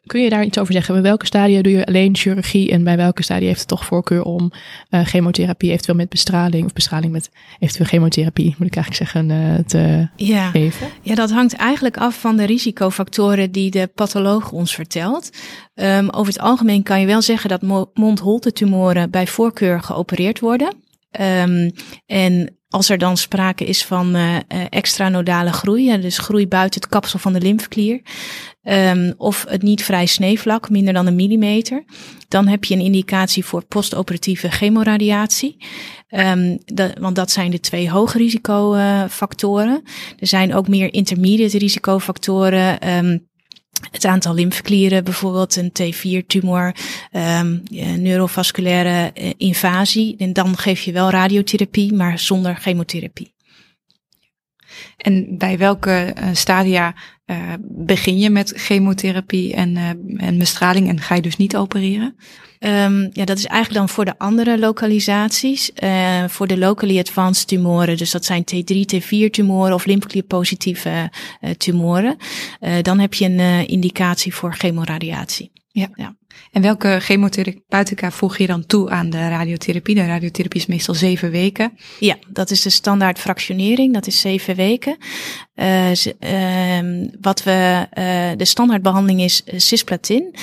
Kun 0.05 0.21
je 0.21 0.29
daar 0.29 0.43
iets 0.43 0.57
over 0.59 0.73
zeggen? 0.73 0.93
Bij 0.93 1.03
welke 1.03 1.25
stadia 1.25 1.61
doe 1.61 1.71
je 1.71 1.85
alleen 1.85 2.15
chirurgie 2.15 2.71
en 2.71 2.83
bij 2.83 2.97
welke 2.97 3.23
stadia 3.23 3.47
heeft 3.47 3.59
het 3.59 3.67
toch 3.67 3.85
voorkeur 3.85 4.23
om 4.23 4.51
eh, 4.89 5.05
chemotherapie, 5.05 5.69
eventueel 5.71 5.97
met 5.97 6.09
bestraling 6.09 6.65
of 6.65 6.73
bestraling 6.73 7.11
met 7.11 7.29
eventueel 7.59 7.87
chemotherapie, 7.87 8.55
moet 8.57 8.67
ik 8.67 8.75
eigenlijk 8.75 9.11
zeggen, 9.11 9.31
eh, 9.31 9.65
te 9.65 10.07
Ja. 10.15 10.49
geven? 10.49 10.87
ja, 11.01 11.15
dat 11.15 11.31
hangt 11.31 11.53
eigenlijk 11.53 11.97
af 11.97 12.19
van 12.19 12.37
de 12.37 12.43
risicofactoren 12.45 13.51
die 13.51 13.71
de 13.71 13.87
patholoog 13.95 14.51
ons 14.51 14.75
vertelt. 14.75 15.29
Ehm, 15.73 16.07
over 16.09 16.33
het 16.33 16.41
algemeen 16.41 16.83
kan 16.83 16.99
je 16.99 17.05
wel 17.05 17.21
zeggen 17.21 17.49
dat 17.49 17.61
mo- 17.61 17.91
mondholtetumoren 17.93 19.09
bij 19.11 19.27
voorkeur 19.27 19.81
geopereerd 19.81 20.39
worden. 20.39 20.73
Ehm, 21.11 21.69
en 22.05 22.55
als 22.69 22.89
er 22.89 22.97
dan 22.97 23.17
sprake 23.17 23.65
is 23.65 23.85
van 23.85 24.15
eh, 24.15 24.35
extranodale 24.69 25.51
groei, 25.51 26.01
dus 26.01 26.17
groei 26.17 26.47
buiten 26.47 26.81
het 26.81 26.89
kapsel 26.89 27.19
van 27.19 27.33
de 27.33 27.41
lymfeklier, 27.41 28.01
ehm, 28.63 29.13
of 29.17 29.45
het 29.49 29.61
niet 29.61 29.83
vrij 29.83 30.05
sneevlak, 30.05 30.69
minder 30.69 30.93
dan 30.93 31.07
een 31.07 31.15
millimeter, 31.15 31.83
dan 32.27 32.47
heb 32.47 32.63
je 32.63 32.73
een 32.73 32.81
indicatie 32.81 33.45
voor 33.45 33.65
postoperatieve 33.65 34.51
chemoradiatie. 34.51 35.57
Dat, 36.65 36.97
want 36.99 37.15
dat 37.15 37.31
zijn 37.31 37.51
de 37.51 37.59
twee 37.59 37.89
hoge 37.89 38.17
risicofactoren. 38.17 39.81
Er 40.19 40.27
zijn 40.27 40.55
ook 40.55 40.67
meer 40.67 40.93
intermediate 40.93 41.57
risicofactoren. 41.57 42.79
ehm, 42.79 43.17
het 43.91 44.05
aantal 44.05 44.33
lymfeklieren, 44.33 45.03
bijvoorbeeld 45.03 45.55
een 45.55 45.71
T4-tumor, 45.71 46.75
ehm 47.11 47.57
ja, 47.63 47.95
neurovasculaire 47.95 49.11
eh, 49.13 49.29
invasie. 49.37 50.15
En 50.17 50.33
dan 50.33 50.57
geef 50.57 50.81
je 50.81 50.91
wel 50.91 51.09
radiotherapie, 51.09 51.93
maar 51.93 52.19
zonder 52.19 52.55
chemotherapie. 52.55 53.33
En 54.97 55.37
bij 55.37 55.57
welke 55.57 55.91
eh, 55.91 56.29
stadia 56.33 56.93
eh, 57.31 57.53
begin 57.61 58.17
je 58.19 58.29
met 58.29 58.53
chemotherapie 58.55 59.53
en, 59.53 59.77
eh, 59.77 59.89
en 60.27 60.37
bestraling 60.37 60.89
en 60.89 60.99
ga 60.99 61.15
je 61.15 61.21
dus 61.21 61.37
niet 61.37 61.55
opereren? 61.55 62.15
Ehm, 62.59 63.09
ja, 63.11 63.25
dat 63.25 63.37
is 63.37 63.45
eigenlijk 63.45 63.79
dan 63.79 63.89
voor 63.89 64.05
de 64.05 64.17
andere 64.17 64.59
lokalisaties. 64.59 65.73
Eh, 65.73 66.23
voor 66.27 66.47
de 66.47 66.57
locally 66.57 66.99
advanced 66.99 67.47
tumoren, 67.47 67.97
dus 67.97 68.11
dat 68.11 68.25
zijn 68.25 68.43
T3, 68.43 68.85
T4 68.85 69.29
tumoren 69.29 69.73
of 69.73 69.85
lymfeklierpositieve 69.85 71.11
tumoren. 71.57 72.17
Dan 72.81 72.99
heb 72.99 73.13
je 73.13 73.25
een 73.25 73.67
indicatie 73.67 74.33
voor 74.33 74.53
chemoradiatie. 74.53 75.51
En 76.51 76.61
welke 76.61 76.97
chemotherapeutica 76.99 78.11
voeg 78.11 78.37
je 78.37 78.47
dan 78.47 78.65
toe 78.65 78.89
aan 78.89 79.09
de 79.09 79.29
radiotherapie? 79.29 79.95
De 79.95 80.05
radiotherapie 80.05 80.59
is 80.59 80.65
meestal 80.65 80.93
zeven 80.93 81.31
weken. 81.31 81.77
Ja, 81.99 82.17
dat 82.27 82.51
is 82.51 82.61
de 82.61 82.69
standaard 82.69 83.19
fractionering. 83.19 83.93
Dat 83.93 84.07
is 84.07 84.19
zeven 84.19 84.55
weken. 84.55 84.97
Eh, 85.53 86.05
ehm, 86.19 87.07
wat 87.21 87.43
we, 87.43 87.87
eh, 87.89 88.31
de 88.37 88.45
standaardbehandeling 88.45 89.21
is 89.21 89.43
eh, 89.43 89.59
cisplatin. 89.59 90.35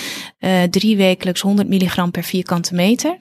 Drie 0.71 0.97
wekelijks 0.97 1.41
100 1.41 1.69
milligram 1.69 2.11
per 2.11 2.23
vierkante 2.23 2.75
meter. 2.75 3.17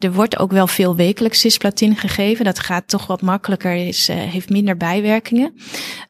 Er 0.00 0.12
wordt 0.12 0.38
ook 0.38 0.50
wel 0.50 0.66
veel 0.66 0.96
wekelijks 0.96 1.40
cisplatin 1.40 1.96
gegeven. 1.96 2.44
Dat 2.44 2.58
gaat 2.58 2.88
toch 2.88 3.06
wat 3.06 3.22
makkelijker, 3.22 3.74
is, 3.74 4.08
eh, 4.08 4.16
heeft 4.16 4.50
minder 4.50 4.76
bijwerkingen. 4.76 5.52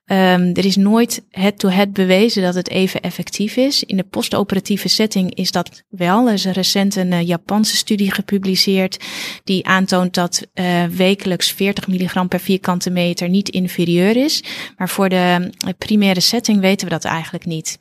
Ehm, 0.05 0.51
er 0.55 0.65
is 0.65 0.77
nooit 0.77 1.25
head-to-head 1.31 1.93
bewezen 1.93 2.43
dat 2.43 2.55
het 2.55 2.69
even 2.69 3.01
effectief 3.01 3.57
is. 3.57 3.85
In 3.85 3.97
de 3.97 4.05
postoperatieve 4.05 4.89
setting 4.89 5.35
is 5.35 5.51
dat 5.53 5.83
wel. 5.89 6.27
Er 6.27 6.33
is 6.33 6.45
recent 6.45 6.97
een 6.97 7.13
eh, 7.13 7.27
Japanse 7.27 7.77
studie 7.77 8.13
gepubliceerd 8.13 9.05
die 9.45 9.67
aantoont 9.67 10.15
dat 10.15 10.47
eh, 10.53 10.85
wekelijks 10.85 11.53
40 11.53 11.89
milligram 11.89 12.29
per 12.29 12.41
vierkante 12.41 12.91
meter 12.91 13.29
niet 13.29 13.49
inferieur 13.49 14.17
is. 14.17 14.43
Maar 14.77 14.89
voor 14.89 15.09
de 15.09 15.53
primaire 15.79 16.21
setting 16.21 16.61
weten 16.61 16.87
we 16.87 16.93
dat 16.93 17.05
eigenlijk 17.05 17.45
niet. 17.45 17.79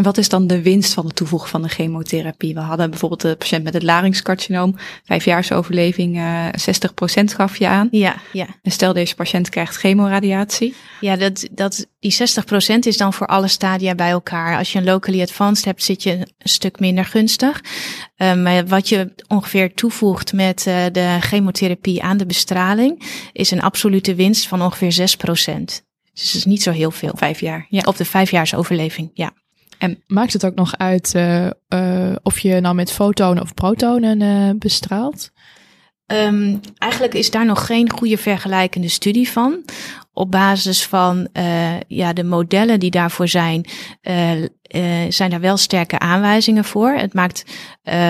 En 0.00 0.06
wat 0.06 0.18
is 0.18 0.28
dan 0.28 0.46
de 0.46 0.62
winst 0.62 0.92
van 0.92 1.06
het 1.06 1.16
toevoegen 1.16 1.48
van 1.48 1.62
de 1.62 1.68
chemotherapie? 1.68 2.54
We 2.54 2.60
hadden 2.60 2.90
bijvoorbeeld 2.90 3.20
de 3.20 3.36
patiënt 3.36 3.64
met 3.64 3.74
het 3.74 3.82
larynxcarcinoom, 3.82 4.76
vijfjaarsoverleving, 5.04 6.16
eh 6.16 6.46
60% 6.46 7.24
gaf 7.24 7.56
je 7.56 7.68
aan. 7.68 7.88
Ja, 7.90 8.16
ja. 8.32 8.46
En 8.62 8.70
stel 8.70 8.92
deze 8.92 9.14
patiënt 9.14 9.48
krijgt 9.48 9.76
chemoradiatie. 9.76 10.74
Ja, 11.00 11.16
dat, 11.16 11.48
dat, 11.50 11.86
die 11.98 12.16
60% 12.74 12.78
is 12.78 12.96
dan 12.96 13.12
voor 13.12 13.26
alle 13.26 13.48
stadia 13.48 13.94
bij 13.94 14.10
elkaar. 14.10 14.58
Als 14.58 14.72
je 14.72 14.78
een 14.78 14.84
locally 14.84 15.20
advanced 15.20 15.64
hebt, 15.64 15.82
zit 15.82 16.02
je 16.02 16.12
een 16.12 16.28
stuk 16.38 16.80
minder 16.80 17.04
gunstig. 17.04 17.60
Um, 18.16 18.42
maar 18.42 18.66
wat 18.66 18.88
je 18.88 19.12
ongeveer 19.28 19.74
toevoegt 19.74 20.32
met 20.32 20.66
uh, 20.66 20.84
de 20.92 21.16
chemotherapie 21.20 22.02
aan 22.02 22.16
de 22.16 22.26
bestraling, 22.26 23.02
is 23.32 23.50
een 23.50 23.62
absolute 23.62 24.14
winst 24.14 24.48
van 24.48 24.62
ongeveer 24.62 24.92
6%. 24.92 25.04
Dus 26.12 26.32
dat 26.32 26.34
is 26.34 26.44
niet 26.44 26.62
zo 26.62 26.70
heel 26.70 26.90
veel. 26.90 27.12
Vijf 27.16 27.40
jaar. 27.40 27.66
Ja. 27.68 27.82
Op 27.84 27.96
de 27.96 28.04
vijfjaarsoverleving, 28.04 29.10
ja. 29.14 29.32
En 29.80 30.02
maakt 30.06 30.32
het 30.32 30.44
ook 30.46 30.54
nog 30.54 30.76
uit 30.76 31.12
uh, 31.16 31.46
uh, 31.68 32.16
of 32.22 32.38
je 32.38 32.60
nou 32.60 32.74
met 32.74 32.92
fotonen 32.92 33.42
of 33.42 33.54
protonen 33.54 34.20
uh, 34.20 34.58
bestraalt? 34.58 35.30
Um, 36.06 36.60
eigenlijk 36.78 37.14
is 37.14 37.30
daar 37.30 37.46
nog 37.46 37.66
geen 37.66 37.90
goede 37.90 38.18
vergelijkende 38.18 38.88
studie 38.88 39.30
van. 39.30 39.64
Op 40.12 40.30
basis 40.30 40.86
van 40.86 41.28
ja, 41.86 42.12
de 42.12 42.24
modellen 42.24 42.80
die 42.80 42.90
daarvoor 42.90 43.28
zijn, 43.28 43.64
zijn 45.08 45.30
daar 45.30 45.40
wel 45.40 45.56
sterke 45.56 45.98
aanwijzingen 45.98 46.64
voor. 46.64 46.90
Het 46.90 47.14
maakt 47.14 47.44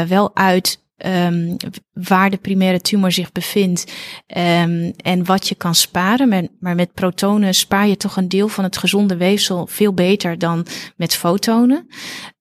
wel 0.08 0.36
uit 0.36 0.82
um, 1.06 1.56
waar 1.92 2.30
de 2.30 2.36
primaire 2.36 2.80
tumor 2.80 3.12
zich 3.12 3.32
bevindt 3.32 3.92
um, 4.36 4.92
en 4.96 5.24
wat 5.24 5.48
je 5.48 5.54
kan 5.54 5.74
sparen. 5.74 6.50
Maar, 6.60 6.74
met 6.74 6.94
protonen 6.94 7.54
spaar 7.54 7.86
je 7.86 7.96
toch 7.96 8.16
een 8.16 8.28
deel 8.28 8.48
van 8.48 8.64
het 8.64 8.76
gezonde 8.76 9.16
weefsel 9.16 9.66
veel 9.66 9.94
beter 9.94 10.38
dan 10.38 10.66
met 10.96 11.14
fotonen. 11.14 11.86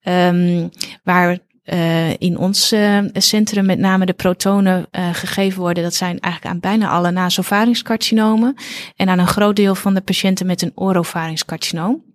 Um, 0.02 0.70
waar 1.04 1.38
uh, 1.64 2.10
in 2.18 2.38
ons 2.38 2.72
uh, 2.72 2.98
centrum 3.12 3.66
met 3.66 3.78
name 3.78 4.06
de 4.06 4.12
protonen 4.12 4.86
uh, 4.92 5.14
gegeven 5.14 5.60
worden. 5.60 5.82
Dat 5.82 5.94
zijn 5.94 6.18
eigenlijk 6.18 6.54
aan 6.54 6.60
bijna 6.60 6.88
alle 6.88 7.10
nasovaringscarcinomen 7.10 8.54
en 8.96 9.08
aan 9.08 9.18
een 9.18 9.26
groot 9.26 9.56
deel 9.56 9.74
van 9.74 9.94
de 9.94 10.00
patiënten 10.00 10.46
met 10.46 10.62
een 10.62 10.72
orovaringscarcinoom. 10.74 12.09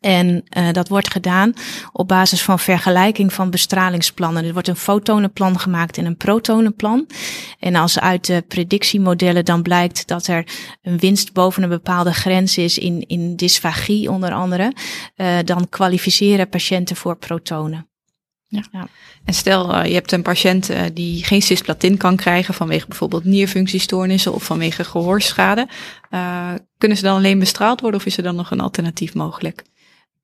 En 0.00 0.44
uh, 0.56 0.72
dat 0.72 0.88
wordt 0.88 1.10
gedaan 1.10 1.52
op 1.92 2.08
basis 2.08 2.42
van 2.42 2.58
vergelijking 2.58 3.32
van 3.32 3.50
bestralingsplannen. 3.50 4.44
Er 4.44 4.52
wordt 4.52 4.68
een 4.68 4.76
fotonenplan 4.76 5.58
gemaakt 5.58 5.98
en 5.98 6.04
een 6.04 6.16
protonenplan. 6.16 7.06
En 7.58 7.74
als 7.74 7.98
uit 8.00 8.26
de 8.26 8.44
predictiemodellen 8.48 9.44
dan 9.44 9.62
blijkt 9.62 10.06
dat 10.06 10.26
er 10.26 10.46
een 10.82 10.98
winst 10.98 11.32
boven 11.32 11.62
een 11.62 11.68
bepaalde 11.68 12.12
grens 12.12 12.58
is 12.58 12.78
in, 12.78 13.04
in 13.06 13.36
dysfagie 13.36 14.10
onder 14.10 14.32
andere, 14.32 14.72
uh, 15.16 15.38
dan 15.44 15.68
kwalificeren 15.68 16.48
patiënten 16.48 16.96
voor 16.96 17.16
protonen. 17.16 17.86
Ja. 18.52 18.64
ja. 18.72 18.88
En 19.24 19.34
stel, 19.34 19.74
uh, 19.74 19.86
je 19.86 19.94
hebt 19.94 20.12
een 20.12 20.22
patiënt 20.22 20.70
uh, 20.70 20.80
die 20.94 21.24
geen 21.24 21.42
cisplatin 21.42 21.96
kan 21.96 22.16
krijgen 22.16 22.54
vanwege 22.54 22.86
bijvoorbeeld 22.86 23.24
nierfunctiestoornissen 23.24 24.34
of 24.34 24.44
vanwege 24.44 24.84
gehoorschade. 24.84 25.68
Uh, 26.10 26.50
kunnen 26.78 26.96
ze 26.96 27.02
dan 27.02 27.16
alleen 27.16 27.38
bestraald 27.38 27.80
worden 27.80 28.00
of 28.00 28.06
is 28.06 28.16
er 28.16 28.22
dan 28.22 28.36
nog 28.36 28.50
een 28.50 28.60
alternatief 28.60 29.14
mogelijk? 29.14 29.62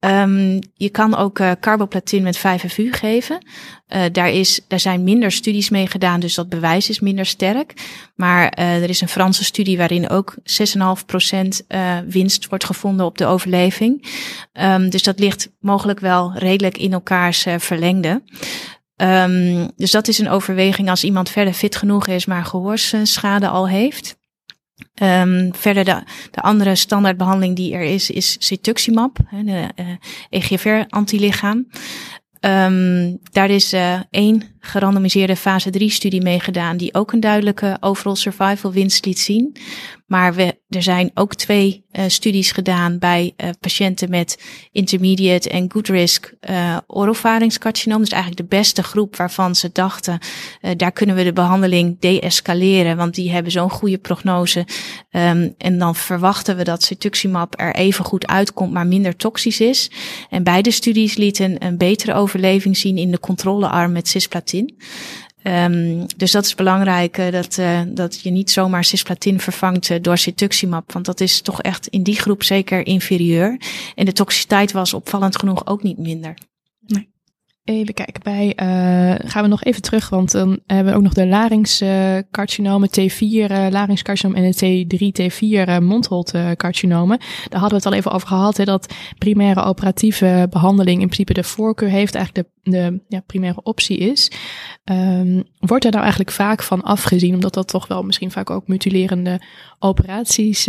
Um, 0.01 0.59
je 0.75 0.89
kan 0.89 1.17
ook 1.17 1.39
uh, 1.39 1.53
carboplatin 1.61 2.23
met 2.23 2.39
5FU 2.39 2.91
geven. 2.91 3.47
Uh, 3.89 4.03
daar, 4.13 4.31
is, 4.31 4.61
daar 4.69 4.81
zijn 4.81 5.05
minder 5.05 5.33
studies 5.33 5.69
mee 5.69 5.87
gedaan, 5.87 6.21
dus 6.21 6.35
dat 6.35 6.49
bewijs 6.49 6.89
is 6.89 7.01
minder 7.01 7.27
sterk. 7.27 7.73
Maar 8.15 8.59
uh, 8.59 8.83
er 8.83 8.89
is 8.89 9.01
een 9.01 9.09
Franse 9.09 9.45
studie 9.45 9.77
waarin 9.77 10.09
ook 10.09 10.35
6,5% 10.77 11.67
winst 12.09 12.49
wordt 12.49 12.65
gevonden 12.65 13.07
op 13.07 13.19
de 13.19 13.27
overleving. 13.27 14.07
Um, 14.53 14.91
dus 14.91 15.03
dat 15.03 15.19
ligt 15.19 15.51
mogelijk 15.61 16.01
wel 16.01 16.33
redelijk 16.35 16.79
in 16.79 16.93
elkaars 16.93 17.47
verlengde. 17.59 18.23
Um, 18.97 19.71
dus 19.77 19.91
dat 19.91 20.09
is 20.09 20.19
een 20.19 20.29
overweging 20.29 20.91
als 20.91 21.05
iemand 21.05 21.31
verder 21.31 21.53
fit 21.53 21.77
genoeg 21.77 22.07
is, 22.07 22.27
maar 22.27 22.45
gehoorschade 22.45 23.49
al 23.49 23.69
heeft. 23.69 24.18
Um, 25.03 25.55
verder 25.55 25.85
de, 25.85 26.03
de 26.31 26.41
andere 26.41 26.75
standaardbehandeling 26.75 27.57
die 27.57 27.75
er 27.75 27.83
is, 27.83 28.11
is 28.11 28.37
cetuximab, 28.39 29.19
de 29.45 29.69
uh, 29.77 29.87
EGFR-antilichaam. 30.31 31.67
Um, 32.41 33.19
daar 33.33 33.51
is 33.51 33.75
uh, 33.75 34.01
één 34.11 34.43
gerandomiseerde 34.69 35.37
fase 35.37 35.71
3 35.71 35.91
studie 35.91 36.23
mee 36.23 36.41
gedaan, 36.41 36.77
die 36.77 36.95
ook 36.95 37.13
een 37.13 37.21
duidelijke 37.21 37.77
overall 37.81 38.17
survival 38.17 38.73
winst 38.73 39.05
liet 39.05 39.19
zien. 39.19 39.57
Maar 40.07 40.35
we, 40.35 40.59
er 40.69 40.83
zijn 40.83 41.11
ook 41.15 41.35
twee 41.35 41.85
uh, 41.93 42.05
studies 42.07 42.53
gedaan 42.53 42.99
bij 42.99 43.35
uh, 43.37 43.49
patiënten 43.61 44.11
met 44.11 44.43
intermediate 44.73 45.51
en 45.51 45.71
good 45.73 45.89
risk 45.89 46.33
uh. 46.51 46.77
Dus 47.99 48.11
eigenlijk 48.11 48.37
de 48.37 48.57
beste 48.57 48.83
groep 48.83 49.17
waarvan 49.17 49.55
ze 49.55 49.71
dachten, 49.73 50.19
daar 50.77 50.93
kunnen 50.93 51.17
we 51.17 51.25
de 51.25 51.33
behandeling 51.33 52.01
deescaleren, 52.01 52.97
want 52.97 53.15
die 53.15 53.31
hebben 53.31 53.53
zo'n 53.53 53.71
goede 53.71 53.99
prognose. 53.99 54.67
Um, 55.11 55.55
en 55.59 55.79
dan 55.79 55.95
verwachten 55.95 56.57
we 56.57 56.65
dat 56.65 56.83
cetuximab 56.83 57.61
er 57.61 57.75
even 57.75 58.05
goed 58.05 58.27
uitkomt, 58.27 58.73
maar 58.73 58.87
minder 58.87 59.17
toxisch 59.17 59.61
is. 59.61 59.91
En 60.31 60.43
beide 60.43 60.71
studies 60.71 61.17
lieten 61.17 61.65
een 61.65 61.79
betere 61.79 62.15
overleving 62.15 62.77
zien 62.77 62.99
in 62.99 63.11
de 63.11 63.21
controlearm 63.21 63.93
met 63.93 64.09
Um, 65.43 66.07
dus 66.17 66.33
dat 66.33 66.45
is 66.45 66.55
belangrijk, 66.55 67.19
uh, 67.19 67.31
dat, 67.31 67.59
uh, 67.59 67.81
dat 67.87 68.21
je 68.21 68.31
niet 68.31 68.51
zomaar 68.51 68.85
cisplatin 68.85 69.41
vervangt 69.41 69.91
uh, 69.91 69.99
door 70.01 70.19
cetuximab. 70.19 70.93
Want 70.93 71.05
dat 71.05 71.21
is 71.21 71.41
toch 71.41 71.63
echt 71.63 71.87
in 71.87 72.03
die 72.03 72.21
groep 72.21 72.43
zeker 72.43 72.87
inferieur. 72.87 73.61
En 73.95 74.05
de 74.05 74.13
toxiciteit 74.13 74.73
was 74.73 74.95
opvallend 74.95 75.39
genoeg 75.39 75.67
ook 75.67 75.83
niet 75.83 75.99
minder. 75.99 76.35
Even 77.69 77.95
kijken, 77.95 78.23
bij 78.23 78.47
uh, 78.47 79.29
gaan 79.31 79.43
we 79.43 79.49
nog 79.49 79.63
even 79.63 79.83
terug, 79.83 80.09
want 80.09 80.31
dan 80.31 80.61
hebben 80.67 80.93
we 80.93 80.99
ook 80.99 81.05
nog 81.05 81.13
de 81.13 81.27
larynxcarcinomen, 81.27 82.89
T4 82.89 83.21
uh, 83.21 83.67
larynxcarcinoom 83.71 84.35
en 84.35 84.51
de 84.51 84.87
T3, 84.87 85.23
T4 85.23 85.69
uh, 85.69 85.79
mondholtcarcinomen. 85.79 87.19
Daar 87.19 87.61
hadden 87.61 87.69
we 87.69 87.85
het 87.85 87.87
al 87.87 87.93
even 87.93 88.11
over 88.11 88.29
gehad, 88.29 88.57
hè, 88.57 88.65
dat 88.65 88.95
primaire 89.19 89.63
operatieve 89.63 90.47
behandeling 90.51 91.01
in 91.01 91.07
principe 91.07 91.33
de 91.33 91.45
voorkeur 91.45 91.89
heeft, 91.89 92.15
eigenlijk 92.15 92.49
de, 92.63 92.71
de 92.71 93.01
ja, 93.09 93.21
primaire 93.27 93.63
optie 93.63 93.99
is. 93.99 94.31
Um, 94.85 95.45
wordt 95.59 95.85
er 95.85 95.91
nou 95.91 96.03
eigenlijk 96.03 96.33
vaak 96.33 96.63
van 96.63 96.83
afgezien, 96.83 97.35
omdat 97.35 97.55
dat 97.55 97.69
toch 97.69 97.87
wel 97.87 98.03
misschien 98.03 98.31
vaak 98.31 98.51
ook 98.51 98.69
mutilerende 98.69 99.41
operaties 99.79 100.63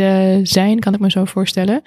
zijn, 0.43 0.79
kan 0.79 0.93
ik 0.93 0.99
me 0.99 1.11
zo 1.11 1.25
voorstellen. 1.25 1.81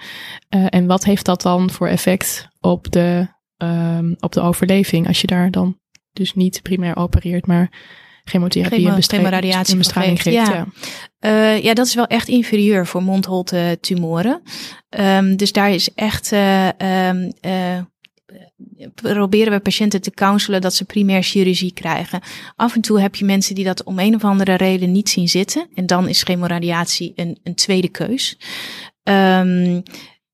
En 0.49 0.85
wat 0.85 1.03
heeft 1.03 1.25
dat 1.25 1.41
dan 1.41 1.69
voor 1.69 1.87
effect 1.87 2.47
op 2.59 2.91
de 2.91 3.27
um, 3.57 4.15
op 4.19 4.31
de 4.31 4.41
overleving. 4.41 5.07
Als 5.07 5.21
je 5.21 5.27
daar 5.27 5.51
dan 5.51 5.79
dus 6.13 6.33
niet 6.33 6.61
primair 6.61 6.95
opereert, 6.95 7.47
maar 7.47 7.71
chemotherapie 8.23 8.77
Chemo, 8.77 8.89
en 8.89 9.77
bestraling, 9.77 10.21
geeft. 10.21 10.35
Ja. 10.35 10.67
Ja. 11.19 11.55
Uh, 11.55 11.63
ja, 11.63 11.73
dat 11.73 11.85
is 11.85 11.95
wel 11.95 12.07
echt 12.07 12.27
inferieur 12.27 12.87
voor 12.87 13.03
mondholte 13.03 13.77
tumoren. 13.81 14.41
Um, 14.99 15.35
dus 15.35 15.51
daar 15.51 15.71
is 15.71 15.93
echt. 15.93 16.31
Uh, 16.31 16.67
um, 17.07 17.31
uh, 17.41 17.79
proberen 18.93 19.53
we 19.53 19.59
patiënten 19.59 20.01
te 20.01 20.11
counselen 20.11 20.61
dat 20.61 20.73
ze 20.73 20.85
primair 20.85 21.23
chirurgie 21.23 21.73
krijgen. 21.73 22.21
Af 22.55 22.75
en 22.75 22.81
toe 22.81 23.01
heb 23.01 23.15
je 23.15 23.25
mensen 23.25 23.55
die 23.55 23.63
dat 23.63 23.83
om 23.83 23.99
een 23.99 24.15
of 24.15 24.23
andere 24.23 24.53
reden 24.55 24.91
niet 24.91 25.09
zien 25.09 25.29
zitten. 25.29 25.67
En 25.75 25.85
dan 25.85 26.07
is 26.07 26.23
chemoradiatie 26.23 27.13
een, 27.15 27.39
een 27.43 27.55
tweede 27.55 27.89
keus. 27.89 28.37
Um, 29.03 29.83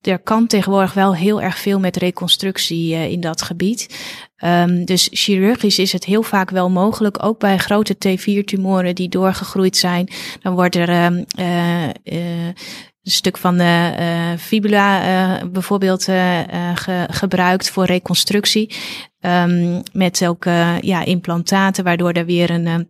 er 0.02 0.20
kan 0.20 0.48
tegenwoordig 0.48 0.94
wel 0.94 1.16
heel 1.16 1.42
erg 1.42 1.58
veel 1.58 1.80
met 1.80 1.98
reconstructie 1.98 2.94
uh, 2.94 3.12
in 3.12 3.20
dat 3.20 3.42
gebied. 3.42 4.00
Um, 4.44 4.86
dus 4.86 5.08
chirurgisch 5.12 5.80
is 5.80 5.92
het 5.92 6.06
heel 6.06 6.24
vaak 6.24 6.50
wel 6.50 6.70
mogelijk, 6.70 7.24
ook 7.24 7.40
bij 7.40 7.58
grote 7.58 7.96
T4-tumoren 7.96 8.96
die 8.96 9.10
doorgegroeid 9.10 9.78
zijn. 9.78 10.10
Dan 10.42 10.54
wordt 10.54 10.76
er 10.76 11.06
um, 11.06 11.26
uh, 11.40 11.84
uh, 11.84 12.46
een 13.04 13.12
stuk 13.12 13.38
van 13.38 13.58
de 13.58 14.36
fibula 14.40 15.46
bijvoorbeeld 15.52 16.04
ge 16.04 17.06
gebruikt 17.12 17.70
voor 17.70 17.86
reconstructie. 17.86 18.76
Um, 19.22 19.82
met 19.94 20.28
ook 20.28 20.44
ja, 20.82 21.06
implantaten, 21.06 21.84
waardoor 21.84 22.12
er 22.12 22.26
weer 22.26 22.50
een 22.50 22.90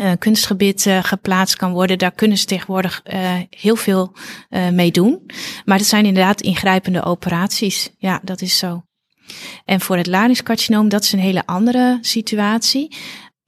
uh, 0.00 0.12
kunstgebied 0.18 0.86
uh, 0.86 0.98
geplaatst 1.02 1.56
kan 1.56 1.72
worden. 1.72 1.98
Daar 1.98 2.12
kunnen 2.12 2.38
ze 2.38 2.44
tegenwoordig 2.44 3.02
uh, 3.12 3.32
heel 3.50 3.76
veel 3.76 4.12
mee 4.72 4.90
doen. 4.90 5.30
Maar 5.64 5.78
het 5.78 5.86
zijn 5.86 6.06
inderdaad 6.06 6.40
ingrijpende 6.40 7.04
operaties. 7.04 7.90
Ja, 7.98 8.20
dat 8.22 8.40
is 8.40 8.58
zo. 8.58 8.82
En 9.64 9.80
voor 9.80 9.96
het 9.96 10.06
larynxcarcinoom, 10.06 10.88
dat 10.88 11.02
is 11.02 11.12
een 11.12 11.18
hele 11.18 11.46
andere 11.46 11.98
situatie. 12.00 12.96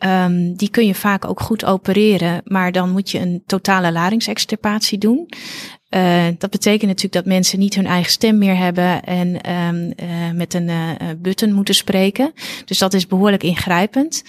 Um, 0.04 0.56
die 0.56 0.70
kun 0.70 0.86
je 0.86 0.94
vaak 0.94 1.24
ook 1.24 1.40
goed 1.40 1.64
opereren, 1.64 2.40
maar 2.44 2.72
dan 2.72 2.90
moet 2.90 3.10
je 3.10 3.18
een 3.18 3.42
totale 3.46 3.92
larynxextirpatie 3.92 4.98
doen. 4.98 5.28
Dat 6.38 6.50
betekent 6.50 6.86
natuurlijk 6.86 7.12
dat 7.12 7.24
mensen 7.24 7.58
niet 7.58 7.74
hun 7.74 7.86
eigen 7.86 8.12
stem 8.12 8.38
meer 8.38 8.56
hebben 8.56 9.02
en 9.02 9.38
uh, 9.48 10.30
met 10.34 10.54
een 10.54 10.70
button 11.18 11.52
moeten 11.52 11.74
spreken. 11.74 12.32
Dus 12.64 12.78
dat 12.78 12.94
is 12.94 13.06
behoorlijk 13.06 13.42
ingrijpend. 13.42 14.22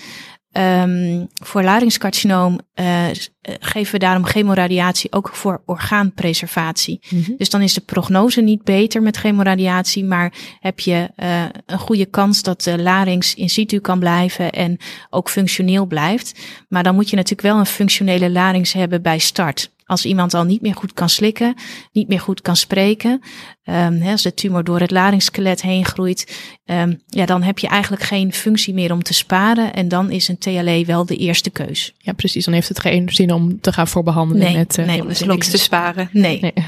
Um, 0.53 1.27
voor 1.43 1.63
larynxcarcinoom 1.63 2.59
uh, 2.75 3.05
geven 3.41 3.91
we 3.93 3.99
daarom 3.99 4.25
chemoradiatie 4.25 5.11
ook 5.11 5.29
voor 5.33 5.61
orgaanpreservatie. 5.65 6.99
Mm 7.09 7.23
-hmm. 7.23 7.35
Dus 7.37 7.49
dan 7.49 7.61
is 7.61 7.73
de 7.73 7.81
prognose 7.81 8.41
niet 8.41 8.63
beter 8.63 9.01
met 9.01 9.17
chemoradiatie, 9.17 10.03
maar 10.05 10.33
heb 10.59 10.79
je 10.79 11.09
uh, 11.17 11.43
een 11.65 11.79
goede 11.79 12.05
kans 12.05 12.41
dat 12.41 12.61
de 12.61 12.81
larynx 12.81 13.35
in 13.35 13.49
situ 13.49 13.79
kan 13.79 13.99
blijven 13.99 14.51
en 14.51 14.77
ook 15.09 15.29
functioneel 15.29 15.85
blijft. 15.85 16.39
Maar 16.69 16.83
dan 16.83 16.95
moet 16.95 17.09
je 17.09 17.15
natuurlijk 17.15 17.47
wel 17.47 17.57
een 17.57 17.65
functionele 17.65 18.29
larynx 18.29 18.73
hebben 18.73 19.01
bij 19.01 19.19
start. 19.19 19.71
Als 19.91 20.05
iemand 20.05 20.33
al 20.33 20.43
niet 20.43 20.61
meer 20.61 20.75
goed 20.75 20.93
kan 20.93 21.09
slikken, 21.09 21.55
niet 21.91 22.07
meer 22.07 22.19
goed 22.19 22.41
kan 22.41 22.55
spreken, 22.55 23.21
um, 23.63 24.01
als 24.01 24.21
de 24.21 24.33
tumor 24.33 24.63
door 24.63 24.79
het 24.79 24.91
larynxskelet 24.91 25.61
heen 25.61 25.85
groeit, 25.85 26.41
um, 26.65 27.01
ja, 27.07 27.25
dan 27.25 27.41
heb 27.41 27.59
je 27.59 27.67
eigenlijk 27.67 28.03
geen 28.03 28.33
functie 28.33 28.73
meer 28.73 28.91
om 28.91 29.03
te 29.03 29.13
sparen. 29.13 29.73
En 29.73 29.87
dan 29.87 30.11
is 30.11 30.27
een 30.27 30.37
TLE 30.37 30.83
wel 30.85 31.05
de 31.05 31.15
eerste 31.15 31.49
keus. 31.49 31.93
Ja, 31.97 32.13
precies. 32.13 32.45
Dan 32.45 32.53
heeft 32.53 32.67
het 32.67 32.79
geen 32.79 33.09
zin 33.09 33.33
om 33.33 33.61
te 33.61 33.73
gaan 33.73 33.87
voorbehandelen 33.87 34.43
nee, 34.43 34.55
met 34.55 34.77
uh, 34.77 34.85
nee, 34.85 35.05
dus 35.05 35.23
niks 35.23 35.49
te 35.49 35.57
sparen. 35.57 36.09
Nee. 36.11 36.39
nee. 36.41 36.53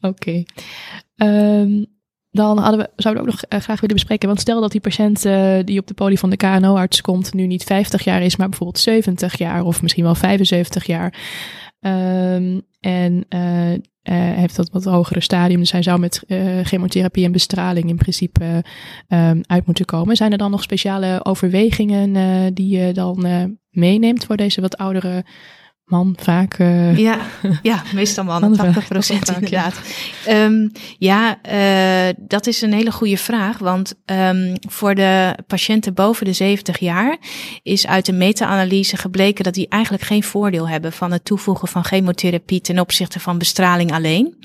Oké. 0.00 0.06
Okay. 0.08 0.46
Um, 1.60 1.86
dan 2.30 2.58
hadden 2.58 2.80
we, 2.80 2.90
zouden 2.96 3.24
we 3.24 3.30
ook 3.30 3.36
nog 3.50 3.62
graag 3.62 3.80
willen 3.80 3.96
bespreken. 3.96 4.28
Want 4.28 4.40
stel 4.40 4.60
dat 4.60 4.72
die 4.72 4.80
patiënt 4.80 5.22
die 5.66 5.78
op 5.78 5.86
de 5.86 5.94
poli 5.94 6.18
van 6.18 6.30
de 6.30 6.36
KNO-arts 6.36 7.00
komt, 7.00 7.34
nu 7.34 7.46
niet 7.46 7.64
50 7.64 8.04
jaar 8.04 8.22
is, 8.22 8.36
maar 8.36 8.48
bijvoorbeeld 8.48 8.78
70 8.78 9.38
jaar 9.38 9.64
of 9.64 9.82
misschien 9.82 10.04
wel 10.04 10.14
75 10.14 10.86
jaar. 10.86 11.14
Um, 11.86 12.62
en 12.80 13.26
uh, 13.28 13.72
heeft 14.36 14.56
dat 14.56 14.70
wat 14.70 14.84
hogere 14.84 15.20
stadium. 15.20 15.60
Dus 15.60 15.72
hij 15.72 15.82
zou 15.82 15.98
met 15.98 16.22
uh, 16.26 16.60
chemotherapie 16.62 17.24
en 17.24 17.32
bestraling 17.32 17.88
in 17.88 17.96
principe 17.96 18.64
uh, 19.08 19.30
uit 19.42 19.66
moeten 19.66 19.84
komen. 19.84 20.16
Zijn 20.16 20.32
er 20.32 20.38
dan 20.38 20.50
nog 20.50 20.62
speciale 20.62 21.24
overwegingen 21.24 22.54
die 22.54 22.78
je 22.78 22.92
dan 22.92 23.26
meeneemt 23.70 24.24
voor 24.24 24.36
deze 24.36 24.60
wat 24.60 24.76
oudere 24.76 25.24
man 25.84 26.16
vaak. 26.20 26.58
Uh, 26.58 26.98
ja, 26.98 27.18
ja, 27.62 27.82
meestal 27.94 28.24
man, 28.24 28.56
80 28.56 28.88
procent 28.88 29.28
inderdaad. 29.28 29.74
Ja, 30.26 30.44
um, 30.44 30.72
ja 30.98 31.38
uh, 32.08 32.14
dat 32.18 32.46
is 32.46 32.62
een 32.62 32.72
hele 32.72 32.92
goede 32.92 33.16
vraag. 33.16 33.58
Want 33.58 33.94
um, 34.06 34.52
voor 34.68 34.94
de 34.94 35.38
patiënten 35.46 35.94
boven 35.94 36.26
de 36.26 36.32
70 36.32 36.78
jaar 36.78 37.18
is 37.62 37.86
uit 37.86 38.06
de 38.06 38.12
meta-analyse 38.12 38.96
gebleken 38.96 39.44
dat 39.44 39.54
die 39.54 39.68
eigenlijk 39.68 40.02
geen 40.02 40.22
voordeel 40.22 40.68
hebben 40.68 40.92
van 40.92 41.12
het 41.12 41.24
toevoegen 41.24 41.68
van 41.68 41.84
chemotherapie 41.84 42.60
ten 42.60 42.78
opzichte 42.78 43.20
van 43.20 43.38
bestraling 43.38 43.92
alleen. 43.92 44.36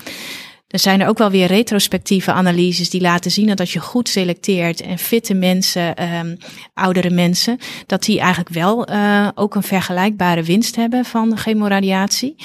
Er 0.70 0.80
zijn 0.80 1.02
er 1.02 1.08
ook 1.08 1.18
wel 1.18 1.30
weer 1.30 1.48
retrospectieve 1.48 2.32
analyses 2.32 2.90
die 2.90 3.02
laten 3.02 3.32
zien 3.32 3.48
dat 3.48 3.60
als 3.60 3.74
je 3.74 3.80
goed 3.80 4.10
selecteert 4.10 4.82
en 4.82 4.98
fitte 4.98 5.34
mensen, 5.34 6.14
um, 6.16 6.38
oudere 6.74 7.10
mensen, 7.10 7.58
dat 7.86 8.04
die 8.04 8.20
eigenlijk 8.20 8.50
wel 8.50 8.90
uh, 8.90 9.28
ook 9.36 9.56
een 9.56 9.64
vergelijkbare 9.64 10.44
winst 10.44 10.76
hebben 10.76 11.06
van 11.06 11.38
chemoradiatie. 11.38 12.36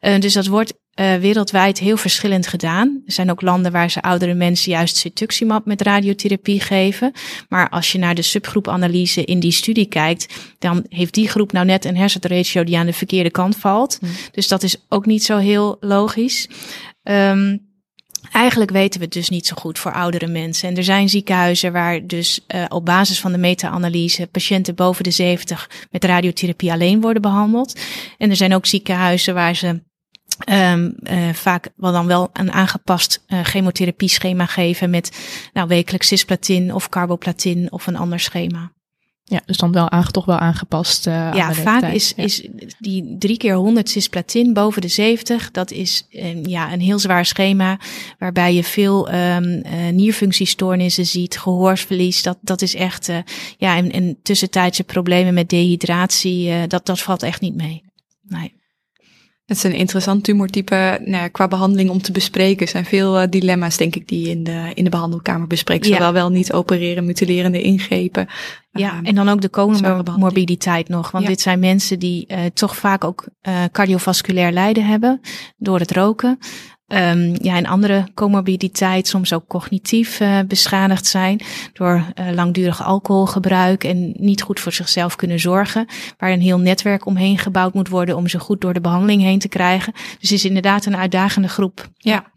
Uh, 0.00 0.18
dus 0.18 0.32
dat 0.32 0.46
wordt 0.46 0.72
uh, 1.00 1.14
wereldwijd 1.14 1.78
heel 1.78 1.96
verschillend 1.96 2.46
gedaan. 2.46 3.02
Er 3.06 3.12
zijn 3.12 3.30
ook 3.30 3.40
landen 3.40 3.72
waar 3.72 3.90
ze 3.90 4.02
oudere 4.02 4.34
mensen 4.34 4.72
juist 4.72 4.96
cetuximab 4.96 5.66
met 5.66 5.82
radiotherapie 5.82 6.60
geven. 6.60 7.12
Maar 7.48 7.68
als 7.68 7.92
je 7.92 7.98
naar 7.98 8.14
de 8.14 8.22
subgroepanalyse 8.22 9.24
in 9.24 9.40
die 9.40 9.52
studie 9.52 9.86
kijkt, 9.86 10.34
dan 10.58 10.84
heeft 10.88 11.14
die 11.14 11.28
groep 11.28 11.52
nou 11.52 11.66
net 11.66 11.84
een 11.84 11.96
hersenratio 11.96 12.64
die 12.64 12.78
aan 12.78 12.86
de 12.86 12.92
verkeerde 12.92 13.30
kant 13.30 13.56
valt. 13.56 13.96
Hmm. 14.00 14.10
Dus 14.32 14.48
dat 14.48 14.62
is 14.62 14.76
ook 14.88 15.06
niet 15.06 15.24
zo 15.24 15.36
heel 15.36 15.76
logisch. 15.80 16.48
Um, 17.02 17.68
Eigenlijk 18.32 18.70
weten 18.70 18.98
we 18.98 19.04
het 19.04 19.14
dus 19.14 19.28
niet 19.28 19.46
zo 19.46 19.54
goed 19.58 19.78
voor 19.78 19.92
oudere 19.92 20.26
mensen. 20.26 20.68
En 20.68 20.76
er 20.76 20.84
zijn 20.84 21.08
ziekenhuizen 21.08 21.72
waar 21.72 22.06
dus 22.06 22.40
uh, 22.54 22.64
op 22.68 22.84
basis 22.84 23.20
van 23.20 23.32
de 23.32 23.38
meta-analyse 23.38 24.26
patiënten 24.26 24.74
boven 24.74 25.04
de 25.04 25.10
70 25.10 25.70
met 25.90 26.04
radiotherapie 26.04 26.72
alleen 26.72 27.00
worden 27.00 27.22
behandeld. 27.22 27.80
En 28.18 28.30
er 28.30 28.36
zijn 28.36 28.54
ook 28.54 28.66
ziekenhuizen 28.66 29.34
waar 29.34 29.54
ze 29.54 29.82
um, 30.48 30.94
uh, 31.02 31.28
vaak 31.32 31.68
wel 31.76 31.92
dan 31.92 32.06
wel 32.06 32.30
een 32.32 32.52
aangepast 32.52 33.24
uh, 33.28 33.40
chemotherapie 33.44 34.08
schema 34.08 34.46
geven 34.46 34.90
met 34.90 35.18
nou, 35.52 35.68
wekelijks 35.68 36.06
cisplatin 36.06 36.74
of 36.74 36.88
carboplatin 36.88 37.72
of 37.72 37.86
een 37.86 37.96
ander 37.96 38.20
schema. 38.20 38.72
Ja, 39.30 39.40
dus 39.46 39.56
dan 39.56 39.72
wel 39.72 39.90
aange, 39.90 40.10
toch 40.10 40.24
wel 40.24 40.38
aangepast. 40.38 41.06
Uh, 41.06 41.30
ja, 41.34 41.52
vaak 41.52 41.82
is, 41.82 42.14
is 42.14 42.48
die 42.78 43.16
drie 43.18 43.36
keer 43.36 43.54
100 43.54 43.88
cisplatin 43.88 44.52
boven 44.52 44.82
de 44.82 44.88
70. 44.88 45.50
Dat 45.50 45.70
is 45.70 46.06
uh, 46.10 46.44
ja, 46.44 46.72
een 46.72 46.80
heel 46.80 46.98
zwaar 46.98 47.26
schema. 47.26 47.78
Waarbij 48.18 48.54
je 48.54 48.64
veel 48.64 49.12
um, 49.12 49.44
uh, 49.44 49.88
nierfunctiestoornissen 49.92 51.06
ziet, 51.06 51.38
gehoorsverlies. 51.38 52.22
Dat, 52.22 52.38
dat 52.40 52.62
is 52.62 52.74
echt. 52.74 53.08
uh, 53.08 53.18
ja, 53.58 53.76
en, 53.76 53.92
en 53.92 54.18
tussentijdse 54.22 54.84
problemen 54.84 55.34
met 55.34 55.48
dehydratie. 55.48 56.66
Dat, 56.66 56.86
dat 56.86 57.00
valt 57.00 57.22
echt 57.22 57.40
niet 57.40 57.54
mee. 57.54 57.82
Nee. 58.22 58.59
Het 59.50 59.58
is 59.58 59.64
een 59.64 59.78
interessant 59.78 60.24
tumortype 60.24 61.00
nou, 61.04 61.28
qua 61.28 61.48
behandeling 61.48 61.90
om 61.90 62.02
te 62.02 62.12
bespreken. 62.12 62.66
Er 62.66 62.72
zijn 62.72 62.84
veel 62.84 63.22
uh, 63.22 63.28
dilemma's, 63.30 63.76
denk 63.76 63.96
ik, 63.96 64.08
die 64.08 64.24
je 64.24 64.30
in 64.30 64.44
de, 64.44 64.70
in 64.74 64.84
de 64.84 64.90
behandelkamer 64.90 65.46
bespreekt. 65.46 65.86
Zowel 65.86 66.00
ja. 66.00 66.12
wel 66.12 66.30
niet 66.30 66.52
opereren, 66.52 67.04
mutilerende 67.04 67.62
ingrepen. 67.62 68.26
Ja, 68.72 68.92
uh, 68.92 69.08
en 69.08 69.14
dan 69.14 69.28
ook 69.28 69.40
de 69.40 69.50
comorbiditeit 69.50 70.88
nog. 70.88 71.10
Want 71.10 71.24
ja. 71.24 71.30
dit 71.30 71.40
zijn 71.40 71.58
mensen 71.58 71.98
die 71.98 72.26
uh, 72.28 72.38
toch 72.54 72.76
vaak 72.76 73.04
ook 73.04 73.28
cardiovasculair 73.72 74.52
lijden 74.52 74.86
hebben 74.86 75.20
door 75.56 75.78
het 75.78 75.92
roken. 75.92 76.38
Um, 76.92 77.34
ja, 77.42 77.56
en 77.56 77.66
andere 77.66 78.06
comorbiditeit, 78.14 79.08
soms 79.08 79.32
ook 79.32 79.44
cognitief 79.46 80.20
uh, 80.20 80.38
beschadigd 80.46 81.06
zijn 81.06 81.40
door 81.72 81.94
uh, 81.94 82.30
langdurig 82.34 82.84
alcoholgebruik 82.84 83.84
en 83.84 84.14
niet 84.16 84.42
goed 84.42 84.60
voor 84.60 84.72
zichzelf 84.72 85.16
kunnen 85.16 85.40
zorgen, 85.40 85.86
waar 86.18 86.30
een 86.30 86.40
heel 86.40 86.58
netwerk 86.58 87.06
omheen 87.06 87.38
gebouwd 87.38 87.74
moet 87.74 87.88
worden 87.88 88.16
om 88.16 88.28
ze 88.28 88.38
goed 88.38 88.60
door 88.60 88.72
de 88.72 88.80
behandeling 88.80 89.22
heen 89.22 89.38
te 89.38 89.48
krijgen. 89.48 89.92
Dus 90.20 90.32
is 90.32 90.44
inderdaad 90.44 90.86
een 90.86 90.96
uitdagende 90.96 91.48
groep. 91.48 91.88
Ja. 91.96 92.32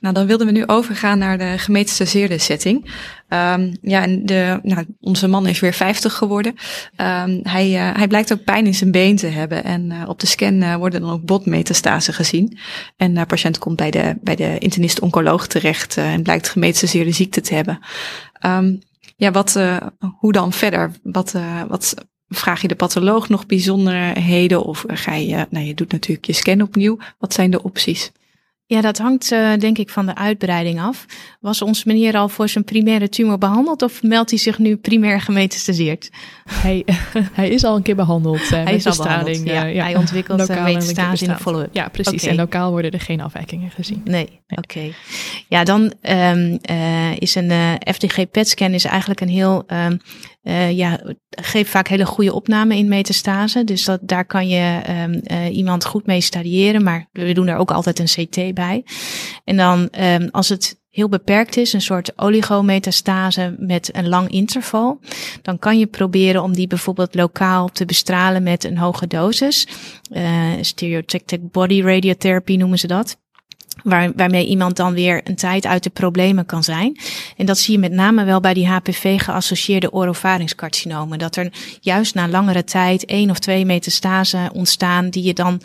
Nou, 0.00 0.14
dan 0.14 0.26
wilden 0.26 0.46
we 0.46 0.52
nu 0.52 0.66
overgaan 0.66 1.18
naar 1.18 1.38
de 1.38 1.54
gemetastaseerde 1.58 2.38
setting. 2.38 2.84
Um, 3.28 3.76
ja, 3.82 4.02
en 4.02 4.26
de, 4.26 4.60
nou, 4.62 4.86
onze 5.00 5.28
man 5.28 5.46
is 5.46 5.60
weer 5.60 5.72
50 5.72 6.14
geworden. 6.14 6.54
Um, 6.96 7.40
hij, 7.42 7.70
uh, 7.70 7.96
hij 7.96 8.08
blijkt 8.08 8.32
ook 8.32 8.44
pijn 8.44 8.66
in 8.66 8.74
zijn 8.74 8.90
been 8.90 9.16
te 9.16 9.26
hebben. 9.26 9.64
En 9.64 9.90
uh, 9.90 10.08
op 10.08 10.20
de 10.20 10.26
scan 10.26 10.54
uh, 10.54 10.76
worden 10.76 11.00
dan 11.00 11.10
ook 11.10 11.24
botmetastasen 11.24 12.14
gezien. 12.14 12.58
En 12.96 13.14
de 13.14 13.26
patiënt 13.26 13.58
komt 13.58 13.76
bij 13.76 13.90
de, 13.90 14.16
bij 14.20 14.36
de 14.36 14.58
internist-oncoloog 14.58 15.46
terecht 15.46 15.96
en 15.96 16.22
blijkt 16.22 16.48
gemetastaseerde 16.48 17.12
ziekte 17.12 17.40
te 17.40 17.54
hebben. 17.54 17.78
Um, 18.46 18.78
ja, 19.16 19.30
wat, 19.30 19.58
hoe 20.18 20.32
dan 20.32 20.52
verder? 20.52 20.90
Wat, 21.02 21.34
wat 21.68 21.94
vraag 22.28 22.62
je 22.62 22.68
de 22.68 22.74
patholoog 22.74 23.28
nog 23.28 23.46
bijzonderheden? 23.46 24.62
Of 24.64 24.84
ga 24.88 25.14
je, 25.14 25.46
nou, 25.50 25.64
je 25.64 25.74
doet 25.74 25.92
natuurlijk 25.92 26.26
je 26.26 26.32
scan 26.32 26.62
opnieuw. 26.62 26.98
Wat 27.18 27.32
zijn 27.32 27.50
de 27.50 27.62
opties? 27.62 28.12
Ja, 28.70 28.80
dat 28.80 28.98
hangt 28.98 29.32
uh, 29.32 29.52
denk 29.56 29.78
ik 29.78 29.90
van 29.90 30.06
de 30.06 30.14
uitbreiding 30.14 30.80
af. 30.80 31.06
Was 31.40 31.62
onze 31.62 31.82
meneer 31.86 32.16
al 32.16 32.28
voor 32.28 32.48
zijn 32.48 32.64
primaire 32.64 33.08
tumor 33.08 33.38
behandeld 33.38 33.82
of 33.82 34.02
meldt 34.02 34.30
hij 34.30 34.38
zich 34.38 34.58
nu 34.58 34.76
primair 34.76 35.20
gemetastaseerd? 35.20 36.10
Hij, 36.50 36.84
hij 37.32 37.48
is 37.48 37.64
al 37.64 37.76
een 37.76 37.82
keer 37.82 37.96
behandeld 37.96 38.40
uh, 38.40 38.50
hij 38.50 38.64
met 38.64 38.86
is 38.86 38.98
al. 38.98 39.28
Ja. 39.28 39.66
Uh, 39.66 39.74
ja. 39.74 39.82
Hij 39.82 39.96
ontwikkelt 39.96 40.50
uh, 40.50 40.64
metastase 40.64 41.24
in 41.24 41.30
de 41.30 41.36
follow-up. 41.36 41.68
Ja, 41.72 41.88
precies. 41.88 42.22
Okay. 42.22 42.30
En 42.30 42.36
lokaal 42.36 42.70
worden 42.70 42.90
er 42.90 43.00
geen 43.00 43.20
afwijkingen 43.20 43.70
gezien. 43.70 44.00
Nee, 44.04 44.12
nee. 44.12 44.58
oké. 44.58 44.78
Okay. 44.78 44.94
Ja, 45.48 45.64
dan 45.64 45.92
um, 46.02 46.58
is 47.18 47.34
een 47.34 47.78
FDG 47.94 48.30
PET-scan 48.30 48.72
is 48.72 48.84
eigenlijk 48.84 49.20
een 49.20 49.28
heel... 49.28 49.64
Um, 49.66 50.00
uh, 50.42 50.76
ja, 50.76 51.00
geeft 51.30 51.70
vaak 51.70 51.88
hele 51.88 52.06
goede 52.06 52.34
opname 52.34 52.76
in 52.76 52.88
metastase. 52.88 53.64
Dus 53.64 53.84
dat, 53.84 54.00
daar 54.02 54.24
kan 54.24 54.48
je 54.48 54.80
um, 55.04 55.20
uh, 55.24 55.56
iemand 55.56 55.84
goed 55.84 56.06
mee 56.06 56.20
stadiëren. 56.20 56.82
Maar 56.82 57.08
we 57.12 57.32
doen 57.32 57.48
er 57.48 57.56
ook 57.56 57.70
altijd 57.70 57.98
een 57.98 58.26
CT 58.26 58.54
bij. 58.54 58.84
En 59.44 59.56
dan, 59.56 59.88
um, 60.00 60.28
als 60.30 60.48
het 60.48 60.80
heel 60.90 61.08
beperkt 61.08 61.56
is, 61.56 61.72
een 61.72 61.80
soort 61.80 62.18
oligometastase 62.18 63.54
met 63.58 63.96
een 63.96 64.08
lang 64.08 64.30
interval, 64.30 65.00
dan 65.42 65.58
kan 65.58 65.78
je 65.78 65.86
proberen 65.86 66.42
om 66.42 66.54
die 66.54 66.66
bijvoorbeeld 66.66 67.14
lokaal 67.14 67.68
te 67.68 67.84
bestralen 67.84 68.42
met 68.42 68.64
een 68.64 68.78
hoge 68.78 69.06
dosis. 69.06 69.66
Uh, 70.12 70.52
stereotactic 70.60 71.50
body 71.50 71.82
radiotherapy 71.82 72.56
noemen 72.56 72.78
ze 72.78 72.86
dat. 72.86 73.18
Waar, 73.82 74.12
waarmee 74.16 74.46
iemand 74.46 74.76
dan 74.76 74.92
weer 74.92 75.20
een 75.24 75.34
tijd 75.34 75.66
uit 75.66 75.82
de 75.82 75.90
problemen 75.90 76.46
kan 76.46 76.64
zijn. 76.64 76.98
En 77.36 77.46
dat 77.46 77.58
zie 77.58 77.74
je 77.74 77.80
met 77.80 77.92
name 77.92 78.24
wel 78.24 78.40
bij 78.40 78.54
die 78.54 78.66
HPV-geassocieerde 78.68 79.92
orovaringscarcinomen. 79.92 81.18
Dat 81.18 81.36
er 81.36 81.52
juist 81.80 82.14
na 82.14 82.28
langere 82.28 82.64
tijd 82.64 83.04
één 83.04 83.30
of 83.30 83.38
twee 83.38 83.64
metastasen 83.64 84.52
ontstaan 84.52 85.10
die 85.10 85.22
je 85.22 85.34
dan 85.34 85.60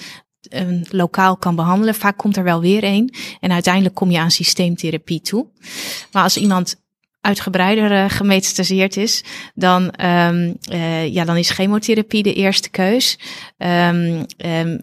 um, 0.54 0.82
lokaal 0.90 1.38
kan 1.38 1.56
behandelen. 1.56 1.96
Vaak 1.96 2.18
komt 2.18 2.38
er 2.38 2.44
wel 2.44 2.62
weer 2.62 2.84
één. 2.84 3.16
En 3.40 3.52
uiteindelijk 3.52 3.96
kom 3.96 4.12
je 4.12 4.20
aan 4.20 4.32
systeemtherapie 4.32 5.22
toe. 5.22 5.46
Maar 6.12 6.24
als 6.24 6.38
iemand 6.38 6.84
uitgebreider 7.26 7.92
uh, 7.92 8.38
is, 8.96 9.24
dan, 9.56 9.94
um, 10.06 10.58
uh, 10.72 11.08
ja, 11.08 11.26
dan 11.26 11.38
is 11.38 11.50
chemotherapie 11.50 12.24
de 12.24 12.34
eerste 12.34 12.70
keus. 12.70 13.20
Um, 13.58 14.26
um, 14.46 14.82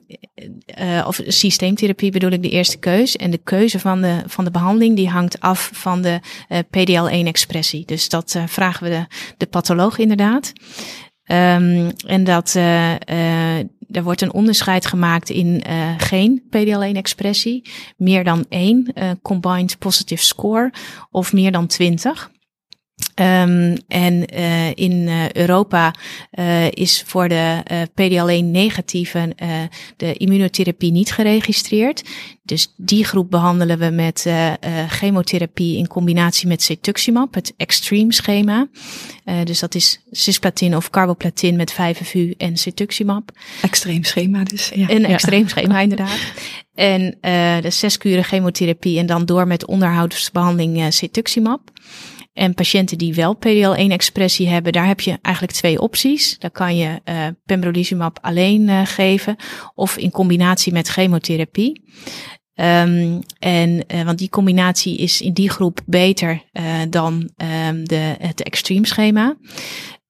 uh, 0.80 1.04
of 1.06 1.20
systeemtherapie 1.26 2.10
bedoel 2.10 2.30
ik 2.30 2.42
de 2.42 2.50
eerste 2.50 2.78
keus. 2.78 3.16
En 3.16 3.30
de 3.30 3.38
keuze 3.38 3.78
van 3.78 4.02
de, 4.02 4.22
van 4.26 4.44
de 4.44 4.50
behandeling 4.50 4.96
die 4.96 5.08
hangt 5.08 5.40
af 5.40 5.70
van 5.72 6.02
de 6.02 6.20
PDL1-expressie. 6.48 7.84
Dus 7.84 8.08
dat 8.08 8.36
vragen 8.46 8.84
we 8.84 8.90
de, 8.90 9.06
de 9.36 9.46
patholoog 9.46 9.98
inderdaad. 9.98 10.52
En 12.06 12.24
dat 12.24 12.54
er 13.90 14.02
wordt 14.02 14.20
een 14.20 14.32
onderscheid 14.32 14.86
gemaakt 14.86 15.30
in 15.30 15.62
uh, 15.68 15.94
geen 15.96 16.42
PDL1-expressie, 16.46 17.70
meer 17.96 18.24
dan 18.24 18.44
één 18.48 18.92
combined 19.22 19.78
positive 19.78 20.24
score 20.24 20.72
of 21.10 21.32
meer 21.32 21.52
dan 21.52 21.66
20. 21.66 22.30
Um, 23.14 23.76
en 23.88 24.34
uh, 24.34 24.70
in 24.74 24.92
uh, 24.92 25.30
Europa 25.30 25.94
uh, 26.32 26.70
is 26.70 27.02
voor 27.06 27.28
de 27.28 27.62
PDL1 27.90 28.44
negatieve 28.44 29.34
de 29.96 30.12
immunotherapie 30.12 30.92
niet 30.92 31.12
geregistreerd. 31.12 32.02
Dus 32.42 32.74
die 32.76 33.04
groep 33.04 33.30
behandelen 33.30 33.78
we 33.78 33.90
met 33.90 34.26
chemotherapie 34.88 35.76
in 35.76 35.86
combinatie 35.86 36.48
met 36.48 36.62
cetuximab, 36.62 37.34
het 37.34 37.54
extreme 37.56 38.12
schema. 38.12 38.68
dus 39.44 39.58
dat 39.60 39.74
is 39.74 40.00
cisplatin 40.10 40.76
of 40.76 40.90
carboplatin 40.90 41.56
met 41.56 41.72
5FU 41.72 42.36
en 42.36 42.56
cetuximab. 42.56 43.30
Extreem 43.62 44.04
schema 44.04 44.44
dus. 44.44 44.70
Ja. 44.74 44.90
Een 44.90 45.04
extreem 45.04 45.48
schema 45.48 45.80
inderdaad. 45.80 46.18
En 46.74 47.18
de 47.60 47.70
zes 47.70 47.98
kuren 47.98 48.24
chemotherapie 48.24 48.98
en 48.98 49.06
dan 49.06 49.24
door 49.24 49.46
met 49.46 49.66
onderhoudsbehandeling 49.66 50.92
cetuximab. 50.92 51.70
En 52.32 52.54
patiënten 52.54 52.98
die 52.98 53.14
wel 53.14 53.36
PDL1-expressie 53.36 54.48
hebben, 54.48 54.72
daar 54.72 54.86
heb 54.86 55.00
je 55.00 55.18
eigenlijk 55.22 55.56
twee 55.56 55.80
opties. 55.80 56.38
Daar 56.38 56.50
kan 56.50 56.76
je 56.76 57.00
uh, 57.04 57.26
pembrolizumab 57.44 58.18
alleen 58.20 58.68
uh, 58.68 58.80
geven 58.84 59.36
of 59.74 59.96
in 59.96 60.10
combinatie 60.10 60.72
met 60.72 60.88
chemotherapie. 60.88 61.82
Um, 62.54 63.20
en 63.38 63.84
uh, 63.94 64.02
want 64.02 64.18
die 64.18 64.28
combinatie 64.28 64.96
is 64.98 65.20
in 65.20 65.32
die 65.32 65.50
groep 65.50 65.80
beter 65.86 66.42
dan 66.88 67.30
um, 67.68 67.88
de, 67.88 68.14
het 68.18 68.42
extreme 68.42 68.86
schema. 68.86 69.36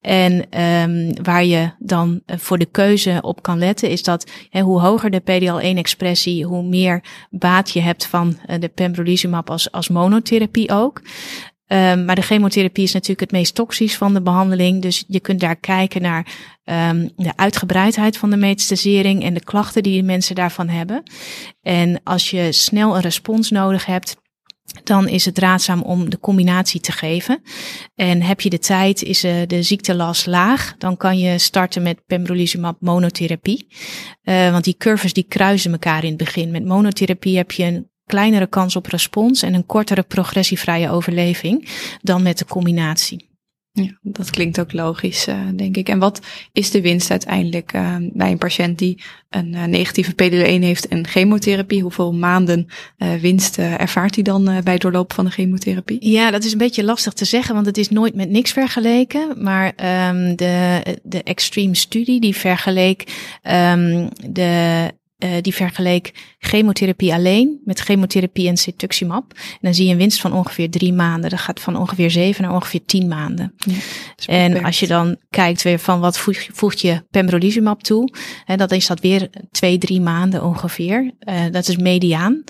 En 0.01 0.61
um, 0.61 1.23
waar 1.23 1.45
je 1.45 1.71
dan 1.79 2.23
voor 2.27 2.59
de 2.59 2.67
keuze 2.67 3.19
op 3.21 3.43
kan 3.43 3.59
letten, 3.59 3.91
is 3.91 4.03
dat 4.03 4.31
hè, 4.51 4.61
hoe 4.61 4.81
hoger 4.81 5.11
de 5.11 5.21
PDL1-expressie, 5.21 6.45
hoe 6.45 6.63
meer 6.63 7.05
baat 7.31 7.71
je 7.71 7.81
hebt 7.81 8.07
van 8.07 8.39
de 8.59 8.69
pembrolizumab 8.69 9.51
als, 9.51 9.71
als 9.71 9.89
monotherapie 9.89 10.71
ook. 10.73 11.03
Um, 11.73 12.05
maar 12.05 12.15
de 12.15 12.23
chemotherapie 12.23 12.85
is 12.85 12.93
natuurlijk 12.93 13.21
het 13.21 13.33
meest 13.33 13.55
toxisch 13.55 13.97
van 13.97 14.15
de 14.15 14.23
behandeling. 14.23 14.83
Dus 14.83 15.05
je 15.07 15.21
kunt 15.21 15.41
daar 15.41 15.57
kijken 15.57 16.03
naar 16.03 16.27
um, 16.65 17.11
de 17.17 17.33
uitgebreidheid 17.37 18.17
van 18.17 18.31
de 18.31 18.37
metastasering 18.37 19.23
en 19.23 19.35
de 19.35 19.45
klachten 19.45 19.83
die 19.83 20.01
de 20.01 20.07
mensen 20.07 20.35
daarvan 20.35 20.69
hebben. 20.69 21.03
En 21.63 22.01
als 22.05 22.31
je 22.31 22.53
snel 22.53 22.95
een 22.95 23.01
respons 23.03 23.51
nodig 23.51 23.87
hebt, 23.87 24.17
dan 24.85 25.09
is 25.09 25.25
het 25.25 25.39
raadzaam 25.39 25.83
om 25.83 26.11
de 26.11 26.19
combinatie 26.19 26.81
te 26.81 26.93
geven. 26.93 27.43
En 27.95 28.23
heb 28.23 28.41
je 28.41 28.51
de 28.51 28.59
tijd, 28.59 29.03
is 29.03 29.25
uh, 29.25 29.35
de 29.47 29.63
ziektelast 29.63 30.27
laag, 30.27 30.75
dan 30.79 30.97
kan 30.97 31.19
je 31.19 31.39
starten 31.39 31.83
met 31.83 32.07
pembrolizumab 32.07 32.77
monotherapie. 32.81 33.67
Uh, 34.25 34.51
want 34.51 34.65
die 34.65 34.77
curves 34.77 35.13
die 35.13 35.27
kruisen 35.29 35.73
elkaar 35.73 36.03
in 36.03 36.09
het 36.09 36.19
begin. 36.19 36.51
Met 36.51 36.65
monotherapie 36.65 37.37
heb 37.37 37.53
je 37.53 37.65
een 37.65 37.91
kleinere 38.13 38.47
kans 38.47 38.77
op 38.77 38.87
respons 38.87 39.43
en 39.43 39.55
een 39.55 39.67
kortere 39.67 40.03
progressievrije 40.03 40.91
overleving 40.91 41.69
dan 42.03 42.23
met 42.23 42.39
de 42.39 42.45
combinatie. 42.45 43.31
Ja, 43.73 43.99
dat 44.03 44.31
klinkt 44.31 44.61
ook 44.61 44.73
logisch, 44.73 45.29
uh, 45.29 45.37
denk 45.55 45.77
ik. 45.77 45.89
En 45.89 45.99
wat 45.99 46.21
is 46.53 46.71
de 46.71 46.81
winst 46.81 47.11
uiteindelijk 47.11 47.73
uh, 47.73 47.97
bij 48.13 48.31
een 48.31 48.39
patiënt 48.39 48.79
die 48.79 49.03
een 49.31 49.53
uh, 49.53 49.65
negatieve 49.65 50.13
PDL1 50.13 50.63
heeft 50.63 50.89
en 50.89 51.07
chemotherapie? 51.07 51.83
Hoeveel 51.83 52.13
maanden 52.13 52.67
winst 53.21 53.59
ervaart 53.59 54.15
hij 54.15 54.25
dan 54.25 54.45
bij 54.45 54.73
het 54.73 54.81
doorlopen 54.83 55.15
van 55.15 55.25
de 55.25 55.31
chemotherapie? 55.31 56.11
Ja, 56.11 56.31
dat 56.31 56.45
is 56.45 56.53
een 56.53 56.59
beetje 56.59 56.85
lastig 56.85 57.13
te 57.13 57.25
zeggen, 57.25 57.55
want 57.55 57.67
het 57.67 57.79
is 57.79 57.89
nooit 57.89 58.15
met 58.15 58.31
niks 58.31 58.53
vergeleken. 58.53 59.43
Maar 59.43 59.67
um, 60.09 60.37
de, 60.37 60.83
de 61.03 61.23
Extreme 61.23 61.75
Studie 61.75 62.21
die 62.21 62.37
vergeleek 62.37 63.01
um, 63.43 64.09
de 64.27 64.91
uh, 65.25 65.31
die 65.41 65.55
vergeleek 65.55 66.13
chemotherapie 66.39 67.13
alleen 67.13 67.61
met 67.65 67.81
chemotherapie 67.81 68.49
en 68.49 68.57
cetuximab. 68.57 69.33
En 69.33 69.59
dan 69.61 69.75
zie 69.75 69.87
je 69.87 69.93
een 69.93 69.99
winst 69.99 70.21
van 70.21 70.33
ongeveer 70.33 70.71
drie 70.71 70.93
maanden. 70.93 71.31
Dat 71.31 71.41
gaat 71.41 71.61
van 71.61 71.77
ongeveer 71.77 72.11
zeven 72.11 72.43
naar 72.43 72.55
ongeveer 72.55 72.85
tien 72.87 73.09
maanden. 73.09 73.55
Ja, 73.57 73.75
en 74.27 74.65
als 74.65 74.81
je 74.81 74.87
dan 74.87 75.17
kijkt 75.31 75.63
weer 75.63 75.79
van 75.79 76.01
wat 76.01 76.19
voeg, 76.19 76.47
voegt 76.53 76.81
je 76.81 77.03
pembrolizumab 77.11 77.83
toe, 77.83 78.13
hè, 78.45 78.57
dat 78.57 78.73
is 78.73 78.87
dat 78.87 79.01
weer 79.01 79.31
twee, 79.51 79.79
drie 79.79 80.01
maanden 80.01 80.45
ongeveer. 80.45 81.11
Uh, 81.29 81.43
dat 81.51 81.69
is 81.69 81.77
mediaan. 81.77 82.45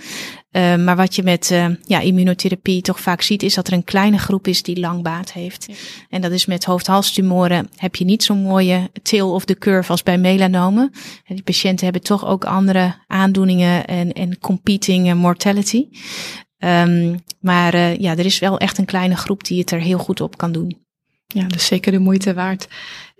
Uh, 0.52 0.76
maar 0.76 0.96
wat 0.96 1.14
je 1.14 1.22
met 1.22 1.50
uh, 1.50 1.66
ja, 1.84 2.00
immunotherapie 2.00 2.82
toch 2.82 3.00
vaak 3.00 3.22
ziet, 3.22 3.42
is 3.42 3.54
dat 3.54 3.66
er 3.66 3.72
een 3.72 3.84
kleine 3.84 4.18
groep 4.18 4.46
is 4.46 4.62
die 4.62 4.80
lang 4.80 5.02
baat 5.02 5.32
heeft. 5.32 5.64
Ja. 5.68 5.74
En 6.08 6.20
dat 6.20 6.32
is 6.32 6.46
met 6.46 6.64
hoofd-halstumoren 6.64 7.68
heb 7.76 7.96
je 7.96 8.04
niet 8.04 8.22
zo'n 8.22 8.42
mooie 8.42 8.90
tail 9.02 9.32
of 9.32 9.44
the 9.44 9.58
curve 9.58 9.90
als 9.90 10.02
bij 10.02 10.18
melanomen. 10.18 10.90
En 11.24 11.34
die 11.34 11.44
patiënten 11.44 11.84
hebben 11.84 12.02
toch 12.02 12.26
ook 12.26 12.44
andere 12.44 12.94
aandoeningen 13.06 13.86
en, 13.86 14.12
en 14.12 14.38
competing 14.38 15.14
mortality. 15.14 15.88
Um, 16.58 17.20
maar 17.40 17.74
uh, 17.74 17.96
ja, 17.96 18.16
er 18.16 18.24
is 18.24 18.38
wel 18.38 18.58
echt 18.58 18.78
een 18.78 18.84
kleine 18.84 19.16
groep 19.16 19.44
die 19.44 19.58
het 19.58 19.70
er 19.70 19.80
heel 19.80 19.98
goed 19.98 20.20
op 20.20 20.36
kan 20.36 20.52
doen. 20.52 20.76
Ja, 21.26 21.46
dus 21.46 21.66
zeker 21.66 21.92
de 21.92 21.98
moeite 21.98 22.34
waard. 22.34 22.68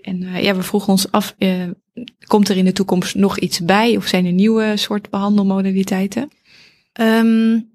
En 0.00 0.42
ja, 0.42 0.54
we 0.54 0.62
vroegen 0.62 0.90
ons 0.90 1.10
af, 1.10 1.34
komt 2.26 2.48
er 2.48 2.56
in 2.56 2.64
de 2.64 2.72
toekomst 2.72 3.14
nog 3.14 3.38
iets 3.38 3.60
bij? 3.60 3.96
Of 3.96 4.06
zijn 4.06 4.26
er 4.26 4.32
nieuwe 4.32 4.72
soort 4.76 5.10
behandelmodaliteiten? 5.10 6.30
Um, 7.00 7.70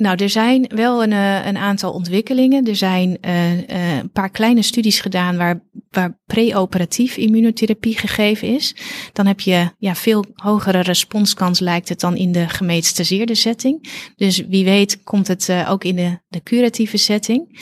nou, 0.00 0.16
er 0.16 0.30
zijn 0.30 0.66
wel 0.74 1.02
een, 1.02 1.12
eh, 1.12 1.46
een 1.46 1.56
aantal 1.56 1.92
ontwikkelingen. 1.92 2.66
Er 2.66 2.76
zijn 2.76 3.18
uh, 3.20 3.58
uh, 3.58 3.96
een 3.96 4.10
paar 4.10 4.30
kleine 4.30 4.62
studies 4.62 5.00
gedaan 5.00 5.36
waar, 5.36 5.62
waar 5.90 6.18
preoperatief 6.26 7.16
immunotherapie 7.16 7.98
gegeven 7.98 8.48
is. 8.48 8.74
Dan 9.12 9.26
heb 9.26 9.40
je 9.40 9.70
ja, 9.78 9.94
veel 9.94 10.24
hogere 10.34 10.80
responskans, 10.80 11.60
lijkt 11.60 11.88
het, 11.88 12.00
dan 12.00 12.16
in 12.16 12.32
de 12.32 12.48
gemetastaseerde 12.48 13.34
setting. 13.34 13.88
Dus 14.16 14.46
wie 14.48 14.64
weet 14.64 15.02
komt 15.02 15.28
het 15.28 15.52
ook 15.68 15.84
in 15.84 15.96
de, 15.96 16.18
de 16.28 16.42
curatieve 16.42 16.96
setting. 16.96 17.58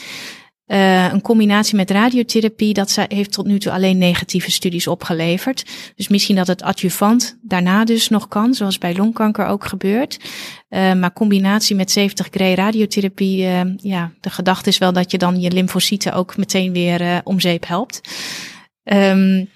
Een 0.65 1.21
combinatie 1.21 1.75
met 1.75 1.91
radiotherapie, 1.91 2.73
dat 2.73 3.05
heeft 3.07 3.31
tot 3.31 3.45
nu 3.45 3.59
toe 3.59 3.71
alleen 3.71 3.97
negatieve 3.97 4.51
studies 4.51 4.87
opgeleverd. 4.87 5.65
Dus 5.95 6.07
misschien 6.07 6.35
dat 6.35 6.47
het 6.47 6.61
adjuvant 6.61 7.37
daarna 7.41 7.85
dus 7.85 8.09
nog 8.09 8.27
kan, 8.27 8.53
zoals 8.53 8.77
bij 8.77 8.95
longkanker 8.95 9.45
ook 9.45 9.65
gebeurt. 9.65 10.19
Uh, 10.69 10.93
maar 10.93 11.13
combinatie 11.13 11.75
met 11.75 11.91
70 11.91 12.27
gray 12.31 12.53
radiotherapie, 12.53 13.43
uh, 13.43 13.61
ja, 13.75 14.11
de 14.19 14.29
gedachte 14.29 14.69
is 14.69 14.77
wel 14.77 14.93
dat 14.93 15.11
je 15.11 15.17
dan 15.17 15.39
je 15.41 15.51
lymfocyten 15.51 16.13
ook 16.13 16.37
meteen 16.37 16.73
weer 16.73 17.21
om 17.23 17.39
zeep 17.39 17.67
helpt. 17.67 18.01
Um, 18.83 19.49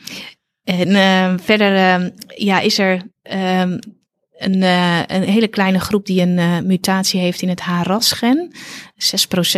en 0.63 1.39
verder 1.39 2.11
ja, 2.35 2.59
is 2.59 2.77
er 2.77 3.01
um, 3.63 3.79
een, 4.37 4.55
uh, 4.55 4.99
een 5.07 5.23
hele 5.23 5.47
kleine 5.47 5.79
groep 5.79 6.05
die 6.05 6.21
een 6.21 6.37
uh, 6.37 6.59
mutatie 6.59 7.19
heeft 7.19 7.41
in 7.41 7.49
het 7.49 7.61
HRAS-gen. 7.61 8.51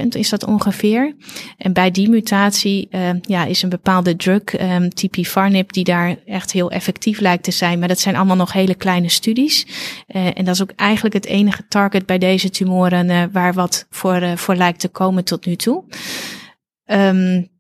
6% 0.04 0.08
is 0.08 0.30
dat 0.30 0.46
ongeveer. 0.46 1.16
En 1.58 1.74
bij 1.74 1.92
die 1.92 2.10
mutatie 2.10 2.88
uh, 2.92 3.10
ja, 3.22 3.46
is 3.46 3.62
een 3.62 3.70
bepaalde 3.70 4.16
drug, 4.16 4.54
um, 4.54 4.60
ehm, 4.60 4.90
tipifarnib, 4.90 5.74
die 5.74 5.84
daar 5.84 6.16
echt 6.26 6.52
heel 6.52 6.72
effectief 6.72 7.20
lijkt 7.20 7.44
te 7.44 7.52
zijn. 7.52 7.80
Maar 7.80 7.88
dat 7.88 8.00
zijn 8.00 8.16
allemaal 8.16 8.36
nog 8.36 8.54
hele 8.54 8.76
kleine 8.76 9.10
studies. 9.10 9.68
en 10.08 10.46
dat 10.46 10.56
is 10.56 10.62
ook 10.62 10.74
eigenlijk 10.76 11.16
het 11.16 11.26
enige 11.26 11.68
target 11.68 12.06
bij 12.06 12.18
deze 12.18 12.50
tumoren 12.50 13.32
waar 13.32 13.54
wat 13.54 13.88
voor, 13.90 14.38
voor 14.38 14.56
lijkt 14.56 14.80
te 14.80 14.88
komen 14.88 15.24
tot 15.24 15.46
nu 15.46 15.56
toe. 15.56 15.84
Um, 16.86 17.54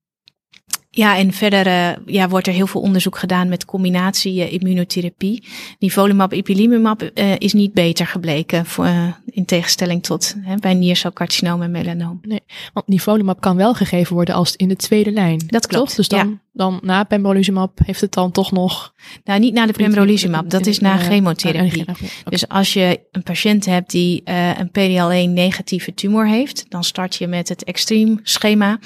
ja, 0.95 1.17
en 1.17 1.33
verder 1.33 1.67
uh, 1.67 1.89
ja, 2.05 2.29
wordt 2.29 2.47
er 2.47 2.53
heel 2.53 2.67
veel 2.67 2.81
onderzoek 2.81 3.17
gedaan 3.17 3.49
met 3.49 3.65
combinatie 3.65 4.35
uh, 4.35 4.53
immunotherapie. 4.53 5.43
Nivolumab, 5.79 6.33
ipilimumab 6.33 7.01
uh, 7.13 7.35
is 7.37 7.53
niet 7.53 7.73
beter 7.73 8.07
gebleken 8.07 8.65
voor, 8.65 8.87
in 9.25 9.45
tegenstelling 9.45 10.03
tot 10.03 10.35
bij 10.59 10.73
niercelcarcinoom 10.73 11.61
en 11.61 11.71
melanoom. 11.71 12.19
Nee, 12.21 12.43
want 12.73 12.87
nivolumab 12.87 13.41
kan 13.41 13.55
wel 13.55 13.73
gegeven 13.73 14.15
worden 14.15 14.35
als 14.35 14.55
in 14.55 14.67
de 14.67 14.75
tweede 14.75 15.11
lijn. 15.11 15.43
Dat 15.47 15.67
klopt. 15.67 15.87
Toch? 15.87 15.95
Dus 15.95 16.07
dan, 16.07 16.27
ja. 16.29 16.44
Dan 16.55 16.79
na 16.81 17.03
pembrolizumab 17.03 17.79
heeft 17.85 18.01
het 18.01 18.13
dan 18.13 18.31
toch 18.31 18.51
nog... 18.51 18.93
Nou, 19.23 19.39
niet 19.39 19.53
na 19.53 19.65
de 19.65 19.73
pembrolizumab, 19.73 20.49
dat 20.49 20.65
is 20.65 20.79
na 20.79 20.97
chemotherapie. 20.97 21.81
Okay. 21.81 21.95
Dus 22.29 22.47
als 22.47 22.73
je 22.73 22.99
een 23.11 23.23
patiënt 23.23 23.65
hebt 23.65 23.91
die 23.91 24.21
een 24.25 24.69
PDL1 24.69 25.29
negatieve 25.29 25.93
tumor 25.93 26.27
heeft, 26.27 26.65
dan 26.69 26.83
start 26.83 27.15
je 27.15 27.27
met 27.27 27.49
het 27.49 27.63
extreem 27.63 28.19
schema 28.23 28.79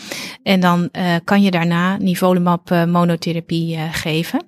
en 0.43 0.59
dan 0.59 0.89
kan 1.23 1.41
je 1.41 1.51
daarna 1.51 1.97
nivolumab 1.97 2.71
uh, 2.71 2.85
monotherapie 2.85 3.75
uh, 3.75 3.83
geven. 3.91 4.45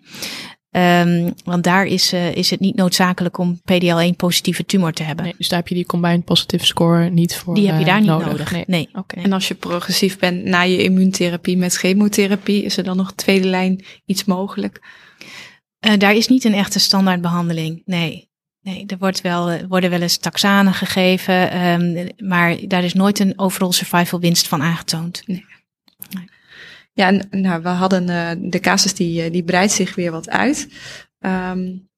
Um, 0.71 1.33
want 1.43 1.63
daar 1.63 1.85
is, 1.85 2.13
uh, 2.13 2.35
is 2.35 2.49
het 2.49 2.59
niet 2.59 2.75
noodzakelijk 2.75 3.37
om 3.37 3.61
PDL1 3.71 4.15
positieve 4.17 4.65
tumor 4.65 4.93
te 4.93 5.03
hebben. 5.03 5.25
Nee, 5.25 5.33
dus 5.37 5.49
daar 5.49 5.59
heb 5.59 5.67
je 5.67 5.75
die 5.75 5.85
combined 5.85 6.25
positive 6.25 6.65
score 6.65 7.09
niet 7.09 7.35
voor 7.35 7.55
Die 7.55 7.67
heb 7.67 7.79
je 7.79 7.85
daar 7.85 7.99
niet 7.99 8.09
nodig. 8.09 8.27
nodig. 8.27 8.51
Nee. 8.51 8.63
nee. 8.67 8.89
Okay. 8.93 9.23
En 9.23 9.33
als 9.33 9.47
je 9.47 9.55
progressief 9.55 10.19
bent 10.19 10.43
na 10.43 10.61
je 10.61 10.83
immuuntherapie 10.83 11.57
met 11.57 11.75
chemotherapie, 11.75 12.63
is 12.63 12.77
er 12.77 12.83
dan 12.83 12.97
nog 12.97 13.13
tweede 13.13 13.47
lijn 13.47 13.83
iets 14.05 14.25
mogelijk? 14.25 14.81
Uh, 15.87 15.97
daar 15.97 16.15
is 16.15 16.27
niet 16.27 16.43
een 16.43 16.53
echte 16.53 16.79
standaardbehandeling. 16.79 17.81
Nee. 17.85 18.29
Nee, 18.61 18.83
er 18.87 18.97
wordt 18.97 19.21
wel, 19.21 19.67
worden 19.67 19.89
wel 19.89 20.01
eens 20.01 20.17
taxanen 20.17 20.73
gegeven, 20.73 21.65
um, 21.65 22.09
maar 22.17 22.57
daar 22.67 22.83
is 22.83 22.93
nooit 22.93 23.19
een 23.19 23.39
overall 23.39 23.71
survival 23.71 24.19
winst 24.19 24.47
van 24.47 24.61
aangetoond. 24.61 25.23
Nee. 25.25 25.45
Ja, 26.93 27.21
nou, 27.29 27.61
we 27.61 27.69
hadden 27.69 28.07
uh, 28.09 28.29
de 28.49 28.59
casus 28.59 28.93
die, 28.93 29.25
uh, 29.25 29.31
die 29.31 29.43
breidt 29.43 29.71
zich 29.71 29.95
weer 29.95 30.11
wat 30.11 30.29
uit. 30.29 30.67
Um, 31.19 31.89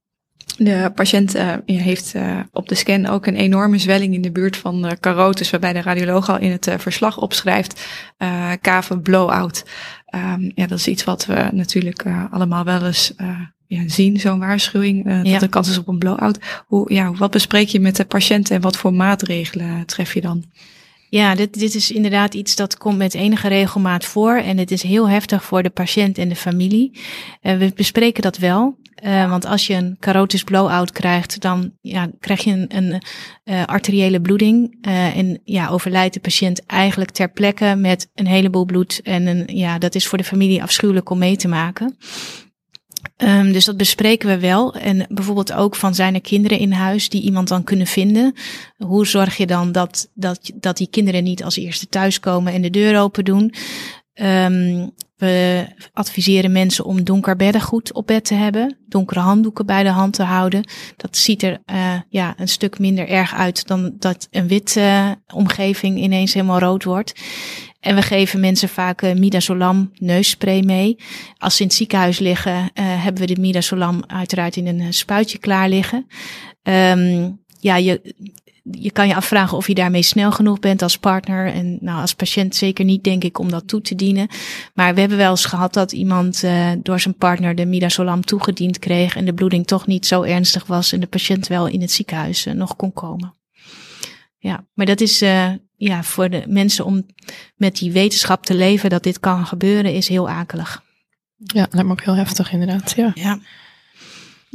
De 0.58 0.92
patiënt 0.96 1.36
uh, 1.36 1.54
heeft 1.66 2.14
uh, 2.16 2.40
op 2.52 2.68
de 2.68 2.76
scan 2.76 3.06
ook 3.06 3.26
een 3.26 3.36
enorme 3.36 3.78
zwelling 3.78 4.14
in 4.14 4.22
de 4.22 4.32
buurt 4.32 4.58
van 4.58 4.82
de 4.82 4.98
carotis, 5.00 5.50
waarbij 5.50 5.74
de 5.74 5.82
radioloog 5.82 6.30
al 6.30 6.38
in 6.38 6.52
het 6.52 6.68
uh, 6.68 6.78
verslag 6.78 7.18
opschrijft 7.18 7.88
uh, 8.18 8.52
kaven 8.62 9.02
blowout. 9.02 9.66
Um, 10.16 10.52
ja, 10.56 10.68
dat 10.68 10.78
is 10.78 10.88
iets 10.88 11.04
wat 11.04 11.26
we 11.26 11.50
natuurlijk 11.52 12.06
allemaal 12.32 12.64
wel 12.64 12.86
eens 12.86 13.14
ja, 13.68 13.88
zien, 13.88 14.20
zo'n 14.20 14.40
waarschuwing, 14.40 15.06
dat 15.06 15.28
ja. 15.28 15.40
de 15.40 15.48
kans 15.48 15.70
is 15.70 15.78
op 15.78 15.88
een 15.88 15.98
blowout. 15.98 16.64
Hoe, 16.68 16.94
ja, 16.94 17.12
wat 17.12 17.32
bespreek 17.32 17.68
je 17.68 17.80
met 17.80 17.96
de 17.96 18.06
patiënt 18.06 18.52
en 18.52 18.62
wat 18.62 18.78
voor 18.78 18.94
maatregelen 18.94 19.86
tref 19.86 20.14
je 20.14 20.22
dan? 20.22 20.44
Ja, 21.14 21.36
dit, 21.36 21.60
dit 21.60 21.76
is 21.76 21.92
inderdaad 21.92 22.34
iets 22.34 22.56
dat 22.56 22.78
komt 22.78 22.98
met 22.98 23.14
enige 23.14 23.48
regelmaat 23.48 24.06
voor. 24.06 24.36
En 24.36 24.58
het 24.58 24.72
is 24.72 24.84
heel 24.84 25.10
heftig 25.10 25.44
voor 25.44 25.64
de 25.64 25.70
patiënt 25.70 26.18
en 26.18 26.30
de 26.30 26.36
familie. 26.36 27.00
Uh, 27.42 27.58
we 27.58 27.72
bespreken 27.76 28.22
dat 28.22 28.38
wel. 28.38 28.78
Uh, 29.04 29.30
want 29.30 29.46
als 29.46 29.68
je 29.68 29.74
een 29.74 29.98
carotis 30.00 30.44
blowout 30.44 30.92
krijgt, 30.92 31.42
dan 31.42 31.72
ja, 31.82 32.10
krijg 32.20 32.44
je 32.44 32.52
een, 32.52 32.78
een 32.78 33.02
uh, 33.46 33.66
arteriële 33.66 34.22
bloeding. 34.22 34.78
en 34.82 35.40
ja, 35.44 35.68
overlijdt 35.68 36.14
de 36.14 36.20
patiënt 36.20 36.66
eigenlijk 36.66 37.12
ter 37.12 37.32
plekke 37.32 37.76
met 37.76 38.10
een 38.14 38.28
heleboel 38.28 38.66
bloed. 38.66 39.02
En 39.04 39.28
een, 39.28 39.44
ja, 39.58 39.78
dat 39.78 39.96
is 39.96 40.08
voor 40.08 40.18
de 40.18 40.24
familie 40.24 40.62
afschuwelijk 40.64 41.10
om 41.10 41.18
mee 41.18 41.36
te 41.36 41.48
maken. 41.48 41.98
Um, 43.18 43.52
dus 43.52 43.66
dat 43.66 43.78
bespreken 43.78 44.30
we 44.30 44.40
wel. 44.40 44.74
En 44.74 45.06
bijvoorbeeld 45.10 45.54
ook 45.54 45.76
van 45.76 45.96
zijn 45.96 46.14
er 46.14 46.22
kinderen 46.22 46.60
in 46.60 46.72
huis 46.72 47.10
die 47.10 47.22
iemand 47.22 47.48
dan 47.48 47.64
kunnen 47.64 47.88
vinden. 47.88 48.34
Hoe 48.78 49.08
zorg 49.08 49.38
je 49.38 49.46
dan 49.46 49.72
dat, 49.72 50.10
dat, 50.14 50.52
dat 50.54 50.78
die 50.78 50.88
kinderen 50.90 51.24
niet 51.24 51.44
als 51.44 51.58
eerste 51.58 51.88
thuiskomen 51.88 52.54
en 52.54 52.62
de 52.62 52.70
deur 52.70 53.00
open 53.00 53.26
doen? 53.26 53.54
Um, 54.22 54.92
we 55.18 55.66
adviseren 55.94 56.52
mensen 56.52 56.86
om 56.86 57.04
donker 57.04 57.36
beddengoed 57.36 57.94
op 57.94 58.08
bed 58.08 58.26
te 58.26 58.34
hebben, 58.34 58.78
donkere 58.88 59.20
handdoeken 59.20 59.66
bij 59.66 59.84
de 59.84 59.90
hand 59.90 60.14
te 60.14 60.24
houden. 60.24 60.70
Dat 60.98 61.18
ziet 61.18 61.44
er 61.44 61.62
uh, 61.72 61.96
ja, 62.10 62.34
een 62.38 62.48
stuk 62.48 62.80
minder 62.80 63.08
erg 63.08 63.34
uit 63.34 63.68
dan 63.68 63.96
dat 64.00 64.28
een 64.32 64.48
witte 64.48 64.80
uh, 64.80 65.12
omgeving 65.34 65.98
ineens 65.98 66.34
helemaal 66.34 66.60
rood 66.60 66.84
wordt. 66.84 67.14
En 67.80 67.96
we 67.96 68.02
geven 68.02 68.40
mensen 68.40 68.70
vaak 68.70 69.02
uh, 69.02 69.14
midazolam 69.14 69.92
neusspray 69.94 70.62
mee. 70.62 70.96
Als 71.38 71.56
ze 71.56 71.62
in 71.62 71.68
het 71.68 71.78
ziekenhuis 71.78 72.20
liggen, 72.20 72.72
hebben 72.74 73.28
we 73.28 73.34
de 73.34 73.42
midazolam 73.42 74.04
uiteraard 74.08 74.56
in 74.56 74.68
een 74.68 74.94
spuitje 74.94 75.38
klaar 75.38 75.70
liggen. 75.70 76.06
Um, 76.64 77.42
ja, 77.60 77.76
je, 77.76 78.16
je 78.72 78.92
kan 78.92 79.08
je 79.08 79.16
afvragen 79.16 79.58
of 79.58 79.68
je 79.68 79.74
daarmee 79.74 80.02
snel 80.02 80.32
genoeg 80.32 80.60
bent 80.60 80.82
als 80.82 80.98
partner. 80.98 81.48
En 81.48 81.78
nou, 81.82 82.02
als 82.02 82.14
patiënt 82.14 82.56
zeker 82.56 82.86
niet, 82.86 83.04
denk 83.04 83.24
ik, 83.24 83.40
om 83.40 83.50
dat 83.50 83.68
toe 83.68 83.82
te 83.82 83.96
dienen. 83.96 84.28
Maar 84.74 84.94
we 84.94 85.00
hebben 85.00 85.18
wel 85.18 85.30
eens 85.30 85.46
gehad 85.46 85.74
dat 85.74 85.92
iemand 85.92 86.44
uh, 86.44 86.72
door 86.84 87.00
zijn 87.00 87.16
partner 87.16 87.56
de 87.56 87.66
midazolam 87.66 88.26
toegediend 88.26 88.80
kreeg. 88.80 89.16
En 89.16 89.26
de 89.26 89.34
bloeding 89.34 89.68
toch 89.68 89.88
niet 89.88 90.06
zo 90.06 90.22
ernstig 90.22 90.66
was. 90.66 90.92
En 90.92 91.00
de 91.00 91.08
patiënt 91.08 91.48
wel 91.48 91.68
in 91.68 91.82
het 91.82 91.92
ziekenhuis 91.92 92.46
uh, 92.46 92.54
nog 92.54 92.76
kon 92.76 92.94
komen. 92.94 93.34
Ja, 94.38 94.66
maar 94.74 94.86
dat 94.86 95.02
is 95.02 95.22
uh, 95.22 95.52
ja, 95.76 96.04
voor 96.04 96.30
de 96.30 96.44
mensen 96.48 96.86
om 96.86 97.06
met 97.56 97.78
die 97.78 97.92
wetenschap 97.92 98.46
te 98.46 98.56
leven 98.56 98.90
dat 98.90 99.04
dit 99.04 99.20
kan 99.20 99.46
gebeuren, 99.46 99.94
is 99.94 100.08
heel 100.08 100.30
akelig. 100.30 100.84
Ja, 101.38 101.62
dat 101.62 101.74
lijkt 101.74 101.88
me 101.88 101.94
ook 101.94 102.04
heel 102.04 102.16
heftig 102.16 102.52
inderdaad. 102.52 102.94
Ja. 102.96 103.12
ja. 103.14 103.40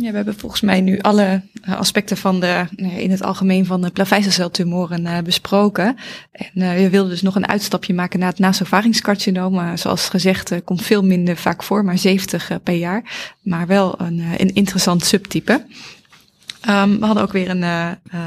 Ja, 0.01 0.11
we 0.11 0.16
hebben 0.16 0.38
volgens 0.38 0.61
mij 0.61 0.80
nu 0.80 0.99
alle 0.99 1.42
eh, 1.62 1.78
aspecten 1.78 2.16
van 2.16 2.40
de, 2.40 2.64
in 2.76 3.11
het 3.11 3.22
algemeen 3.22 3.66
van 3.66 3.82
de 3.82 3.90
plaveisselceltumoren 3.90 5.05
uh, 5.05 5.18
besproken. 5.18 5.96
En 6.32 6.51
uh, 6.55 6.82
je 6.82 6.88
wilde 6.88 7.09
dus 7.09 7.22
nog 7.22 7.34
een 7.34 7.49
uitstapje 7.49 7.94
maken 7.94 8.18
naar 8.18 8.28
het 8.28 8.38
nasovaringscarcinoom. 8.38 9.76
Zoals 9.76 10.09
gezegd, 10.09 10.64
komt 10.64 10.82
veel 10.82 11.05
minder 11.05 11.36
vaak 11.36 11.62
voor, 11.62 11.84
maar 11.84 11.99
70 11.99 12.51
per 12.62 12.74
jaar. 12.74 13.03
Maar 13.42 13.66
wel 13.66 14.01
een, 14.01 14.22
een 14.36 14.55
interessant 14.55 15.05
subtype. 15.05 15.64
Um, 16.68 16.99
we 16.99 17.07
hadden 17.07 17.22
ook 17.22 17.32
weer 17.32 17.51
een, 17.51 17.62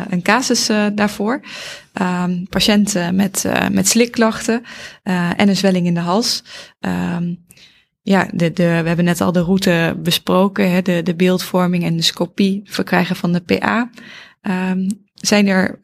een 0.09 0.21
casus 0.21 0.69
daarvoor. 0.93 1.41
Um, 2.01 2.47
patiënten 2.49 3.15
met, 3.15 3.43
uh, 3.45 3.67
met 3.67 3.87
slikklachten 3.87 4.63
en 5.03 5.49
een 5.49 5.57
zwelling 5.57 5.85
in 5.85 5.93
de 5.93 5.99
hals. 5.99 6.43
Um, 6.79 7.45
ja, 8.11 8.27
de, 8.33 8.51
we 8.53 8.63
hebben 8.63 9.05
net 9.05 9.21
al 9.21 9.31
de 9.31 9.41
route 9.41 9.95
besproken, 9.97 10.71
hè, 10.71 10.81
de, 10.81 11.03
de 11.03 11.15
beeldvorming 11.15 11.83
en 11.83 11.95
de 11.95 12.01
scopie 12.01 12.61
verkrijgen 12.65 13.15
van 13.15 13.31
de 13.31 13.39
PA. 13.41 13.89
zijn 15.13 15.47
er 15.47 15.79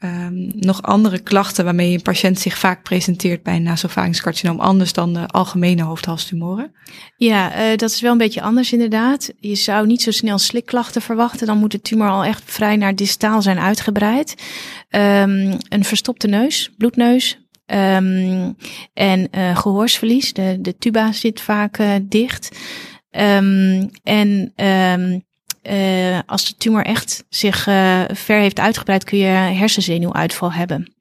nog 0.56 0.82
andere 0.82 1.20
klachten 1.20 1.64
waarmee 1.64 1.94
een 1.94 2.02
patiënt 2.02 2.40
zich 2.40 2.58
vaak 2.58 2.84
presenteert 2.84 3.44
bij 3.44 3.56
een 3.56 3.64
nasopharynxcarcinoom, 3.64 4.60
anders 4.60 4.94
dan 4.94 5.14
de 5.14 5.28
algemene 5.28 5.84
hoofdhalstumoren? 5.84 6.72
Ja, 7.18 7.72
uh, 7.72 7.78
dat 7.78 7.90
is 7.92 8.02
wel 8.02 8.12
een 8.12 8.18
beetje 8.18 8.42
anders 8.42 8.74
inderdaad. 8.74 9.34
Je 9.40 9.56
zou 9.56 9.88
niet 9.88 10.02
zo 10.02 10.12
snel 10.12 10.38
slikklachten 10.38 11.02
verwachten. 11.02 11.48
Dan 11.48 11.58
moet 11.58 11.72
de 11.72 11.82
tumor 11.82 12.10
al 12.10 12.24
echt 12.24 12.44
vrij 12.46 12.76
naar 12.76 12.96
distaal 12.96 13.42
zijn 13.42 13.60
uitgebreid. 13.60 14.36
Um, 14.90 15.58
een 15.70 15.84
verstopte 15.84 16.28
neus, 16.28 16.74
bloedneus. 16.78 17.47
Um, 17.72 18.56
en 18.94 19.28
uh, 19.32 19.58
gehoorsverlies. 19.58 20.34
De, 20.34 20.58
de 20.62 20.78
tuba 20.78 21.12
zit 21.12 21.42
vaak 21.42 21.78
uh, 21.78 21.96
dicht. 22.04 22.58
Um, 23.12 23.90
en 24.04 24.54
um, 24.56 25.24
uh, 25.72 26.20
als 26.26 26.46
de 26.46 26.56
tumor 26.58 26.84
echt 26.84 27.26
zich 27.30 27.64
ver 28.14 28.40
heeft 28.40 28.60
uitgebreid, 28.60 29.04
kun 29.04 29.18
je 29.18 29.26
hersenzenuwuitval 29.26 30.54
hebben. 30.54 30.96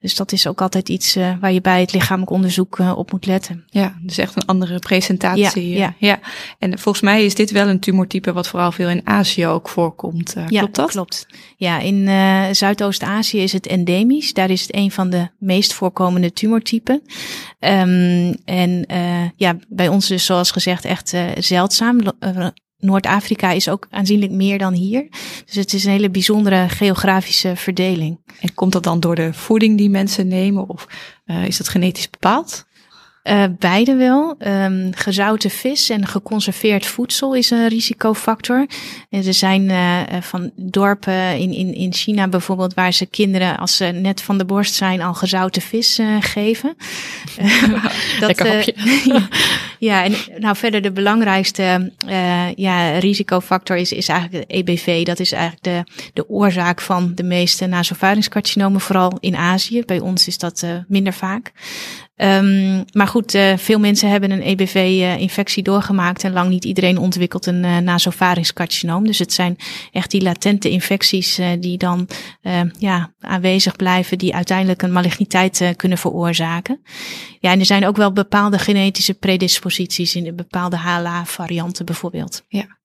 Dus 0.00 0.14
dat 0.14 0.32
is 0.32 0.46
ook 0.46 0.60
altijd 0.60 0.88
iets 0.88 1.16
uh, 1.16 1.32
waar 1.40 1.52
je 1.52 1.60
bij 1.60 1.80
het 1.80 1.92
lichamelijk 1.92 2.30
onderzoek 2.30 2.78
uh, 2.78 2.96
op 2.96 3.12
moet 3.12 3.26
letten. 3.26 3.64
Ja, 3.66 3.98
dus 4.02 4.18
echt 4.18 4.36
een 4.36 4.46
andere 4.46 4.78
presentatie. 4.78 5.68
Ja, 5.68 5.78
ja. 5.78 5.94
ja. 5.98 6.18
En 6.58 6.78
volgens 6.78 7.04
mij 7.04 7.24
is 7.24 7.34
dit 7.34 7.50
wel 7.50 7.68
een 7.68 7.80
tumortype 7.80 8.32
wat 8.32 8.48
vooral 8.48 8.72
veel 8.72 8.88
in 8.88 9.00
Azië 9.04 9.46
ook 9.46 9.68
voorkomt. 9.68 10.36
Uh, 10.36 10.44
ja, 10.48 10.58
klopt 10.58 10.74
dat? 10.74 10.90
klopt. 10.90 11.26
Ja, 11.56 11.78
in 11.78 12.08
Zuidoost-Azië 12.54 13.38
is 13.38 13.52
het 13.52 13.66
endemisch. 13.66 14.32
Daar 14.32 14.50
is 14.50 14.62
het 14.62 14.74
een 14.74 14.90
van 14.90 15.10
de 15.10 15.28
meest 15.38 15.72
voorkomende 15.72 16.32
tumortypen. 16.32 17.02
Um, 17.58 18.36
en 18.44 18.84
ja, 19.36 19.56
bij 19.68 19.88
ons 19.88 20.08
dus 20.08 20.24
zoals 20.24 20.50
gezegd 20.50 20.84
echt 20.84 21.16
zeldzaam. 21.38 21.98
Noord-Afrika 22.80 23.50
is 23.50 23.68
ook 23.68 23.86
aanzienlijk 23.90 24.32
meer 24.32 24.58
dan 24.58 24.72
hier. 24.72 25.08
Dus 25.44 25.54
het 25.54 25.72
is 25.72 25.84
een 25.84 25.90
hele 25.90 26.10
bijzondere 26.10 26.68
geografische 26.68 27.56
verdeling. 27.56 28.18
En 28.40 28.54
komt 28.54 28.72
dat 28.72 28.82
dan 28.82 29.00
door 29.00 29.14
de 29.14 29.32
voeding 29.32 29.78
die 29.78 29.90
mensen 29.90 30.28
nemen 30.28 30.68
of 30.68 30.86
uh, 31.26 31.46
is 31.46 31.56
dat 31.56 31.68
genetisch 31.68 32.10
bepaald? 32.10 32.66
Uh, 33.30 33.44
beide 33.58 33.94
wel. 33.94 34.36
Um, 34.46 34.90
gezouten 34.94 35.50
vis 35.50 35.90
en 35.90 36.06
geconserveerd 36.06 36.86
voedsel 36.86 37.34
is 37.34 37.50
een 37.50 37.68
risicofactor. 37.68 38.66
En 39.10 39.26
er 39.26 39.34
zijn 39.34 39.62
uh, 39.62 40.00
van 40.20 40.50
dorpen 40.56 41.38
in, 41.38 41.52
in, 41.52 41.74
in 41.74 41.92
China 41.92 42.28
bijvoorbeeld 42.28 42.74
waar 42.74 42.92
ze 42.92 43.06
kinderen 43.06 43.58
als 43.58 43.76
ze 43.76 43.84
net 43.84 44.22
van 44.22 44.38
de 44.38 44.44
borst 44.44 44.74
zijn 44.74 45.00
al 45.00 45.14
gezouten 45.14 45.62
vis 45.62 45.98
uh, 45.98 46.16
geven. 46.20 46.76
dat, 48.20 48.42
ja, 49.78 50.04
en 50.04 50.14
nou 50.38 50.56
verder 50.56 50.82
de 50.82 50.92
belangrijkste 50.92 51.92
ja, 52.56 52.98
risicofactor 52.98 53.76
is, 53.76 53.92
is 53.92 54.08
eigenlijk 54.08 54.48
de 54.48 54.54
EBV. 54.54 55.04
Dat 55.04 55.20
is 55.20 55.32
eigenlijk 55.32 55.62
de, 55.62 55.92
de 56.12 56.28
oorzaak 56.28 56.80
van 56.80 57.12
de 57.14 57.22
meeste 57.22 57.66
nasopharynxcarcinomen, 57.66 58.80
vooral 58.80 59.16
in 59.20 59.36
Azië. 59.36 59.82
Bij 59.84 60.00
ons 60.00 60.26
is 60.26 60.38
dat 60.38 60.66
minder 60.88 61.12
vaak. 61.12 61.52
Um, 62.22 62.84
maar 62.92 63.06
goed, 63.06 63.34
uh, 63.34 63.56
veel 63.56 63.78
mensen 63.78 64.10
hebben 64.10 64.30
een 64.30 64.42
EBV-infectie 64.42 65.62
doorgemaakt 65.62 66.24
en 66.24 66.32
lang 66.32 66.48
niet 66.48 66.64
iedereen 66.64 66.98
ontwikkelt 66.98 67.46
een 67.46 67.64
uh, 67.64 67.78
nasopharynxcarcinoom. 67.78 69.06
Dus 69.06 69.18
het 69.18 69.32
zijn 69.32 69.56
echt 69.92 70.10
die 70.10 70.22
latente 70.22 70.70
infecties 70.70 71.38
uh, 71.38 71.46
die 71.60 71.78
dan 71.78 72.08
ja, 72.78 73.12
aanwezig 73.20 73.76
blijven, 73.76 74.18
die 74.18 74.34
uiteindelijk 74.34 74.82
een 74.82 74.92
maligniteit 74.92 75.72
kunnen 75.76 75.98
veroorzaken. 75.98 76.80
Ja, 77.38 77.50
en 77.50 77.58
er 77.58 77.66
zijn 77.66 77.86
ook 77.86 77.96
wel 77.96 78.12
bepaalde 78.12 78.58
genetische 78.58 79.14
predisposities 79.14 80.16
in 80.16 80.24
de 80.24 80.34
bepaalde 80.34 80.76
HLA-varianten 80.76 81.84
bijvoorbeeld. 81.84 82.44
Ja. 82.48 82.79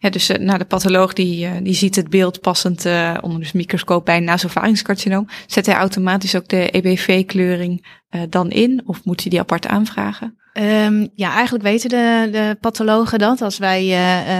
Ja, 0.00 0.10
dus 0.10 0.30
uh, 0.30 0.36
nou, 0.36 0.58
de 0.58 0.64
patholoog 0.64 1.12
die, 1.12 1.46
uh, 1.46 1.50
die 1.62 1.74
ziet 1.74 1.96
het 1.96 2.10
beeld 2.10 2.40
passend 2.40 2.86
uh, 2.86 3.14
onder 3.20 3.40
de 3.40 3.48
microscoop 3.52 4.04
bij 4.04 4.16
een 4.16 4.24
nasopharynxcarcinoom. 4.24 5.28
Zet 5.46 5.66
hij 5.66 5.74
automatisch 5.74 6.36
ook 6.36 6.48
de 6.48 6.70
EBV-kleuring 6.70 7.86
dan 8.28 8.50
in 8.50 8.82
of 8.86 9.04
moet 9.04 9.20
hij 9.20 9.30
die 9.30 9.40
apart 9.40 9.66
aanvragen? 9.66 10.36
Um, 10.52 11.08
ja, 11.14 11.32
eigenlijk 11.32 11.64
weten 11.64 11.88
de, 11.88 12.28
de 12.32 12.56
pathologen 12.60 13.18
dat. 13.18 13.42
Als 13.42 13.58
wij 13.58 13.82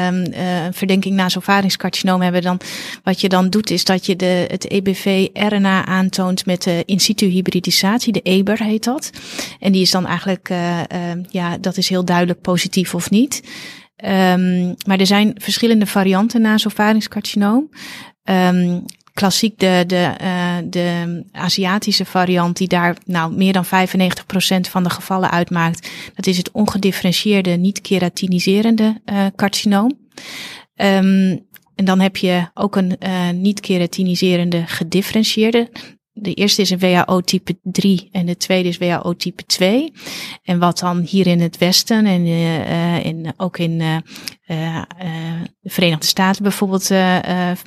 um, 0.08 0.24
een 0.32 0.74
verdenking 0.74 1.14
nasopharynxcarcinoom 1.14 2.20
hebben, 2.20 2.42
dan 2.42 2.60
wat 3.02 3.20
je 3.20 3.28
dan 3.28 3.50
doet 3.50 3.70
is 3.70 3.84
dat 3.84 4.06
je 4.06 4.16
de, 4.16 4.44
het 4.48 4.70
EBV-RNA 4.70 5.86
aantoont 5.86 6.46
met 6.46 6.62
de 6.62 6.82
in 6.86 7.00
situ 7.00 7.26
hybridisatie, 7.26 8.12
de 8.12 8.20
EBER 8.22 8.62
heet 8.62 8.84
dat. 8.84 9.10
En 9.60 9.72
die 9.72 9.82
is 9.82 9.90
dan 9.90 10.06
eigenlijk, 10.06 10.48
ja, 11.28 11.58
dat 11.60 11.76
is 11.76 11.88
heel 11.88 12.04
duidelijk 12.04 12.40
positief 12.40 12.94
of 12.94 13.10
niet. 13.10 13.42
Um, 14.04 14.74
maar 14.86 14.98
er 14.98 15.06
zijn 15.06 15.32
verschillende 15.34 15.86
varianten 15.86 16.40
nasopharynxcarcinoom. 16.40 17.70
Um, 18.24 18.84
klassiek 19.12 19.58
de, 19.58 19.84
de, 19.86 20.14
uh, 20.22 20.56
de 20.64 21.24
Aziatische 21.32 22.04
variant 22.04 22.56
die 22.56 22.68
daar 22.68 22.96
nou 23.04 23.34
meer 23.34 23.52
dan 23.52 23.64
95% 23.66 23.68
van 24.70 24.82
de 24.82 24.90
gevallen 24.90 25.30
uitmaakt. 25.30 25.90
Dat 26.14 26.26
is 26.26 26.36
het 26.36 26.50
ongedifferentieerde, 26.50 27.50
niet 27.50 27.80
keratiniserende 27.80 29.00
uh, 29.04 29.26
carcinoom. 29.36 29.98
Um, 30.74 31.46
en 31.74 31.84
dan 31.84 32.00
heb 32.00 32.16
je 32.16 32.48
ook 32.54 32.76
een 32.76 32.98
niet-keratiniserende 33.40 34.66
gedifferentieerde 34.66 35.70
de 36.20 36.34
eerste 36.34 36.62
is 36.62 36.70
een 36.70 36.78
WHO 36.78 37.20
type 37.20 37.58
3 37.62 38.08
en 38.12 38.26
de 38.26 38.36
tweede 38.36 38.68
is 38.68 38.78
WHO 38.78 39.16
type 39.16 39.44
2. 39.46 39.92
En 40.42 40.58
wat 40.58 40.78
dan 40.78 41.00
hier 41.00 41.26
in 41.26 41.40
het 41.40 41.58
Westen 41.58 42.06
en 42.06 42.26
uh, 42.26 43.04
in, 43.04 43.32
ook 43.36 43.58
in 43.58 43.80
uh, 43.80 43.96
de 45.60 45.70
Verenigde 45.70 46.06
Staten 46.06 46.42
bijvoorbeeld 46.42 46.90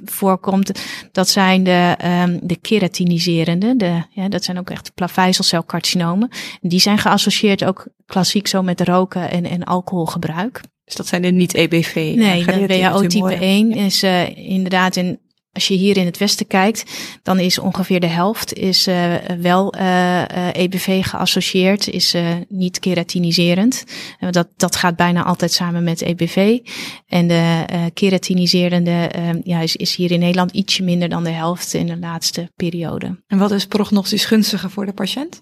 voorkomt, 0.05 0.71
dat 1.11 1.29
zijn 1.29 1.63
de, 1.63 1.97
um, 2.05 2.39
de 2.43 2.55
keratiniserende. 2.55 3.75
De, 3.75 4.03
ja, 4.09 4.29
dat 4.29 4.43
zijn 4.43 4.59
ook 4.59 4.69
echt 4.69 4.91
plavezelcelcarcinomen. 4.95 6.29
Die 6.61 6.79
zijn 6.79 6.97
geassocieerd 6.97 7.63
ook 7.63 7.87
klassiek 8.05 8.47
zo 8.47 8.61
met 8.61 8.81
roken 8.81 9.31
en, 9.31 9.45
en 9.45 9.63
alcoholgebruik. 9.63 10.61
Dus 10.85 10.95
dat 10.95 11.07
zijn 11.07 11.21
de 11.21 11.31
niet-EBV? 11.31 11.95
Nee, 12.15 12.45
de 12.45 12.67
WHO 12.67 13.07
type 13.07 13.33
1 13.33 13.71
is 13.71 14.03
inderdaad 14.35 14.95
in 14.95 15.19
als 15.53 15.67
je 15.67 15.73
hier 15.73 15.97
in 15.97 16.05
het 16.05 16.17
westen 16.17 16.47
kijkt, 16.47 16.83
dan 17.23 17.39
is 17.39 17.59
ongeveer 17.59 17.99
de 17.99 18.07
helft 18.07 18.53
is 18.53 18.87
uh, 18.87 19.15
wel 19.39 19.75
uh, 19.75 19.81
uh, 19.81 20.53
EBV 20.53 21.05
geassocieerd, 21.05 21.87
is 21.87 22.15
niet 22.49 22.79
keratiniserend. 22.79 23.83
dat, 24.29 24.47
dat 24.57 24.75
gaat 24.75 24.95
bijna 24.95 25.23
altijd 25.23 25.51
samen 25.51 25.83
met 25.83 26.01
EBV. 26.01 26.59
En 27.07 27.27
de 27.27 27.65
keratiniserende 27.93 29.09
ja, 29.43 29.59
is, 29.59 29.75
is 29.75 29.95
hier 29.95 30.11
in 30.11 30.19
Nederland 30.19 30.51
ietsje 30.51 30.83
minder 30.83 31.09
dan 31.09 31.23
de 31.23 31.29
helft 31.29 31.73
in 31.73 31.85
de 31.85 31.97
laatste 31.97 32.51
periode. 32.55 33.23
En 33.27 33.37
wat 33.37 33.51
is 33.51 33.65
prognostisch 33.65 34.25
gunstiger 34.25 34.69
voor 34.69 34.85
de 34.85 34.93
patiënt? 34.93 35.41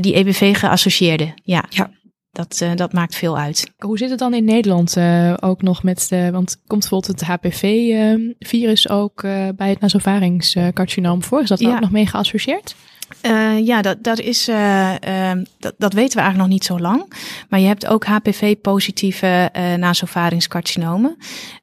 die 0.00 0.14
EBV 0.14 0.58
geassocieerde, 0.58 1.34
ja. 1.42 1.64
ja. 1.68 1.90
Dat, 2.34 2.60
uh, 2.62 2.70
dat 2.74 2.92
maakt 2.92 3.14
veel 3.14 3.38
uit. 3.38 3.70
Hoe 3.78 3.98
zit 3.98 4.10
het 4.10 4.18
dan 4.18 4.34
in 4.34 4.44
Nederland 4.44 4.96
uh, 4.96 5.34
ook 5.40 5.62
nog 5.62 5.82
met 5.82 6.06
de, 6.08 6.30
want 6.32 6.60
komt 6.66 6.80
bijvoorbeeld 6.80 7.20
het 7.20 7.28
HPV-virus 7.28 8.86
uh, 8.86 8.96
ook 8.96 9.22
bij 9.56 9.68
het 9.68 9.80
nasovaringscarcinoom 9.80 11.22
voor? 11.22 11.40
Is 11.40 11.48
dat 11.48 11.60
ja. 11.60 11.74
ook 11.74 11.80
nog 11.80 11.90
mee 11.90 12.06
geassocieerd? 12.06 12.74
Uh, 13.22 13.66
ja, 13.66 13.82
dat, 13.82 14.04
dat, 14.04 14.18
is, 14.18 14.48
uh, 14.48 14.92
uh, 15.08 15.32
dat, 15.58 15.74
dat 15.78 15.92
weten 15.92 16.16
we 16.16 16.22
eigenlijk 16.22 16.36
nog 16.36 16.48
niet 16.48 16.64
zo 16.64 16.78
lang. 16.78 17.12
Maar 17.48 17.60
je 17.60 17.66
hebt 17.66 17.86
ook 17.86 18.04
HPV-positieve 18.04 19.50
uh, 19.56 19.74
nasovaringscarcinomen. 19.74 21.16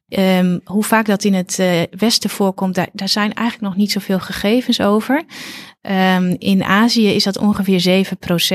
Um, 0.08 0.60
hoe 0.64 0.84
vaak 0.84 1.06
dat 1.06 1.24
in 1.24 1.34
het 1.34 1.62
Westen 1.90 2.30
voorkomt, 2.30 2.74
daar, 2.74 2.88
daar 2.92 3.08
zijn 3.08 3.34
eigenlijk 3.34 3.68
nog 3.68 3.76
niet 3.76 3.92
zoveel 3.92 4.18
gegevens 4.18 4.80
over. 4.80 5.24
Um, 5.82 6.36
in 6.38 6.62
Azië 6.64 7.08
is 7.08 7.24
dat 7.24 7.38
ongeveer 7.38 8.06
7%. 8.06 8.46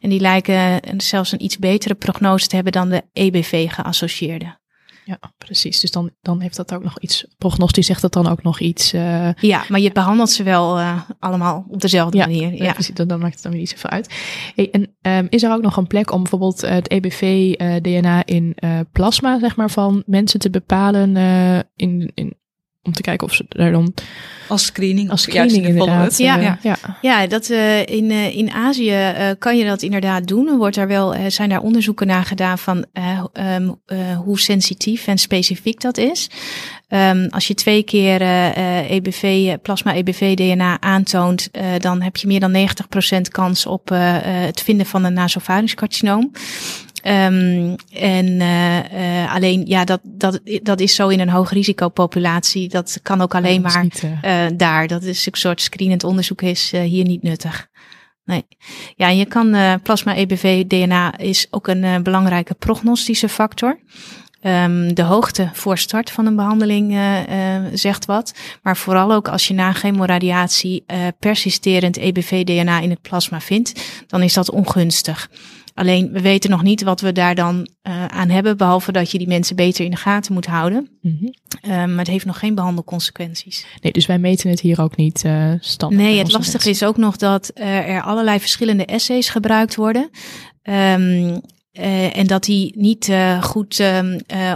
En 0.00 0.08
die 0.08 0.20
lijken 0.20 0.80
zelfs 0.96 1.32
een 1.32 1.44
iets 1.44 1.58
betere 1.58 1.94
prognose 1.94 2.46
te 2.46 2.54
hebben 2.54 2.72
dan 2.72 2.88
de 2.88 3.02
EBV-geassocieerde. 3.12 4.60
Ja, 5.04 5.18
precies. 5.38 5.80
Dus 5.80 5.90
dan, 5.90 6.10
dan 6.20 6.40
heeft 6.40 6.56
dat 6.56 6.74
ook 6.74 6.82
nog 6.82 6.98
iets, 6.98 7.26
prognostisch 7.38 7.86
zegt 7.86 8.02
dat 8.02 8.12
dan 8.12 8.26
ook 8.26 8.42
nog 8.42 8.60
iets. 8.60 8.94
Uh, 8.94 9.32
ja, 9.32 9.64
maar 9.68 9.80
je 9.80 9.92
behandelt 9.92 10.30
ze 10.30 10.42
wel 10.42 10.78
uh, 10.78 11.00
allemaal 11.18 11.64
op 11.68 11.80
dezelfde 11.80 12.16
ja, 12.16 12.26
manier. 12.26 12.62
Ja, 12.62 12.72
precies. 12.72 12.94
Dan, 12.94 13.08
dan 13.08 13.20
maakt 13.20 13.34
het 13.34 13.42
dan 13.42 13.52
weer 13.52 13.60
niet 13.60 13.70
zoveel 13.70 13.90
uit. 13.90 14.14
Hey, 14.54 14.70
en 14.70 14.96
um, 15.18 15.26
is 15.30 15.42
er 15.42 15.52
ook 15.52 15.62
nog 15.62 15.76
een 15.76 15.86
plek 15.86 16.12
om 16.12 16.20
bijvoorbeeld 16.20 16.60
het 16.60 16.88
EBV-DNA 16.88 18.16
uh, 18.16 18.36
in 18.36 18.56
plasma, 18.92 19.38
zeg 19.38 19.56
maar, 19.56 19.70
van 19.70 20.02
mensen 20.06 20.40
te 20.40 20.50
bepalen 20.50 21.16
in, 21.76 22.10
in, 22.14 22.36
om 22.82 22.92
te 22.92 23.02
kijken 23.02 23.26
of 23.26 23.34
ze 23.34 23.44
daar 23.48 23.72
dan 23.72 23.94
als 24.48 24.64
screening, 24.64 25.10
als 25.10 25.22
screening 25.22 25.66
inderdaad. 25.66 26.18
Ja, 26.18 26.36
ja. 26.36 26.58
ja. 26.62 26.76
ja 27.00 27.26
dat 27.26 27.48
uh, 27.48 27.86
in, 27.86 28.10
uh, 28.10 28.36
in 28.36 28.50
Azië 28.50 28.90
uh, 28.90 29.30
kan 29.38 29.56
je 29.58 29.64
dat 29.64 29.82
inderdaad 29.82 30.26
doen. 30.26 30.48
Er 30.48 30.56
wordt 30.56 30.76
daar 30.76 30.88
wel, 30.88 31.14
zijn 31.28 31.48
daar 31.48 31.62
onderzoeken 31.62 32.06
naar 32.06 32.24
gedaan 32.24 32.58
van 32.58 32.86
um, 33.32 33.80
hoe 34.24 34.40
sensitief 34.40 35.06
en 35.06 35.18
specifiek 35.18 35.80
dat 35.80 35.98
is. 35.98 36.30
Um, 36.88 37.28
als 37.30 37.46
je 37.46 37.54
twee 37.54 37.82
keer 37.82 38.20
EBV, 38.90 39.56
plasma 39.62 39.94
EBV 39.94 40.34
DNA 40.34 40.80
aantoont, 40.80 41.50
dan 41.78 42.02
heb 42.02 42.16
je 42.16 42.26
meer 42.26 42.40
dan 42.40 42.68
90% 43.16 43.20
kans 43.30 43.66
op 43.66 43.88
het 44.24 44.62
vinden 44.62 44.86
van 44.86 45.04
een 45.04 45.12
nasopharynxcarcinoom. 45.12 46.30
Um, 47.04 47.76
en 47.92 48.26
uh, 48.26 49.34
alleen, 49.34 49.66
ja, 49.66 49.84
dat, 49.84 50.00
dat, 50.02 50.40
dat 50.62 50.80
is 50.80 50.94
zo 50.94 51.08
in 51.08 51.20
een 51.20 51.28
hoogrisicopopulatie. 51.28 52.68
Dat 52.68 52.98
kan 53.02 53.20
ook 53.20 53.34
alleen 53.34 53.60
maar 53.60 53.82
niet, 53.82 54.02
uh, 54.24 54.46
daar. 54.56 54.86
Dat 54.86 55.02
is 55.02 55.26
een 55.26 55.32
soort 55.34 55.60
screenend 55.60 56.04
onderzoek 56.04 56.42
is 56.42 56.70
hier 56.70 57.04
niet 57.04 57.22
nuttig. 57.22 57.68
Nee. 58.24 58.46
Ja, 58.96 59.08
je 59.08 59.24
kan 59.24 59.80
plasma 59.82 60.16
EBV 60.16 60.64
DNA 60.64 61.18
is 61.18 61.46
ook 61.50 61.66
een 61.66 62.02
belangrijke 62.02 62.54
prognostische 62.54 63.28
factor. 63.28 63.78
Um, 64.44 64.94
de 64.94 65.02
hoogte 65.02 65.50
voor 65.52 65.78
start 65.78 66.10
van 66.10 66.26
een 66.26 66.36
behandeling 66.36 66.92
uh, 66.92 67.18
uh, 67.18 67.64
zegt 67.72 68.04
wat. 68.04 68.34
Maar 68.62 68.76
vooral 68.76 69.12
ook 69.12 69.28
als 69.28 69.48
je 69.48 69.54
na 69.54 69.72
chemoradiatie 69.72 70.84
uh, 70.86 70.98
persisterend 71.18 71.96
EBV-DNA 71.96 72.80
in 72.80 72.90
het 72.90 73.02
plasma 73.02 73.40
vindt, 73.40 74.04
dan 74.06 74.22
is 74.22 74.32
dat 74.32 74.50
ongunstig. 74.50 75.30
Alleen 75.74 76.12
we 76.12 76.20
weten 76.20 76.50
nog 76.50 76.62
niet 76.62 76.82
wat 76.82 77.00
we 77.00 77.12
daar 77.12 77.34
dan 77.34 77.68
uh, 77.82 78.06
aan 78.06 78.28
hebben, 78.28 78.56
behalve 78.56 78.92
dat 78.92 79.10
je 79.10 79.18
die 79.18 79.28
mensen 79.28 79.56
beter 79.56 79.84
in 79.84 79.90
de 79.90 79.96
gaten 79.96 80.32
moet 80.32 80.46
houden. 80.46 80.88
Mm 81.00 81.18
-hmm. 81.18 81.34
uh, 81.70 81.70
maar 81.70 81.98
het 81.98 82.06
heeft 82.06 82.24
nog 82.24 82.38
geen 82.38 82.54
behandelconsequenties. 82.54 83.66
Nee, 83.80 83.92
dus 83.92 84.06
wij 84.06 84.18
meten 84.18 84.50
het 84.50 84.60
hier 84.60 84.80
ook 84.80 84.96
niet 84.96 85.24
uh, 85.24 85.52
standaard. 85.60 86.02
Nee, 86.02 86.18
het 86.18 86.32
lastige 86.32 86.70
is 86.70 86.84
ook 86.84 86.96
nog 86.96 87.16
dat 87.16 87.50
er 87.54 88.02
allerlei 88.02 88.40
verschillende 88.40 88.84
essays 88.84 89.28
gebruikt 89.28 89.74
worden. 89.74 90.10
Um, 90.62 91.40
uh, 91.78 92.16
en 92.16 92.26
dat 92.26 92.44
die 92.44 92.72
niet 92.76 93.08
uh, 93.08 93.42
goed 93.42 93.78
uh, 93.78 93.98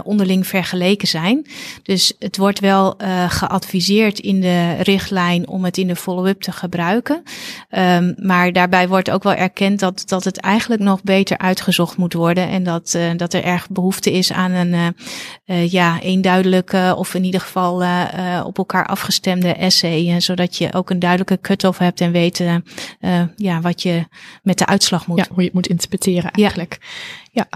onderling 0.03 0.47
vergeleken 0.47 1.07
zijn. 1.07 1.45
Dus 1.83 2.13
het 2.19 2.37
wordt 2.37 2.59
wel 2.59 2.95
geadviseerd 3.27 4.19
in 4.19 4.41
de 4.41 4.75
richtlijn 4.75 5.47
om 5.47 5.65
het 5.65 5.77
in 5.77 5.87
de 5.87 5.95
follow-up 5.95 6.41
te 6.41 6.51
gebruiken. 6.51 7.23
Um, 7.69 8.15
maar 8.17 8.51
daarbij 8.53 8.87
wordt 8.87 9.09
ook 9.09 9.23
wel 9.23 9.33
erkend 9.33 9.79
dat, 9.79 10.03
dat 10.05 10.23
het 10.23 10.39
eigenlijk 10.39 10.81
nog 10.81 11.03
beter 11.03 11.37
uitgezocht 11.37 11.97
moet 11.97 12.13
worden. 12.13 12.49
En 12.49 12.63
dat, 12.63 12.97
dat 13.17 13.33
er 13.33 13.43
erg 13.43 13.69
behoefte 13.69 14.11
is 14.11 14.31
aan 14.31 14.51
een 14.51 14.95
ja, 15.69 16.01
eenduidelijke 16.01 16.93
of 16.97 17.13
in 17.13 17.23
ieder 17.23 17.41
geval 17.41 17.83
op 18.43 18.57
elkaar 18.57 18.85
afgestemde 18.85 19.53
essay. 19.53 20.19
zodat 20.19 20.57
je 20.57 20.73
ook 20.73 20.89
een 20.89 20.99
duidelijke 20.99 21.39
cut-off 21.41 21.77
hebt 21.77 22.01
en 22.01 22.11
weet 22.11 22.43
ja, 23.35 23.61
wat 23.61 23.81
je 23.81 24.07
met 24.43 24.57
de 24.57 24.65
uitslag 24.65 25.07
moet. 25.07 25.17
Ja, 25.17 25.25
hoe 25.29 25.39
je 25.39 25.45
het 25.45 25.53
moet 25.53 25.67
interpreteren 25.67 26.31
eigenlijk. 26.31 26.77
Ja. 26.79 26.87
Ja. 27.31 27.47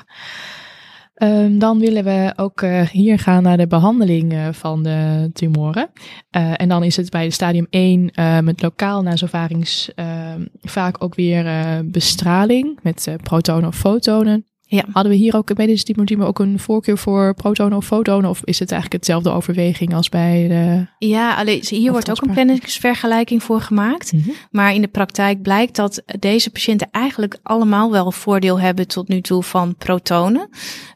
Um, 1.24 1.60
dan 1.60 1.80
willen 1.80 2.04
we 2.04 2.34
ook 2.36 2.62
uh, 2.62 2.82
hier 2.82 3.20
gaan 3.20 3.44
naar 3.44 3.58
de 3.58 3.68
behandeling 3.68 4.34
uh, 4.34 4.48
van 4.52 4.84
de 4.84 5.30
tumoren. 5.34 5.90
Uh, 6.38 6.54
en 6.56 6.70
dan 6.70 6.84
is 6.84 6.96
het 6.96 7.10
bij 7.10 7.30
stadium 7.30 7.68
1 7.70 8.12
met 8.44 8.62
lokaal 8.62 9.02
nasovarings 9.02 9.92
ehm, 9.96 10.46
vaak 10.62 11.04
ook 11.04 11.16
weer 11.16 11.46
bestraling 11.86 12.80
met 12.82 13.16
protonen 13.24 13.68
of 13.68 13.76
fotonen. 13.76 14.51
Ja. 14.72 14.86
Hadden 14.92 15.12
we 15.12 15.18
hier 15.18 15.36
ook 15.36 15.54
bij 15.54 15.66
deze 15.66 15.84
type 15.84 16.24
ook 16.24 16.40
een 16.40 16.60
voorkeur 16.60 16.98
voor 16.98 17.34
protonen 17.34 17.78
of 17.78 17.86
fotonen? 17.86 18.30
Of 18.30 18.42
is 18.44 18.60
het 18.60 18.72
eigenlijk 18.72 19.04
hetzelfde 19.04 19.32
overweging 19.32 19.94
als 19.94 20.10
bij 20.10 20.48
de. 20.48 20.86
Ja, 21.08 21.36
alleen 21.36 21.64
hier 21.70 21.92
wordt 21.92 22.10
ook 22.10 22.22
een 22.22 22.34
planningsvergelijking 22.34 23.44
voor 23.44 23.62
gemaakt. 23.62 24.14
Mm 24.14 24.22
-hmm. 24.24 24.34
Maar 24.52 24.74
in 24.74 24.82
de 24.82 24.88
praktijk 24.88 25.42
blijkt 25.42 25.76
dat 25.76 26.04
deze 26.20 26.50
patiënten 26.50 26.88
eigenlijk 26.92 27.38
allemaal 27.44 27.92
wel 27.92 28.12
voordeel 28.12 28.60
hebben 28.60 28.88
tot 28.88 29.08
nu 29.08 29.22
toe 29.22 29.44
van 29.44 29.76
protonen. 29.76 30.50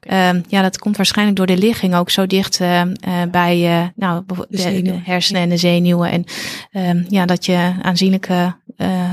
Okay. 0.04 0.30
Um, 0.30 0.44
ja, 0.48 0.62
dat 0.62 0.78
komt 0.78 0.98
waarschijnlijk 0.98 1.38
door 1.38 1.48
de 1.48 1.58
ligging 1.58 1.96
ook 1.96 2.10
zo 2.10 2.28
dicht 2.28 2.60
uh, 2.60 2.82
uh, 2.82 2.92
bij 3.32 3.82
uh, 3.82 3.88
nou, 3.96 4.24
de, 4.28 4.46
de, 4.50 4.82
de, 4.82 5.00
hersenen 5.04 5.42
en 5.42 5.50
de 5.50 5.58
zenuwen. 5.58 6.12
En 6.12 6.24
um, 6.90 7.06
ja, 7.10 7.26
dat 7.26 7.46
je 7.46 7.74
aanzienlijke 7.82 8.56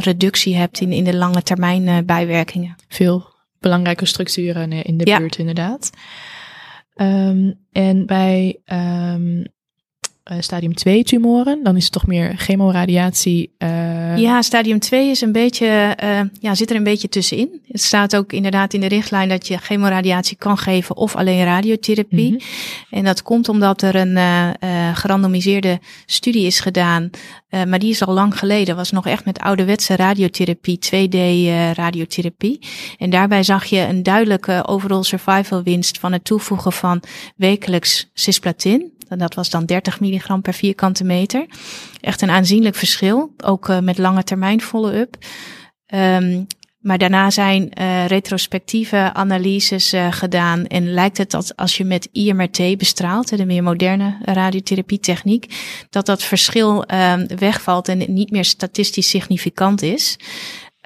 reductie 0.01 0.57
hebt 0.57 0.81
in, 0.81 0.93
in 0.93 1.05
de 1.05 1.17
lange 1.17 1.43
termijn 1.43 2.07
bijwerkingen. 2.07 2.77
Veel 2.89 3.32
belangrijke 3.63 4.07
structuren 4.07 4.73
in 4.73 4.97
de 4.97 5.07
ja. 5.07 5.19
buurt, 5.19 5.37
inderdaad. 5.37 5.91
Um, 6.97 7.55
en 7.73 8.07
bij 8.07 8.61
um, 8.67 9.45
stadium 10.25 10.75
2 10.75 11.05
tumoren, 11.05 11.63
dan 11.63 11.77
is 11.77 11.85
het 11.85 11.93
toch 11.93 12.07
meer 12.07 12.35
chemoradiatie. 12.37 13.55
Uh... 13.59 14.17
Ja, 14.17 14.43
stadium 14.43 14.79
2 14.79 15.11
is 15.11 15.21
een 15.21 15.33
beetje, 15.33 15.97
uh, 16.05 16.21
ja, 16.41 16.55
zit 16.55 16.71
er 16.71 16.77
een 16.77 16.85
beetje 16.85 17.09
tussenin. 17.09 17.61
Het 17.69 17.83
staat 17.83 18.17
ook 18.17 18.33
inderdaad 18.33 18.75
in 18.75 18.81
de 18.81 18.89
richtlijn 18.89 19.29
dat 19.29 19.47
je 19.47 19.59
chemoradiatie 19.59 20.37
kan 20.37 20.59
geven 20.59 20.97
of 20.97 21.17
alleen 21.17 21.45
radiotherapie. 21.45 22.31
Mm 22.31 22.39
-hmm. 22.39 22.99
En 22.99 23.05
dat 23.05 23.23
komt 23.23 23.49
omdat 23.49 23.83
er 23.83 23.95
een 23.95 24.19
gerandomiseerde 24.97 25.81
studie 26.07 26.47
is 26.47 26.61
gedaan, 26.61 27.11
maar 27.49 27.79
die 27.79 27.91
is 27.91 28.05
al 28.05 28.15
lang 28.15 28.39
geleden. 28.39 28.77
Was 28.77 28.91
nog 28.91 29.07
echt 29.07 29.25
met 29.25 29.39
ouderwetse 29.39 29.97
radiotherapie, 29.97 30.79
2D 30.79 31.17
radiotherapie. 31.75 32.59
En 32.99 33.11
daarbij 33.11 33.43
zag 33.43 33.65
je 33.65 33.81
een 33.81 34.03
duidelijke 34.03 34.63
overall 34.67 35.03
survival 35.03 35.63
winst 35.63 35.99
van 35.99 36.13
het 36.13 36.25
toevoegen 36.25 36.73
van 36.73 37.03
wekelijks 37.37 38.11
cisplatin. 38.15 38.93
En 39.13 39.19
dat 39.19 39.35
was 39.35 39.51
dan 39.51 39.65
30 39.65 40.01
milligram 40.01 40.43
per 40.43 40.55
vierkante 40.55 41.05
meter. 41.05 41.47
Echt 42.01 42.23
een 42.23 42.31
aanzienlijk 42.31 42.75
verschil, 42.75 43.35
ook 43.45 43.69
uh, 43.69 43.79
met 43.79 43.99
lange 43.99 44.25
termijn 44.25 44.61
follow-up. 44.61 45.17
Um, 45.95 46.47
maar 46.83 46.99
daarna 46.99 47.31
zijn 47.31 47.71
uh, 47.81 48.07
retrospectieve 48.07 49.11
analyses 49.13 49.95
uh, 49.95 50.13
gedaan. 50.13 50.67
En 50.67 50.93
lijkt 50.93 51.19
het 51.19 51.31
dat 51.31 51.57
als 51.57 51.77
je 51.77 51.85
met 51.85 52.09
IMRT 52.13 52.79
bestraalt, 52.79 53.37
de 53.37 53.47
meer 53.47 53.63
moderne 53.63 54.17
radiotherapietechniek, 54.23 55.55
dat 55.91 56.07
dat 56.07 56.23
verschil 56.23 56.85
uh, 56.93 57.15
wegvalt 57.37 57.89
en 57.89 58.15
niet 58.15 58.31
meer 58.31 58.45
statistisch 58.45 59.09
significant 59.09 59.83
is. 59.83 60.17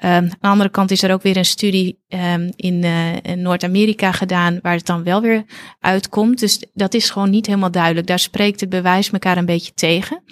Um, 0.05 0.09
aan 0.09 0.29
de 0.39 0.47
andere 0.47 0.69
kant 0.69 0.91
is 0.91 1.03
er 1.03 1.11
ook 1.11 1.21
weer 1.21 1.37
een 1.37 1.45
studie 1.45 1.99
um, 2.07 2.51
in, 2.55 2.83
uh, 2.83 3.15
in 3.15 3.41
Noord-Amerika 3.41 4.11
gedaan 4.11 4.59
waar 4.61 4.75
het 4.75 4.85
dan 4.85 5.03
wel 5.03 5.21
weer 5.21 5.45
uitkomt. 5.79 6.39
Dus 6.39 6.63
dat 6.73 6.93
is 6.93 7.09
gewoon 7.09 7.29
niet 7.29 7.45
helemaal 7.45 7.71
duidelijk. 7.71 8.07
Daar 8.07 8.19
spreekt 8.19 8.59
het 8.59 8.69
bewijs 8.69 9.11
elkaar 9.11 9.37
een 9.37 9.45
beetje 9.45 9.73
tegen. 9.73 10.23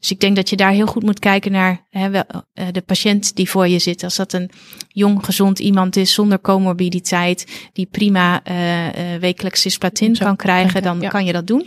Dus 0.00 0.10
ik 0.10 0.20
denk 0.20 0.36
dat 0.36 0.50
je 0.50 0.56
daar 0.56 0.70
heel 0.70 0.86
goed 0.86 1.02
moet 1.02 1.18
kijken 1.18 1.52
naar 1.52 1.86
wel, 1.90 2.24
uh, 2.54 2.66
de 2.72 2.80
patiënt 2.80 3.36
die 3.36 3.50
voor 3.50 3.68
je 3.68 3.78
zit. 3.78 4.02
Als 4.04 4.16
dat 4.16 4.32
een 4.32 4.50
jong, 4.88 5.24
gezond 5.24 5.58
iemand 5.58 5.96
is 5.96 6.14
zonder 6.14 6.40
comorbiditeit, 6.40 7.68
die 7.72 7.86
prima 7.86 8.42
uh, 8.44 9.14
wekelijks 9.20 9.60
cisplatin 9.60 10.16
kan 10.18 10.36
krijgen, 10.36 10.82
dan 10.82 11.00
ja. 11.00 11.08
kan 11.08 11.24
je 11.24 11.32
dat 11.32 11.46
doen. 11.46 11.66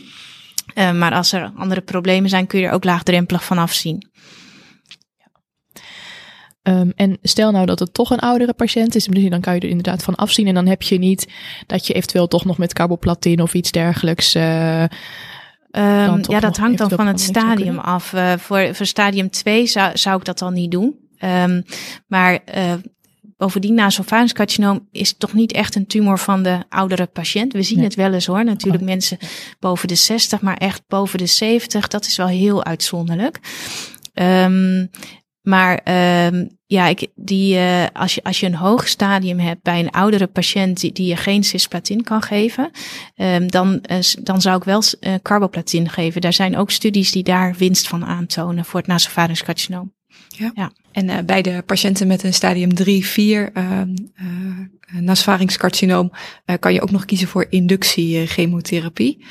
maar 0.75 1.13
als 1.13 1.31
er 1.31 1.51
andere 1.55 1.81
problemen 1.81 2.29
zijn, 2.29 2.47
kun 2.47 2.59
je 2.59 2.65
er 2.65 2.73
ook 2.73 2.83
laagdrempelig 2.83 3.43
van 3.43 3.57
afzien. 3.57 4.07
Um, 6.69 6.91
en 6.95 7.17
stel 7.21 7.51
nou 7.51 7.65
dat 7.65 7.79
het 7.79 7.93
toch 7.93 8.09
een 8.09 8.19
oudere 8.19 8.53
patiënt 8.53 8.95
is, 8.95 9.05
dan 9.05 9.41
kan 9.41 9.53
je 9.53 9.59
er 9.59 9.69
inderdaad 9.69 10.03
van 10.03 10.15
afzien. 10.15 10.47
En 10.47 10.53
dan 10.53 10.67
heb 10.67 10.81
je 10.81 10.97
niet 10.97 11.27
dat 11.65 11.87
je 11.87 11.93
eventueel 11.93 12.27
toch 12.27 12.45
nog 12.45 12.57
met 12.57 12.73
carboplatin 12.73 13.41
of 13.41 13.53
iets 13.53 13.71
dergelijks. 13.71 14.35
Uh, 14.35 14.81
um, 15.71 16.21
ja, 16.21 16.39
dat 16.39 16.57
hangt 16.57 16.77
dan 16.77 16.89
van 16.89 17.07
het 17.07 17.21
stadium 17.21 17.79
af. 17.79 18.13
Uh, 18.13 18.33
voor, 18.37 18.75
voor 18.75 18.85
stadium 18.85 19.29
2 19.29 19.65
zou, 19.65 19.97
zou 19.97 20.17
ik 20.17 20.25
dat 20.25 20.39
dan 20.39 20.53
niet 20.53 20.71
doen. 20.71 20.95
Um, 21.23 21.63
maar 22.07 22.39
uh, 22.57 22.73
bovendien, 23.37 23.73
nasopharynxcarcinoom 23.73 24.87
is 24.91 25.17
toch 25.17 25.33
niet 25.33 25.51
echt 25.51 25.75
een 25.75 25.87
tumor 25.87 26.19
van 26.19 26.43
de 26.43 26.63
oudere 26.69 27.05
patiënt. 27.05 27.53
We 27.53 27.63
zien 27.63 27.77
nee. 27.77 27.85
het 27.85 27.95
wel 27.95 28.13
eens 28.13 28.25
hoor. 28.25 28.43
Natuurlijk 28.43 28.83
oh. 28.83 28.89
mensen 28.89 29.17
boven 29.59 29.87
de 29.87 29.95
60, 29.95 30.41
maar 30.41 30.57
echt 30.57 30.81
boven 30.87 31.17
de 31.17 31.25
70, 31.25 31.87
dat 31.87 32.05
is 32.05 32.17
wel 32.17 32.27
heel 32.27 32.63
uitzonderlijk. 32.63 33.39
Um, 34.13 34.89
maar 35.41 35.79
um, 36.25 36.58
ja, 36.71 36.87
ik, 36.87 37.07
die, 37.15 37.55
uh, 37.55 37.85
als, 37.93 38.15
je, 38.15 38.23
als 38.23 38.39
je 38.39 38.45
een 38.45 38.55
hoog 38.55 38.87
stadium 38.87 39.39
hebt 39.39 39.61
bij 39.61 39.79
een 39.79 39.89
oudere 39.89 40.27
patiënt 40.27 40.79
die, 40.79 40.91
die 40.91 41.07
je 41.07 41.15
geen 41.15 41.43
cisplatin 41.43 42.03
kan 42.03 42.21
geven, 42.21 42.71
um, 43.15 43.51
dan, 43.51 43.83
uh, 43.91 43.97
dan 44.21 44.41
zou 44.41 44.57
ik 44.57 44.63
wel 44.63 44.83
uh, 45.01 45.13
carboplatin 45.21 45.89
geven. 45.89 46.21
Daar 46.21 46.33
zijn 46.33 46.57
ook 46.57 46.71
studies 46.71 47.11
die 47.11 47.23
daar 47.23 47.55
winst 47.57 47.87
van 47.87 48.05
aantonen 48.05 48.65
voor 48.65 48.79
het 48.79 48.89
nasopharynxcarcinoom. 48.89 49.93
Ja. 50.27 50.51
ja. 50.55 50.71
En 50.91 51.25
bij 51.25 51.41
de 51.41 51.63
patiënten 51.65 52.07
met 52.07 52.23
een 52.23 52.33
stadium 52.33 52.73
3, 52.73 53.05
4 53.05 53.49
uh, 53.53 53.81
uh, 54.15 55.01
nasopharynxcarcinoom 55.01 56.11
kan 56.59 56.73
je 56.73 56.81
ook 56.81 56.91
nog 56.91 57.05
kiezen 57.05 57.27
voor 57.27 57.45
inductie 57.49 58.27
chemotherapie. 58.27 59.25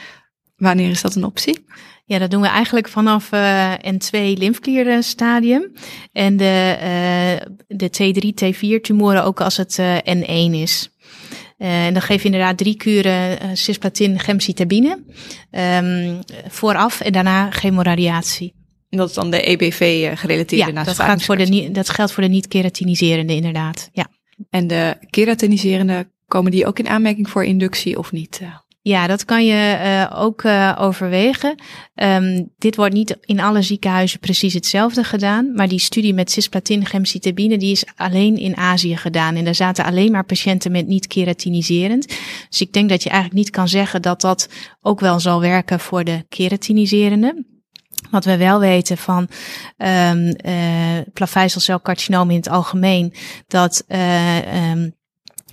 Wanneer 0.56 0.90
is 0.90 1.02
dat 1.02 1.14
een 1.14 1.24
optie? 1.24 1.64
Ja, 2.08 2.18
dat 2.18 2.30
doen 2.30 2.40
we 2.40 2.48
eigenlijk 2.48 2.88
vanaf 2.88 3.32
uh, 3.32 3.72
N2 3.74 4.18
lymfklierstadium. 4.34 5.72
En 6.12 6.36
de, 6.36 6.76
uh, 6.76 7.54
de 7.66 7.90
T3, 7.90 8.44
T4 8.44 8.80
tumoren 8.80 9.24
ook 9.24 9.40
als 9.40 9.56
het 9.56 9.78
uh, 9.80 9.96
N1 9.96 10.52
is. 10.52 10.90
En 11.58 11.92
dan 11.92 12.02
geef 12.02 12.18
je 12.18 12.24
inderdaad 12.24 12.56
drie 12.56 12.76
kuren 12.76 13.56
cisplatin 13.56 14.18
gemcitabine 14.18 15.04
um, 15.50 16.18
vooraf 16.48 17.00
en 17.00 17.12
daarna 17.12 17.50
chemoradiatie. 17.50 18.54
En 18.88 18.98
dat 18.98 19.08
is 19.08 19.14
dan 19.14 19.30
de 19.30 19.42
EBV-gerelateerde 19.42 20.72
ja, 20.72 20.84
dat, 20.84 21.00
gaat 21.00 21.22
voor 21.22 21.36
de, 21.36 21.70
dat 21.70 21.88
geldt 21.88 22.12
voor 22.12 22.22
de 22.22 22.28
niet-keratiniserende 22.28 23.34
inderdaad, 23.34 23.88
ja. 23.92 24.06
En 24.50 24.66
de 24.66 24.96
keratiniserende, 25.10 26.10
komen 26.26 26.50
die 26.50 26.66
ook 26.66 26.78
in 26.78 26.88
aanmerking 26.88 27.30
voor 27.30 27.44
inductie 27.44 27.98
of 27.98 28.12
niet? 28.12 28.40
Ja, 28.88 29.06
dat 29.06 29.24
kan 29.24 29.46
je 29.46 29.78
uh, 29.82 30.20
ook 30.22 30.42
uh, 30.42 30.76
overwegen. 30.78 31.54
Um, 31.94 32.52
dit 32.58 32.76
wordt 32.76 32.94
niet 32.94 33.16
in 33.20 33.40
alle 33.40 33.62
ziekenhuizen 33.62 34.20
precies 34.20 34.54
hetzelfde 34.54 35.04
gedaan, 35.04 35.52
maar 35.54 35.68
die 35.68 35.78
studie 35.78 36.14
met 36.14 36.30
cisplatin 36.30 36.86
gemcitabine 36.86 37.58
die 37.58 37.70
is 37.70 37.84
alleen 37.96 38.36
in 38.36 38.56
Azië 38.56 38.96
gedaan 38.96 39.36
en 39.36 39.44
daar 39.44 39.54
zaten 39.54 39.84
alleen 39.84 40.10
maar 40.10 40.24
patiënten 40.24 40.72
met 40.72 40.86
niet 40.86 41.06
keratiniserend. 41.06 42.08
Dus 42.48 42.60
ik 42.60 42.72
denk 42.72 42.88
dat 42.88 43.02
je 43.02 43.08
eigenlijk 43.08 43.40
niet 43.40 43.50
kan 43.50 43.68
zeggen 43.68 44.02
dat 44.02 44.20
dat 44.20 44.48
ook 44.80 45.00
wel 45.00 45.20
zal 45.20 45.40
werken 45.40 45.80
voor 45.80 46.04
de 46.04 46.24
keratiniserende. 46.28 47.44
Wat 48.10 48.24
we 48.24 48.36
wel 48.36 48.60
weten 48.60 48.96
van 48.96 49.28
um, 49.76 50.34
uh, 50.46 50.96
in 52.30 52.36
het 52.36 52.48
algemeen, 52.48 53.12
dat 53.46 53.84
uh, 53.88 54.36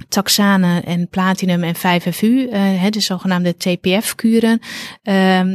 taxane 0.09 0.81
en 0.85 1.07
platinum 1.07 1.63
en 1.63 1.75
5FU, 1.75 2.23
uh, 2.23 2.85
de 2.89 2.99
zogenaamde 2.99 3.57
TPF-kuren, 3.57 4.59
uh, 5.03 5.39
uh, 5.39 5.53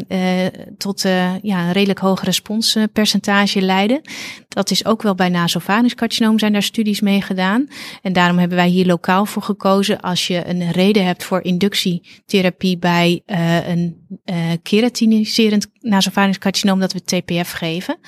tot 0.78 1.04
uh, 1.04 1.34
ja, 1.42 1.66
een 1.66 1.72
redelijk 1.72 1.98
hoge 1.98 2.24
responspercentage 2.24 3.60
leiden. 3.60 4.00
Dat 4.48 4.70
is 4.70 4.84
ook 4.84 5.02
wel 5.02 5.14
bij 5.14 5.28
nasopharynxcarcinoom 5.28 6.38
zijn 6.38 6.52
daar 6.52 6.62
studies 6.62 7.00
mee 7.00 7.22
gedaan. 7.22 7.68
En 8.02 8.12
daarom 8.12 8.38
hebben 8.38 8.56
wij 8.56 8.68
hier 8.68 8.86
lokaal 8.86 9.26
voor 9.26 9.42
gekozen. 9.42 10.00
Als 10.00 10.26
je 10.26 10.48
een 10.48 10.70
reden 10.70 11.04
hebt 11.04 11.24
voor 11.24 11.42
inductietherapie 11.42 12.78
bij 12.78 13.22
een 13.66 13.99
uh, 14.24 14.36
keratiniserend 14.62 15.66
nasopharynxcarcinoom, 15.80 16.80
dat 16.80 16.92
we 16.92 17.04
TPF 17.04 17.52
geven. 17.52 17.98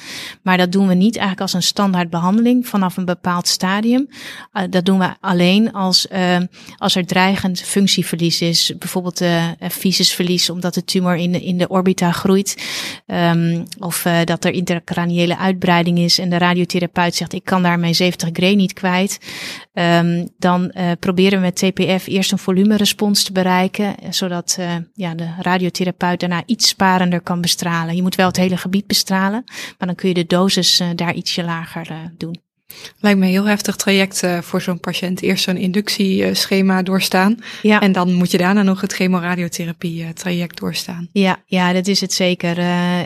Maar 0.42 0.56
dat 0.56 0.72
doen 0.72 0.88
we 0.88 0.94
niet 0.94 1.16
eigenlijk 1.16 1.40
als 1.40 1.52
een 1.52 1.62
standaard 1.62 2.10
behandeling 2.10 2.68
vanaf 2.68 2.96
een 2.96 3.04
bepaald 3.04 3.48
stadium. 3.48 4.08
Uh, 4.08 4.62
dat 4.70 4.84
doen 4.84 4.98
we 4.98 5.14
alleen 5.20 5.72
als 5.72 6.06
uh, 6.12 6.36
als 6.76 6.94
er 6.94 7.06
dreigend 7.06 7.60
functieverlies 7.60 8.40
is, 8.40 8.72
bijvoorbeeld 8.78 9.20
uh, 9.20 9.46
fysisverlies 9.70 10.50
omdat 10.50 10.74
de 10.74 10.84
tumor 10.84 11.16
in 11.16 11.42
in 11.42 11.58
de 11.58 11.68
orbita 11.68 12.12
groeit, 12.12 12.64
um, 13.06 13.64
of 13.78 14.06
dat 14.24 14.44
er 14.44 14.52
intercraniële 14.52 15.38
uitbreiding 15.38 15.98
is 15.98 16.18
en 16.18 16.30
de 16.30 16.38
radiotherapeut 16.38 17.14
zegt 17.14 17.32
ik 17.32 17.44
kan 17.44 17.62
daar 17.62 17.78
mijn 17.78 17.94
70 17.94 18.28
gray 18.32 18.54
niet 18.54 18.72
kwijt, 18.72 19.18
um, 19.72 20.28
dan 20.38 20.72
proberen 20.98 21.38
we 21.38 21.44
met 21.44 21.56
TPF 21.56 22.06
eerst 22.06 22.32
een 22.32 22.38
volumerespons 22.38 23.24
te 23.24 23.32
bereiken, 23.32 23.94
zodat 24.10 24.58
ja, 24.94 25.14
de 25.14 25.28
radiotherapeut 25.38 25.91
daarna 25.98 26.42
iets 26.46 26.68
sparender 26.68 27.20
kan 27.20 27.40
bestralen. 27.40 27.96
Je 27.96 28.02
moet 28.02 28.14
wel 28.14 28.26
het 28.26 28.36
hele 28.36 28.56
gebied 28.56 28.86
bestralen, 28.86 29.44
maar 29.78 29.88
dan 29.88 29.94
kun 29.94 30.08
je 30.08 30.14
de 30.14 30.26
dosis 30.26 30.80
uh, 30.80 30.88
daar 30.94 31.14
ietsje 31.14 31.44
lager 31.44 31.90
uh, 31.90 31.96
doen. 32.16 32.51
Lijkt 33.00 33.18
me 33.18 33.24
een 33.24 33.30
heel 33.30 33.44
heftig 33.44 33.76
traject 33.76 34.22
uh, 34.22 34.38
voor 34.40 34.62
zo'n 34.62 34.80
patiënt. 34.80 35.22
Eerst 35.22 35.44
zo'n 35.44 35.56
inductieschema 35.56 36.82
doorstaan. 36.82 37.38
Ja. 37.62 37.80
En 37.80 37.92
dan 37.92 38.12
moet 38.12 38.30
je 38.30 38.38
daarna 38.38 38.62
nog 38.62 38.80
het 38.80 38.92
chemoradiotherapie 38.92 40.02
uh, 40.02 40.08
traject 40.08 40.60
doorstaan. 40.60 41.08
Ja, 41.12 41.38
ja, 41.46 41.72
dat 41.72 41.86
is 41.86 42.00
het 42.00 42.12
zeker. 42.12 42.58
Uh, 42.58 42.98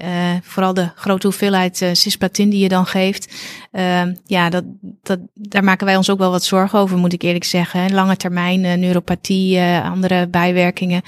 vooral 0.42 0.74
de 0.74 0.90
grote 0.94 1.26
hoeveelheid 1.26 1.90
cisplatin 1.92 2.50
die 2.50 2.62
je 2.62 2.68
dan 2.68 2.86
geeft. 2.86 3.34
Ehm, 3.72 4.14
ja, 4.26 4.50
dat, 4.50 4.64
dat, 5.02 5.18
daar 5.34 5.64
maken 5.64 5.86
wij 5.86 5.96
ons 5.96 6.10
ook 6.10 6.18
wel 6.18 6.30
wat 6.30 6.44
zorgen 6.44 6.78
over, 6.78 6.98
moet 6.98 7.12
ik 7.12 7.22
eerlijk 7.22 7.44
zeggen. 7.44 7.92
Lange 7.92 8.16
termijn 8.16 8.60
neuropathie, 8.60 9.60
andere 9.60 10.28
bijwerkingen. 10.28 11.02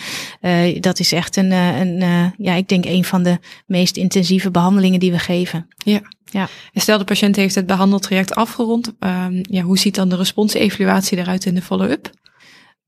dat 0.80 0.98
is 0.98 1.12
echt 1.12 1.36
een, 1.36 1.50
een 1.50 2.32
ja, 2.38 2.54
ik 2.54 2.68
denk 2.68 2.84
een 2.84 3.04
van 3.04 3.22
de 3.22 3.38
meest 3.66 3.96
intensieve 3.96 4.50
behandelingen 4.50 5.00
die 5.00 5.12
we 5.12 5.18
geven. 5.18 5.68
Ja. 5.76 6.00
Ja. 6.30 6.48
En 6.72 6.80
stel 6.80 6.98
de 6.98 7.04
patiënt 7.04 7.36
heeft 7.36 7.54
het 7.54 7.66
behandeltraject 7.66 8.34
afgerond. 8.34 8.92
Um, 9.00 9.40
ja, 9.42 9.62
hoe 9.62 9.78
ziet 9.78 9.94
dan 9.94 10.08
de 10.08 10.16
responsevaluatie 10.16 11.18
eruit 11.18 11.44
in 11.44 11.54
de 11.54 11.62
follow-up? 11.62 12.10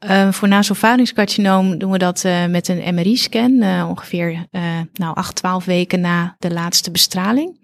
Uh, 0.06 0.32
voor 0.32 0.48
nasopharynxcarcinoom 0.48 1.78
doen 1.78 1.90
we 1.90 1.98
dat 1.98 2.24
uh, 2.24 2.46
met 2.46 2.68
een 2.68 2.94
MRI-scan, 2.94 3.50
uh, 3.50 3.86
ongeveer 3.88 4.46
nou, 4.92 5.14
8, 5.14 5.34
12 5.34 5.64
weken 5.64 6.00
na 6.00 6.36
de 6.38 6.52
laatste 6.52 6.90
bestraling. 6.90 7.58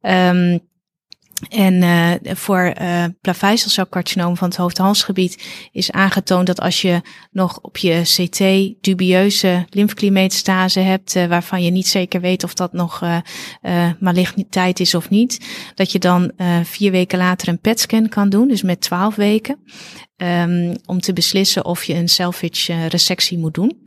Um, 0.00 0.69
en 1.48 1.82
uh, 1.82 2.34
voor 2.36 2.74
uh, 2.80 3.04
plaveiselcelcarcinoom 3.20 4.36
van 4.36 4.48
het 4.48 4.56
hoofd-halsgebied 4.56 5.44
is 5.72 5.90
aangetoond 5.90 6.46
dat 6.46 6.60
als 6.60 6.82
je 6.82 7.00
nog 7.30 7.58
op 7.60 7.76
je 7.76 8.00
CT 8.02 8.38
dubieuze 8.84 9.66
lymfekliemmetastase 9.70 10.80
hebt, 10.80 11.14
uh, 11.14 11.26
waarvan 11.26 11.62
je 11.62 11.70
niet 11.70 11.88
zeker 11.88 12.20
weet 12.20 12.44
of 12.44 12.54
dat 12.54 12.72
nog 12.72 13.02
uh, 13.02 13.90
maligniteit 14.00 14.80
is 14.80 14.94
of 14.94 15.10
niet, 15.10 15.46
dat 15.74 15.92
je 15.92 15.98
dan 15.98 16.32
vier 16.64 16.90
weken 16.90 17.18
later 17.18 17.48
een 17.48 17.60
PET-scan 17.60 18.08
kan 18.08 18.28
doen, 18.28 18.48
dus 18.48 18.62
met 18.62 18.80
twaalf 18.80 19.14
weken, 19.14 19.58
um, 20.16 20.76
om 20.86 21.00
te 21.00 21.12
beslissen 21.12 21.64
of 21.64 21.84
je 21.84 21.94
een 21.94 22.08
salvage 22.08 22.86
resectie 22.86 23.38
moet 23.38 23.54
doen. 23.54 23.82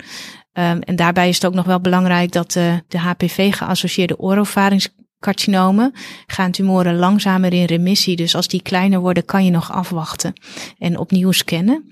Um, 0.54 0.82
en 0.82 0.96
daarbij 0.96 1.30
is 1.30 1.36
het 1.36 1.46
ook 1.46 1.54
nog 1.54 1.66
wel 1.66 1.82
belangrijk 1.82 2.32
dat 2.32 2.52
de 2.52 2.98
HPV-geassocieerde 2.98 4.18
orofarynx 4.18 4.90
carcinomen 5.24 5.94
gaan 6.28 6.52
tumoren 6.52 6.96
langzamer 6.96 7.54
in 7.54 7.66
remissie. 7.66 8.16
Dus 8.16 8.36
als 8.36 8.48
die 8.48 8.62
kleiner 8.62 9.00
worden, 9.00 9.26
kan 9.26 9.46
je 9.46 9.52
nog 9.52 9.72
afwachten 9.72 10.34
en 10.78 10.98
opnieuw 10.98 11.32
scannen. 11.32 11.90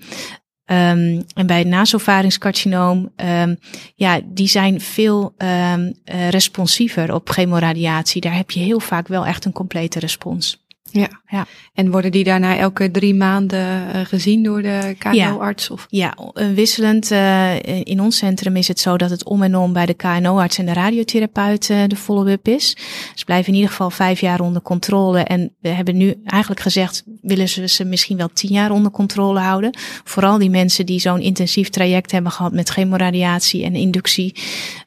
Um, 0.66 1.24
en 1.34 1.46
bij 1.46 1.58
het 1.58 1.66
nasopharynxcarcinoom, 1.66 3.10
um, 3.16 3.58
ja, 3.94 4.20
die 4.24 4.48
zijn 4.48 4.80
veel 4.80 5.34
um, 5.38 5.94
uh, 6.04 6.28
responsiever 6.28 7.14
op 7.14 7.28
chemoradiatie. 7.28 8.20
Daar 8.20 8.36
heb 8.36 8.50
je 8.50 8.60
heel 8.60 8.80
vaak 8.80 9.08
wel 9.08 9.26
echt 9.26 9.44
een 9.44 9.52
complete 9.52 9.98
respons. 9.98 10.64
Ja. 10.92 11.08
Ja. 11.28 11.46
En 11.74 11.90
worden 11.90 12.10
die 12.10 12.24
daarna 12.24 12.56
elke 12.56 12.90
drie 12.90 13.14
maanden 13.14 13.58
uh, 13.58 14.00
gezien 14.04 14.42
door 14.42 14.62
de 14.62 14.94
KNO-arts? 14.98 15.70
Of? 15.70 15.86
Ja, 15.88 16.16
wisselend. 16.54 17.10
Uh, 17.10 17.62
in 17.62 18.00
ons 18.00 18.16
centrum 18.16 18.56
is 18.56 18.68
het 18.68 18.80
zo 18.80 18.96
dat 18.96 19.10
het 19.10 19.24
om 19.24 19.42
en 19.42 19.56
om 19.56 19.72
bij 19.72 19.86
de 19.86 19.94
KNO-arts 19.94 20.58
en 20.58 20.66
de 20.66 20.72
radiotherapeut 20.72 21.66
de 21.66 21.96
follow-up 21.96 22.48
is. 22.48 22.76
Ze 23.14 23.24
blijven 23.24 23.48
in 23.48 23.54
ieder 23.54 23.70
geval 23.70 23.90
vijf 23.90 24.20
jaar 24.20 24.40
onder 24.40 24.62
controle. 24.62 25.18
En 25.18 25.54
we 25.60 25.68
hebben 25.68 25.96
nu 25.96 26.20
eigenlijk 26.24 26.60
gezegd, 26.60 27.02
willen 27.20 27.48
ze 27.48 27.68
ze 27.68 27.84
misschien 27.84 28.16
wel 28.16 28.30
tien 28.32 28.52
jaar 28.52 28.70
onder 28.70 28.90
controle 28.90 29.40
houden. 29.40 29.78
Vooral 30.04 30.38
die 30.38 30.50
mensen 30.50 30.86
die 30.86 31.00
zo'n 31.00 31.20
intensief 31.20 31.68
traject 31.68 32.10
hebben 32.12 32.32
gehad 32.32 32.52
met 32.52 32.68
chemoradiatie 32.68 33.64
en 33.64 33.74
inductie. 33.74 34.34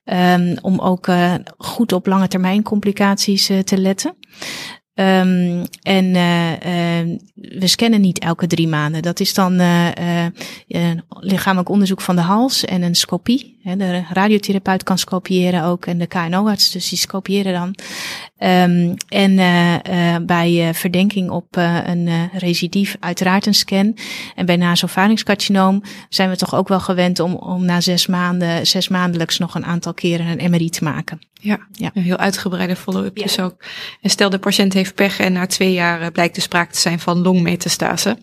Um, 0.04 0.58
om 0.62 0.80
ook 0.80 1.08
goed 1.58 1.92
op 1.94 2.06
lange 2.06 2.28
termijn 2.28 2.64
complicaties 2.64 3.52
te 3.64 3.78
letten. 3.78 4.16
Um, 4.96 5.64
en 5.82 6.06
uh, 6.06 6.52
uh, 6.52 7.18
we 7.34 7.68
scannen 7.68 8.02
niet 8.02 8.20
elke 8.20 8.48
drie 8.48 8.68
maanden. 8.68 9.02
Dat 9.02 9.20
is 9.20 9.34
dan 9.34 9.62
uh, 9.62 10.26
lichamelijk 11.10 11.70
onderzoek 11.70 12.02
van 12.02 12.16
de 12.16 12.22
hals 12.22 12.66
en 12.66 12.82
een 12.82 12.96
scopie. 12.96 13.55
De 13.66 14.04
radiotherapeut 14.14 14.84
kan 14.84 14.98
scopiëren 14.98 15.64
ook 15.64 15.86
en 15.86 15.98
de 15.98 16.08
KNO-arts, 16.08 16.72
dus 16.72 16.90
die 16.90 16.98
scopiëren 16.98 17.54
dan. 17.54 17.76
Um, 18.50 18.94
en 19.08 19.32
uh, 19.32 20.16
bij 20.22 20.74
verdenking 20.74 21.30
op 21.30 21.46
een 21.86 22.30
recidief 22.34 22.96
uiteraard 23.00 23.46
een 23.46 23.54
scan. 23.54 23.98
En 24.36 24.46
bij 24.46 24.56
nasopharynxcarcinoom 24.56 25.84
zijn 26.10 26.30
we 26.30 26.36
toch 26.36 26.56
ook 26.56 26.68
wel 26.68 26.80
gewend 26.80 27.20
om, 27.20 27.34
om 27.34 27.66
na 27.66 27.82
zes 27.82 28.08
maanden, 28.08 28.68
zes 28.68 28.88
maandelijks 28.88 29.38
nog 29.38 29.56
een 29.56 29.66
aantal 29.66 29.94
keren 29.94 30.40
een 30.40 30.52
MRI 30.52 30.70
te 30.70 30.84
maken. 30.84 31.20
Ja, 31.34 31.60
ja. 31.72 31.92
een 31.94 32.04
heel 32.04 32.18
uitgebreide 32.18 32.76
follow-up 32.76 33.16
dus 33.16 33.40
ook. 33.40 33.64
En 34.02 34.10
stel 34.10 34.30
de 34.30 34.40
patiënt 34.40 34.74
heeft 34.74 34.96
pech 34.96 35.20
en 35.20 35.34
na 35.34 35.46
twee 35.46 35.74
jaar 35.74 36.12
blijkt 36.12 36.36
er 36.36 36.42
sprake 36.42 36.72
te 36.72 36.80
zijn 36.80 37.00
van 37.00 37.22
longmetastase. 37.22 38.18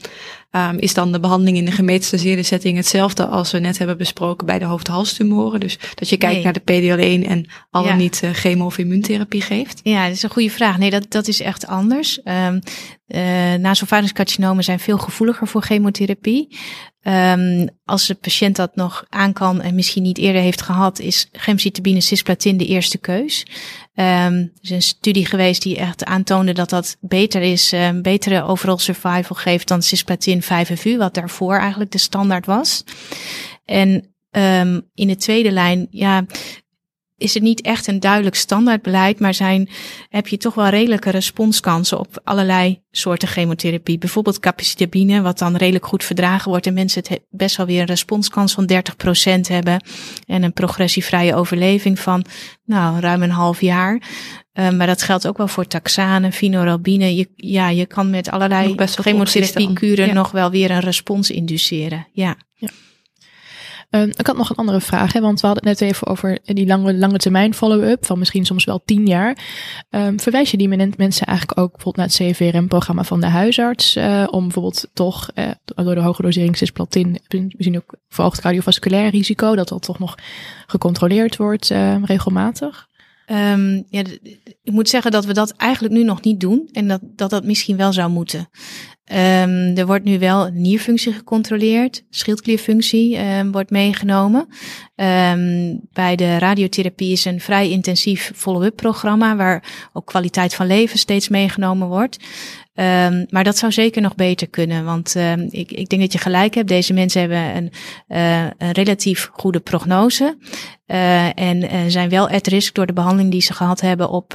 Um, 0.57 0.79
is 0.79 0.95
dan 0.95 1.13
de 1.13 1.21
behandeling 1.21 1.57
in 1.57 1.65
de 1.65 1.71
gemetastaseerde 1.71 2.43
setting 2.43 2.77
hetzelfde 2.77 3.27
als 3.27 3.51
we 3.51 3.59
net 3.59 3.79
hebben 3.79 3.97
besproken 3.97 4.47
bij 4.47 4.59
de 4.59 4.65
hoofd-halstumoren? 4.65 5.61
Dus 5.61 5.79
dat 5.95 6.09
je 6.09 6.17
kijkt 6.17 6.45
naar 6.45 6.53
de 6.53 6.61
PDL1 6.61 7.29
en 7.29 7.47
al 7.71 7.85
ja. 7.85 7.95
niet 7.95 8.21
uh, 8.25 8.31
chemo- 8.31 8.65
of 8.65 8.79
immuuntherapie 8.79 9.43
geeft? 9.43 9.81
Ja, 9.83 10.07
dat 10.07 10.17
is 10.17 10.23
een 10.23 10.31
goede 10.31 10.51
vraag. 10.51 10.79
Nee, 10.79 10.91
dat, 10.91 11.07
dat 11.09 11.29
is 11.29 11.41
echt 11.41 11.67
anders. 11.67 12.21
Um, 12.25 12.61
uh, 13.09 13.73
zijn 14.63 14.81
veel 14.81 14.99
gevoeliger 14.99 15.47
voor 15.47 15.63
chemotherapie. 15.63 16.59
Um, 17.05 17.69
als 17.85 18.07
de 18.07 18.15
patiënt 18.15 18.57
dat 18.57 18.77
nog 18.77 19.05
aan 19.09 19.33
kan 19.33 19.61
en 19.61 19.75
misschien 19.75 20.03
niet 20.03 20.19
eerder 20.19 20.43
heeft 20.43 20.63
gehad, 20.63 20.99
is 20.99 21.29
gemcitabine 21.33 22.01
cisplatin 22.01 22.57
de 22.57 22.67
eerste 22.67 22.99
keus. 22.99 23.47
Um, 23.95 24.05
er 24.05 24.51
is 24.61 24.71
een 24.71 24.83
studie 24.83 25.27
geweest 25.27 25.63
die 25.63 25.77
echt 25.77 26.05
aantoonde 26.05 26.53
dat 26.53 26.71
dat 26.71 26.97
beter 27.01 27.43
is, 27.43 27.73
um, 27.73 28.03
betere 28.03 28.43
overall 28.43 28.79
survival 28.79 29.37
geeft 29.37 29.69
dan 29.69 29.83
cisplatin 29.83 30.43
5FU, 30.43 30.97
wat 30.97 31.15
daarvoor 31.15 31.57
eigenlijk 31.57 31.91
de 31.91 31.99
standaard 31.99 32.47
was. 32.47 32.85
En 33.65 34.07
in 34.95 35.07
de 35.07 35.17
tweede 35.17 35.51
lijn, 35.51 35.87
ja, 35.91 36.25
is 37.23 37.35
het 37.35 37.43
niet 37.43 37.61
echt 37.61 37.87
een 37.87 38.01
duidelijk 38.01 38.37
standaardbeleid, 38.37 39.21
maar 39.21 39.35
zijn, 39.35 39.69
heb 40.09 40.29
je 40.29 40.37
toch 40.37 40.55
wel 40.55 40.69
redelijke 40.69 41.11
responskansen 41.11 41.99
op 41.99 42.21
allerlei 42.25 42.81
soorten 42.91 43.29
chemotherapie. 43.29 43.99
Bijvoorbeeld 43.99 44.41
capecitabine, 44.41 45.23
wat 45.23 45.39
dan 45.39 45.57
redelijk 45.57 45.87
goed 45.87 46.05
verdragen 46.05 46.51
wordt 46.51 46.67
en 46.67 46.75
mensen 46.75 47.03
het 47.09 47.21
best 47.31 47.57
wel 47.57 47.67
weer 47.67 47.81
een 47.81 47.87
responskans 47.87 48.53
van 48.53 48.71
30% 48.73 48.77
hebben 49.41 49.85
en 50.27 50.43
een 50.43 50.53
progressievrije 50.53 51.35
overleving 51.35 51.99
van 51.99 52.25
nou, 52.65 53.01
ruim 53.01 53.23
een 53.23 53.31
half 53.31 53.61
jaar. 53.61 54.03
Uh, 54.55 54.71
maar 54.71 54.87
dat 54.87 55.03
geldt 55.03 55.27
ook 55.27 55.37
wel 55.37 55.49
voor 55.49 55.67
taxane, 55.67 56.33
vinorabine. 56.33 57.17
Je, 57.17 57.29
ja, 57.37 57.69
je 57.69 57.87
kan 57.87 58.11
met 58.11 58.31
allerlei 58.31 58.75
chemotherapie-kuren 58.87 60.07
ja. 60.07 60.13
nog 60.13 60.31
wel 60.31 60.51
weer 60.51 60.71
een 60.71 60.81
respons 60.81 61.31
induceren. 61.31 62.07
Ja. 62.13 62.37
ja. 62.55 62.69
Um, 63.95 64.09
ik 64.09 64.27
had 64.27 64.37
nog 64.37 64.51
een 64.51 64.57
andere 64.57 64.81
vraag, 64.81 65.13
hè, 65.13 65.21
want 65.21 65.41
we 65.41 65.47
hadden 65.47 65.69
het 65.69 65.81
net 65.81 65.91
even 65.91 66.07
over 66.07 66.39
die 66.45 66.67
lange, 66.67 66.95
lange 66.95 67.19
termijn 67.19 67.55
follow-up 67.55 68.07
van 68.07 68.19
misschien 68.19 68.45
soms 68.45 68.65
wel 68.65 68.83
tien 68.85 69.07
jaar. 69.07 69.39
Um, 69.91 70.21
verwijs 70.21 70.51
je 70.51 70.57
die 70.57 70.69
mensen 70.97 71.27
eigenlijk 71.27 71.61
ook 71.61 71.73
bijvoorbeeld 71.73 71.97
naar 71.97 72.07
het 72.07 72.37
CVRM-programma 72.37 73.05
van 73.05 73.21
de 73.21 73.27
huisarts, 73.27 73.97
uh, 73.97 74.27
om 74.31 74.43
bijvoorbeeld 74.43 74.89
toch 74.93 75.31
uh, 75.35 75.51
door 75.65 75.95
de 75.95 76.01
hoge 76.01 76.23
dosering 76.23 76.57
cisplatin, 76.57 77.21
misschien 77.29 77.77
ook 77.77 77.95
verhoogd 78.09 78.41
cardiovasculair 78.41 79.11
risico, 79.11 79.55
dat 79.55 79.69
dat 79.69 79.83
toch 79.83 79.99
nog 79.99 80.15
gecontroleerd 80.67 81.37
wordt 81.37 81.71
uh, 81.71 82.03
regelmatig? 82.05 82.91
Um, 83.27 83.85
ja, 83.89 84.03
ik 84.63 84.73
moet 84.73 84.89
zeggen 84.89 85.11
dat 85.11 85.25
we 85.25 85.33
dat 85.33 85.51
eigenlijk 85.57 85.95
nu 85.95 86.05
nog 86.05 86.23
niet 86.23 86.41
doen 86.41 86.69
en 86.73 86.89
dat 86.89 87.01
dat, 87.03 87.31
dat 87.31 87.45
misschien 87.45 87.77
wel 87.77 87.93
zou 87.93 88.11
moeten. 88.11 88.49
Um, 89.11 89.77
er 89.77 89.87
wordt 89.87 90.05
nu 90.05 90.19
wel 90.19 90.51
nierfunctie 90.53 91.13
gecontroleerd, 91.13 92.05
schildklierfunctie 92.11 93.19
um, 93.19 93.53
wordt 93.53 93.71
meegenomen. 93.71 94.49
Um, 94.97 95.81
bij 95.93 96.17
de 96.17 96.39
radiotherapie 96.39 97.13
is 97.13 97.25
een 97.25 97.41
vrij 97.41 97.71
intensief 97.71 98.33
follow-up 98.35 98.77
programma 98.77 99.37
waar 99.37 99.65
ook 99.93 100.07
kwaliteit 100.07 100.55
van 100.55 100.67
leven 100.67 100.99
steeds 100.99 101.29
meegenomen 101.29 101.89
wordt. 101.89 102.19
Um, 102.75 103.27
maar 103.31 103.45
dat 103.45 103.59
zou 103.59 103.73
zeker 103.73 104.03
nog 104.03 104.15
beter 104.15 104.49
kunnen, 104.49 104.85
want 104.85 105.15
um, 105.15 105.49
ik, 105.51 105.73
ik 105.73 105.89
denk 105.89 106.03
dat 106.03 106.13
je 106.13 106.19
gelijk 106.19 106.55
hebt. 106.55 106.69
Deze 106.69 106.93
mensen 106.93 107.21
hebben 107.21 107.57
een, 107.57 107.71
uh, 108.09 108.51
een 108.59 108.73
relatief 108.73 109.31
goede 109.33 109.61
prognose 109.61 110.37
uh, 110.87 111.39
en 111.39 111.63
uh, 111.63 111.71
zijn 111.87 112.09
wel 112.09 112.29
at 112.29 112.47
risk 112.47 112.75
door 112.75 112.87
de 112.87 112.93
behandeling 112.93 113.31
die 113.31 113.41
ze 113.41 113.53
gehad 113.53 113.81
hebben 113.81 114.11
op 114.11 114.33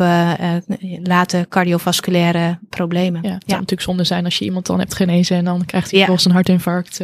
late 1.04 1.46
cardiovasculaire 1.50 2.60
problemen. 2.70 3.22
Ja, 3.24 3.34
het 3.34 3.44
zou 3.46 3.60
natuurlijk 3.60 3.82
zonde 3.82 4.04
zijn 4.04 4.26
als 4.26 4.38
je 4.38 4.46
iemand 4.46 4.66
dan 4.66 4.80
hebt 4.80 4.96
genezen 4.96 5.38
en 5.38 5.46
dan 5.46 5.66
krijgt 5.66 5.92
hij 5.92 6.00
ja. 6.00 6.08
een 6.24 6.32
hartinfarct, 6.32 7.02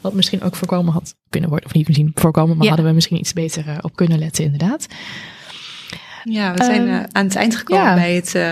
wat 0.00 0.14
misschien 0.14 0.42
ook 0.42 0.56
voorkomen 0.56 0.92
had 0.92 1.14
kunnen 1.28 1.50
worden, 1.50 1.68
of 1.68 1.74
niet 1.74 1.86
misschien 1.86 2.12
voorkomen, 2.14 2.56
maar 2.56 2.64
ja. 2.64 2.68
hadden 2.68 2.88
we 2.88 2.94
misschien 2.94 3.18
iets 3.18 3.32
beter 3.32 3.78
op 3.80 3.96
kunnen 3.96 4.18
letten 4.18 4.44
inderdaad. 4.44 4.86
Ja, 6.24 6.54
we 6.54 6.64
zijn 6.64 6.88
um, 6.88 7.04
aan 7.12 7.24
het 7.24 7.36
eind 7.36 7.56
gekomen 7.56 7.84
ja. 7.84 7.94
bij 7.94 8.14
het 8.14 8.34
uh, 8.34 8.50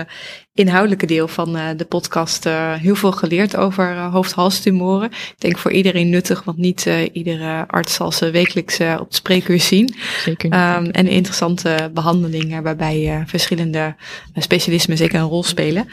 inhoudelijke 0.53 1.05
deel 1.05 1.27
van 1.27 1.55
uh, 1.55 1.63
de 1.77 1.85
podcast. 1.85 2.45
Uh, 2.45 2.73
heel 2.73 2.95
veel 2.95 3.11
geleerd 3.11 3.55
over 3.55 3.97
hoofd-halstumoren. 3.97 5.11
Ik 5.11 5.35
denk 5.37 5.57
voor 5.57 5.71
iedereen 5.71 6.09
nuttig, 6.09 6.43
want 6.43 6.57
niet 6.57 6.89
iedere 7.13 7.67
arts 7.67 7.93
zal 7.93 8.11
ze 8.11 8.31
wekelijks 8.31 8.79
op 8.79 9.05
het 9.05 9.15
spreekuur 9.15 9.59
zien. 9.59 9.95
Zeker 10.23 10.49
niet. 10.49 10.59
Um, 10.59 10.91
en 10.91 11.07
interessante 11.07 11.89
behandelingen 11.93 12.63
waarbij 12.63 13.23
verschillende 13.27 13.95
specialismen 14.35 14.97
zeker 14.97 15.19
een 15.19 15.27
rol 15.27 15.43
spelen. 15.43 15.89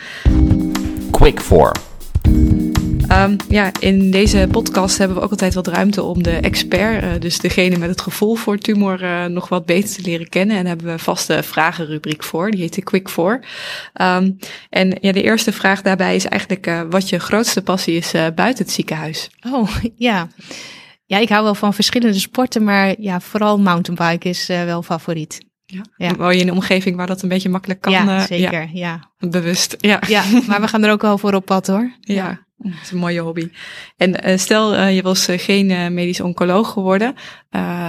Quick 1.11 1.41
for. 1.41 1.73
Um, 3.19 3.37
ja, 3.49 3.71
in 3.81 4.11
deze 4.11 4.49
podcast 4.51 4.99
hebben 4.99 5.17
we 5.17 5.23
ook 5.23 5.31
altijd 5.31 5.55
wat 5.55 5.67
ruimte 5.67 6.03
om 6.03 6.23
de 6.23 6.31
expert, 6.31 7.03
uh, 7.05 7.11
dus 7.19 7.39
degene 7.39 7.79
met 7.79 7.89
het 7.89 8.01
gevoel 8.01 8.35
voor 8.35 8.59
tumor, 8.59 9.03
uh, 9.03 9.25
nog 9.25 9.49
wat 9.49 9.67
beter 9.67 9.95
te 9.95 10.03
leren 10.03 10.29
kennen. 10.29 10.57
En 10.57 10.63
daar 10.63 10.69
hebben 10.69 10.87
we 10.87 10.93
een 10.93 10.99
vaste 10.99 11.43
vragenrubriek 11.43 12.25
voor, 12.25 12.51
die 12.51 12.61
heet 12.61 12.75
de 12.75 12.83
Quick 12.83 13.09
For. 13.09 13.41
Um, 14.01 14.39
en 14.71 14.99
ja, 15.01 15.13
de 15.13 15.23
eerste 15.23 15.53
vraag 15.53 15.83
daarbij 15.83 16.15
is 16.15 16.27
eigenlijk 16.27 16.67
uh, 16.67 16.81
wat 16.91 17.09
je 17.09 17.19
grootste 17.19 17.63
passie 17.63 17.97
is 17.97 18.13
buiten 18.35 18.65
het 18.65 18.71
ziekenhuis. 18.71 19.31
Oh, 19.53 19.77
ja. 19.97 20.29
Ja, 21.07 21.19
ik 21.19 21.29
hou 21.29 21.45
wel 21.45 21.55
van 21.55 21.75
verschillende 21.75 22.19
sporten, 22.19 22.65
maar 22.65 22.95
ja, 22.99 23.21
vooral 23.21 23.59
mountainbiken 23.59 24.31
is 24.31 24.47
wel 24.47 24.83
favoriet. 24.83 25.47
Ja. 25.65 25.83
ja. 25.97 26.15
Woon 26.15 26.35
je 26.35 26.41
in 26.41 26.49
een 26.49 26.55
omgeving 26.55 26.97
waar 26.97 27.07
dat 27.07 27.23
een 27.23 27.29
beetje 27.29 27.49
makkelijk 27.49 27.81
kan? 27.81 27.93
Ja, 27.93 28.27
zeker. 28.27 28.69
Ja. 28.73 29.11
ja. 29.19 29.29
Bewust. 29.29 29.77
Ja. 29.79 30.01
ja, 30.07 30.25
maar 30.47 30.61
we 30.61 30.69
gaan 30.69 30.85
er 30.85 30.91
ook 30.91 31.03
wel 31.03 31.19
voor 31.19 31.35
op 31.35 31.45
pad 31.45 31.67
hoor. 31.67 31.93
Ja. 32.01 32.47
Dat 32.59 32.73
is 32.83 32.91
een 32.91 32.99
mooie 32.99 33.21
hobby. 33.21 33.51
En 33.97 34.29
uh, 34.29 34.37
stel, 34.37 34.75
uh, 34.75 34.95
je 34.95 35.03
was 35.03 35.29
uh, 35.29 35.39
geen 35.39 35.95
medisch 35.95 36.21
oncoloog 36.21 36.73
geworden, 36.73 37.15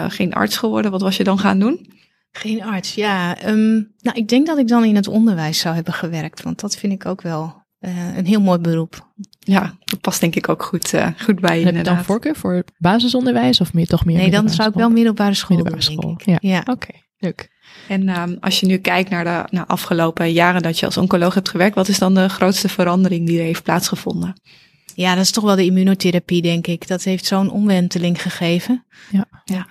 geen 0.08 0.34
arts 0.34 0.58
geworden. 0.58 0.92
Wat 0.92 1.02
was 1.02 1.18
je 1.18 1.24
dan 1.24 1.40
gaan 1.40 1.60
doen? 1.60 1.98
Geen 2.32 2.64
arts, 2.64 2.96
ja. 2.96 3.48
Um, 3.48 3.94
nou, 4.00 4.18
ik 4.18 4.28
denk 4.28 4.48
dat 4.48 4.58
ik 4.58 4.68
dan 4.68 4.86
in 4.86 4.96
het 4.96 5.08
onderwijs 5.08 5.60
zou 5.60 5.76
hebben 5.76 5.94
gewerkt. 5.94 6.42
Want 6.42 6.60
dat 6.60 6.76
vind 6.76 6.94
ik 6.94 7.06
ook 7.06 7.22
wel 7.22 7.64
een 7.80 8.26
heel 8.26 8.42
mooi 8.42 8.60
beroep. 8.60 9.08
Ja, 9.40 9.78
dat 9.86 10.02
past 10.02 10.20
denk 10.20 10.36
ik 10.36 10.50
ook 10.50 10.64
goed, 10.64 10.94
goed 11.18 11.40
bij 11.40 11.60
je. 11.60 11.66
Heb 11.66 11.76
je 11.76 11.84
dan 11.84 12.04
voorkeur 12.04 12.36
voor 12.36 12.64
basisonderwijs 12.78 13.62
of 13.62 13.74
meer 13.74 13.88
toch 13.88 14.06
meer? 14.06 14.18
Nee, 14.18 14.32
dan 14.32 14.50
zou 14.50 14.70
ik 14.70 14.76
wel 14.76 14.90
middelbare 14.90 15.34
school, 15.34 15.58
middelbare 15.58 15.92
school. 15.92 16.16
Denk 16.18 16.22
ik. 16.22 16.26
Ja, 16.28 16.38
ja. 16.50 16.60
oké. 16.60 16.72
Okay. 16.72 17.04
Leuk. 17.18 17.50
En 17.88 18.10
um, 18.22 18.38
als 18.40 18.60
je 18.60 18.66
nu 18.66 18.78
kijkt 18.78 19.10
naar 19.10 19.24
de 19.24 19.56
nou, 19.56 19.68
afgelopen 19.68 20.32
jaren 20.32 20.62
dat 20.62 20.80
je 20.80 20.86
als 20.86 20.98
oncoloog 20.98 21.34
hebt 21.34 21.50
gewerkt, 21.50 21.76
wat 21.76 21.88
is 21.88 22.00
dan 22.00 22.14
de 22.14 22.30
grootste 22.30 22.70
verandering 22.70 23.28
die 23.28 23.40
er 23.40 23.46
heeft 23.46 23.64
plaatsgevonden? 23.64 24.42
Ja, 24.96 25.16
dat 25.16 25.24
is 25.24 25.32
toch 25.32 25.44
wel 25.44 25.56
de 25.56 25.66
immunotherapie, 25.66 26.42
denk 26.42 26.68
ik. 26.68 26.88
Dat 26.88 27.04
heeft 27.04 27.26
zo'n 27.26 27.52
omwenteling 27.52 28.22
gegeven. 28.22 28.86
Ja. 29.12 29.26
ja. 29.46 29.68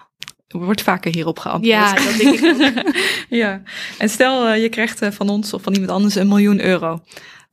Wordt 0.48 0.82
vaker 0.82 1.14
hierop 1.14 1.38
geantwoord. 1.38 1.74
Ja, 1.74 1.94
dat 1.94 2.16
denk 2.16 2.38
ik 2.38 2.76
ook. 2.76 2.94
ja. 3.42 3.62
En 3.98 4.08
stel, 4.08 4.48
uh, 4.48 4.62
je 4.62 4.68
krijgt 4.68 5.02
uh, 5.02 5.10
van 5.10 5.28
ons 5.28 5.52
of 5.52 5.62
van 5.62 5.72
iemand 5.72 5.90
anders 5.90 6.14
een 6.14 6.28
miljoen 6.28 6.60
euro. 6.60 7.00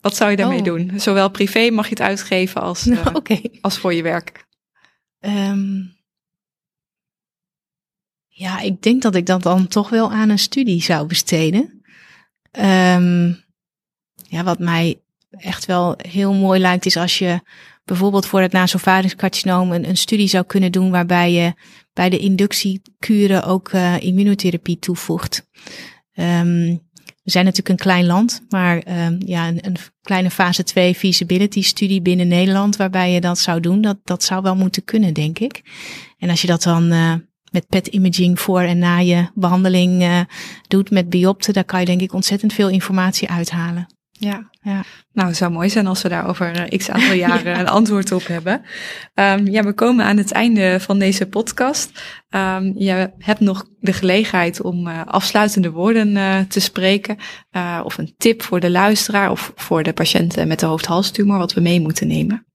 Wat 0.01 0.15
zou 0.15 0.31
je 0.31 0.37
daarmee 0.37 0.59
oh. 0.59 0.65
doen? 0.65 0.91
Zowel 0.95 1.29
privé 1.29 1.69
mag 1.69 1.85
je 1.85 1.89
het 1.89 2.01
uitgeven 2.01 2.61
als, 2.61 2.87
uh, 2.87 3.05
okay. 3.13 3.51
als 3.61 3.77
voor 3.77 3.93
je 3.93 4.03
werk. 4.03 4.45
Um, 5.19 5.94
ja, 8.37 8.59
ik 8.59 8.81
denk 8.81 9.01
dat 9.01 9.15
ik 9.15 9.25
dat 9.25 9.43
dan 9.43 9.67
toch 9.67 9.89
wel 9.89 10.11
aan 10.11 10.29
een 10.29 10.39
studie 10.39 10.81
zou 10.81 11.07
besteden. 11.07 11.83
Um, 12.51 13.43
ja, 14.27 14.43
wat 14.43 14.59
mij 14.59 15.01
echt 15.29 15.65
wel 15.65 15.95
heel 15.97 16.33
mooi 16.33 16.59
lijkt, 16.59 16.85
is 16.85 16.97
als 16.97 17.19
je 17.19 17.41
bijvoorbeeld 17.85 18.25
voor 18.25 18.41
het 18.41 18.51
nasovaringscarcinoom 18.51 19.71
een, 19.71 19.89
een 19.89 19.97
studie 19.97 20.27
zou 20.27 20.43
kunnen 20.43 20.71
doen 20.71 20.91
waarbij 20.91 21.31
je 21.31 21.53
bij 21.93 22.09
de 22.09 22.17
inductiekuren 22.17 23.43
ook 23.43 23.71
uh, 23.71 24.01
immunotherapie 24.01 24.79
toevoegt. 24.79 25.47
Um, 26.13 26.83
we 27.23 27.31
zijn 27.31 27.45
natuurlijk 27.45 27.79
een 27.79 27.85
klein 27.85 28.05
land, 28.05 28.41
maar 28.49 29.05
um, 29.05 29.17
ja, 29.25 29.47
een, 29.47 29.65
een, 29.65 29.75
kleine 30.01 30.29
fase 30.29 30.63
2 30.63 30.95
feasibility 30.95 31.61
studie 31.61 32.01
binnen 32.01 32.27
Nederland 32.27 32.75
waarbij 32.75 33.11
je 33.11 33.21
dat 33.21 33.39
zou 33.39 33.59
doen, 33.59 33.81
dat, 33.81 33.97
dat 34.03 34.23
zou 34.23 34.41
wel 34.41 34.55
moeten 34.55 34.83
kunnen, 34.83 35.13
denk 35.13 35.39
ik. 35.39 35.61
En 36.17 36.29
als 36.29 36.41
je 36.41 36.47
dat 36.47 36.63
dan 36.63 36.93
uh, 36.93 37.13
met 37.55 37.67
PET 37.69 37.87
imaging 37.87 38.39
voor 38.39 38.61
en 38.61 38.77
na 38.77 38.97
je 38.97 39.29
behandeling 39.33 40.01
uh, 40.01 40.19
doet 40.67 40.91
met 40.91 41.09
biopten, 41.09 41.53
daar 41.53 41.63
kan 41.63 41.79
je 41.79 41.85
denk 41.85 42.01
ik 42.01 42.13
ontzettend 42.13 42.53
veel 42.53 42.69
informatie 42.69 43.29
uithalen. 43.29 43.87
Ja. 44.11 44.49
ja. 44.61 44.83
Nou, 45.13 45.27
het 45.27 45.37
zou 45.37 45.51
mooi 45.51 45.69
zijn 45.69 45.87
als 45.87 46.01
we 46.01 46.09
daar 46.09 46.27
over 46.27 46.77
x 46.77 46.89
aantal 46.89 47.13
jaren 47.27 47.59
een 47.59 47.67
antwoord 47.67 48.11
op 48.11 48.27
hebben. 48.27 48.61
Um, 49.13 49.47
ja, 49.47 49.63
we 49.63 49.73
komen 49.73 50.05
aan 50.05 50.17
het 50.17 50.31
einde 50.31 50.79
van 50.79 50.99
deze 50.99 51.27
podcast. 51.27 52.03
Um, 52.29 52.73
je 52.77 53.11
hebt 53.17 53.39
nog 53.39 53.65
de 53.79 53.93
gelegenheid 53.93 54.61
om 54.61 54.87
uh, 54.87 55.01
afsluitende 55.05 55.71
woorden 55.71 56.09
uh, 56.09 56.39
te 56.39 56.59
spreken. 56.59 57.17
of 57.83 57.97
een 57.97 58.13
tip 58.17 58.41
voor 58.41 58.59
de 58.59 58.69
luisteraar 58.69 59.31
of 59.31 59.51
voor 59.55 59.83
de 59.83 59.93
patiënten 59.93 60.47
met 60.47 60.59
de 60.59 60.65
hoofd-halstumor, 60.65 61.37
wat 61.37 61.53
we 61.53 61.61
mee 61.61 61.81
moeten 61.81 62.07
nemen. 62.07 62.45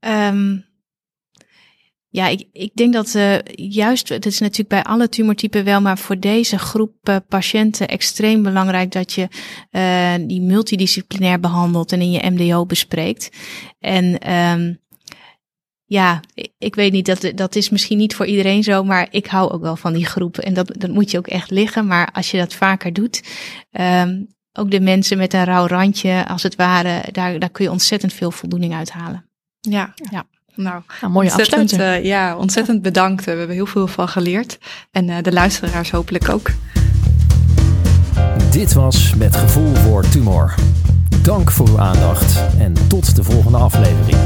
Um, 0.00 0.67
ja, 2.10 2.28
ik, 2.28 2.48
ik 2.52 2.70
denk 2.74 2.92
dat 2.92 3.14
uh, 3.14 3.38
juist, 3.54 4.08
het 4.08 4.26
is 4.26 4.38
natuurlijk 4.38 4.68
bij 4.68 4.84
alle 4.84 5.08
tumortypen 5.08 5.64
wel, 5.64 5.80
maar 5.80 5.98
voor 5.98 6.18
deze 6.18 6.58
groep 6.58 7.08
uh, 7.08 7.16
patiënten 7.28 7.88
extreem 7.88 8.42
belangrijk 8.42 8.92
dat 8.92 9.12
je 9.12 9.28
uh, 9.70 10.28
die 10.28 10.40
multidisciplinair 10.40 11.40
behandelt 11.40 11.92
en 11.92 12.00
in 12.00 12.10
je 12.10 12.30
MDO 12.30 12.66
bespreekt. 12.66 13.30
En 13.78 14.32
um, 14.34 14.80
ja, 15.84 16.20
ik 16.58 16.74
weet 16.74 16.92
niet, 16.92 17.06
dat, 17.06 17.32
dat 17.34 17.56
is 17.56 17.68
misschien 17.68 17.98
niet 17.98 18.14
voor 18.14 18.26
iedereen 18.26 18.62
zo, 18.62 18.84
maar 18.84 19.08
ik 19.10 19.26
hou 19.26 19.50
ook 19.50 19.62
wel 19.62 19.76
van 19.76 19.92
die 19.92 20.06
groep. 20.06 20.38
En 20.38 20.54
dat, 20.54 20.74
dat 20.78 20.90
moet 20.90 21.10
je 21.10 21.18
ook 21.18 21.26
echt 21.26 21.50
liggen. 21.50 21.86
Maar 21.86 22.10
als 22.12 22.30
je 22.30 22.38
dat 22.38 22.54
vaker 22.54 22.92
doet, 22.92 23.22
um, 23.70 24.26
ook 24.52 24.70
de 24.70 24.80
mensen 24.80 25.18
met 25.18 25.32
een 25.32 25.44
rauw 25.44 25.66
randje, 25.66 26.26
als 26.26 26.42
het 26.42 26.56
ware, 26.56 27.04
daar, 27.12 27.38
daar 27.38 27.50
kun 27.50 27.64
je 27.64 27.70
ontzettend 27.70 28.12
veel 28.12 28.30
voldoening 28.30 28.74
uithalen. 28.74 29.30
Ja, 29.60 29.94
ja. 30.10 30.26
Nou, 30.58 30.82
nou 31.00 31.12
mooie 31.12 31.30
ontzettend, 31.30 31.72
uh, 31.72 32.04
ja, 32.04 32.36
ontzettend 32.36 32.82
bedankt. 32.82 33.24
We 33.24 33.30
hebben 33.30 33.56
heel 33.56 33.66
veel 33.66 33.86
van 33.86 34.08
geleerd. 34.08 34.58
En 34.90 35.08
uh, 35.08 35.16
de 35.22 35.32
luisteraars 35.32 35.90
hopelijk 35.90 36.28
ook. 36.28 36.50
Dit 38.50 38.72
was 38.72 39.14
Met 39.14 39.36
Gevoel 39.36 39.74
voor 39.74 40.08
Tumor. 40.08 40.54
Dank 41.22 41.50
voor 41.50 41.68
uw 41.68 41.80
aandacht 41.80 42.40
en 42.58 42.72
tot 42.88 43.16
de 43.16 43.24
volgende 43.24 43.58
aflevering. 43.58 44.16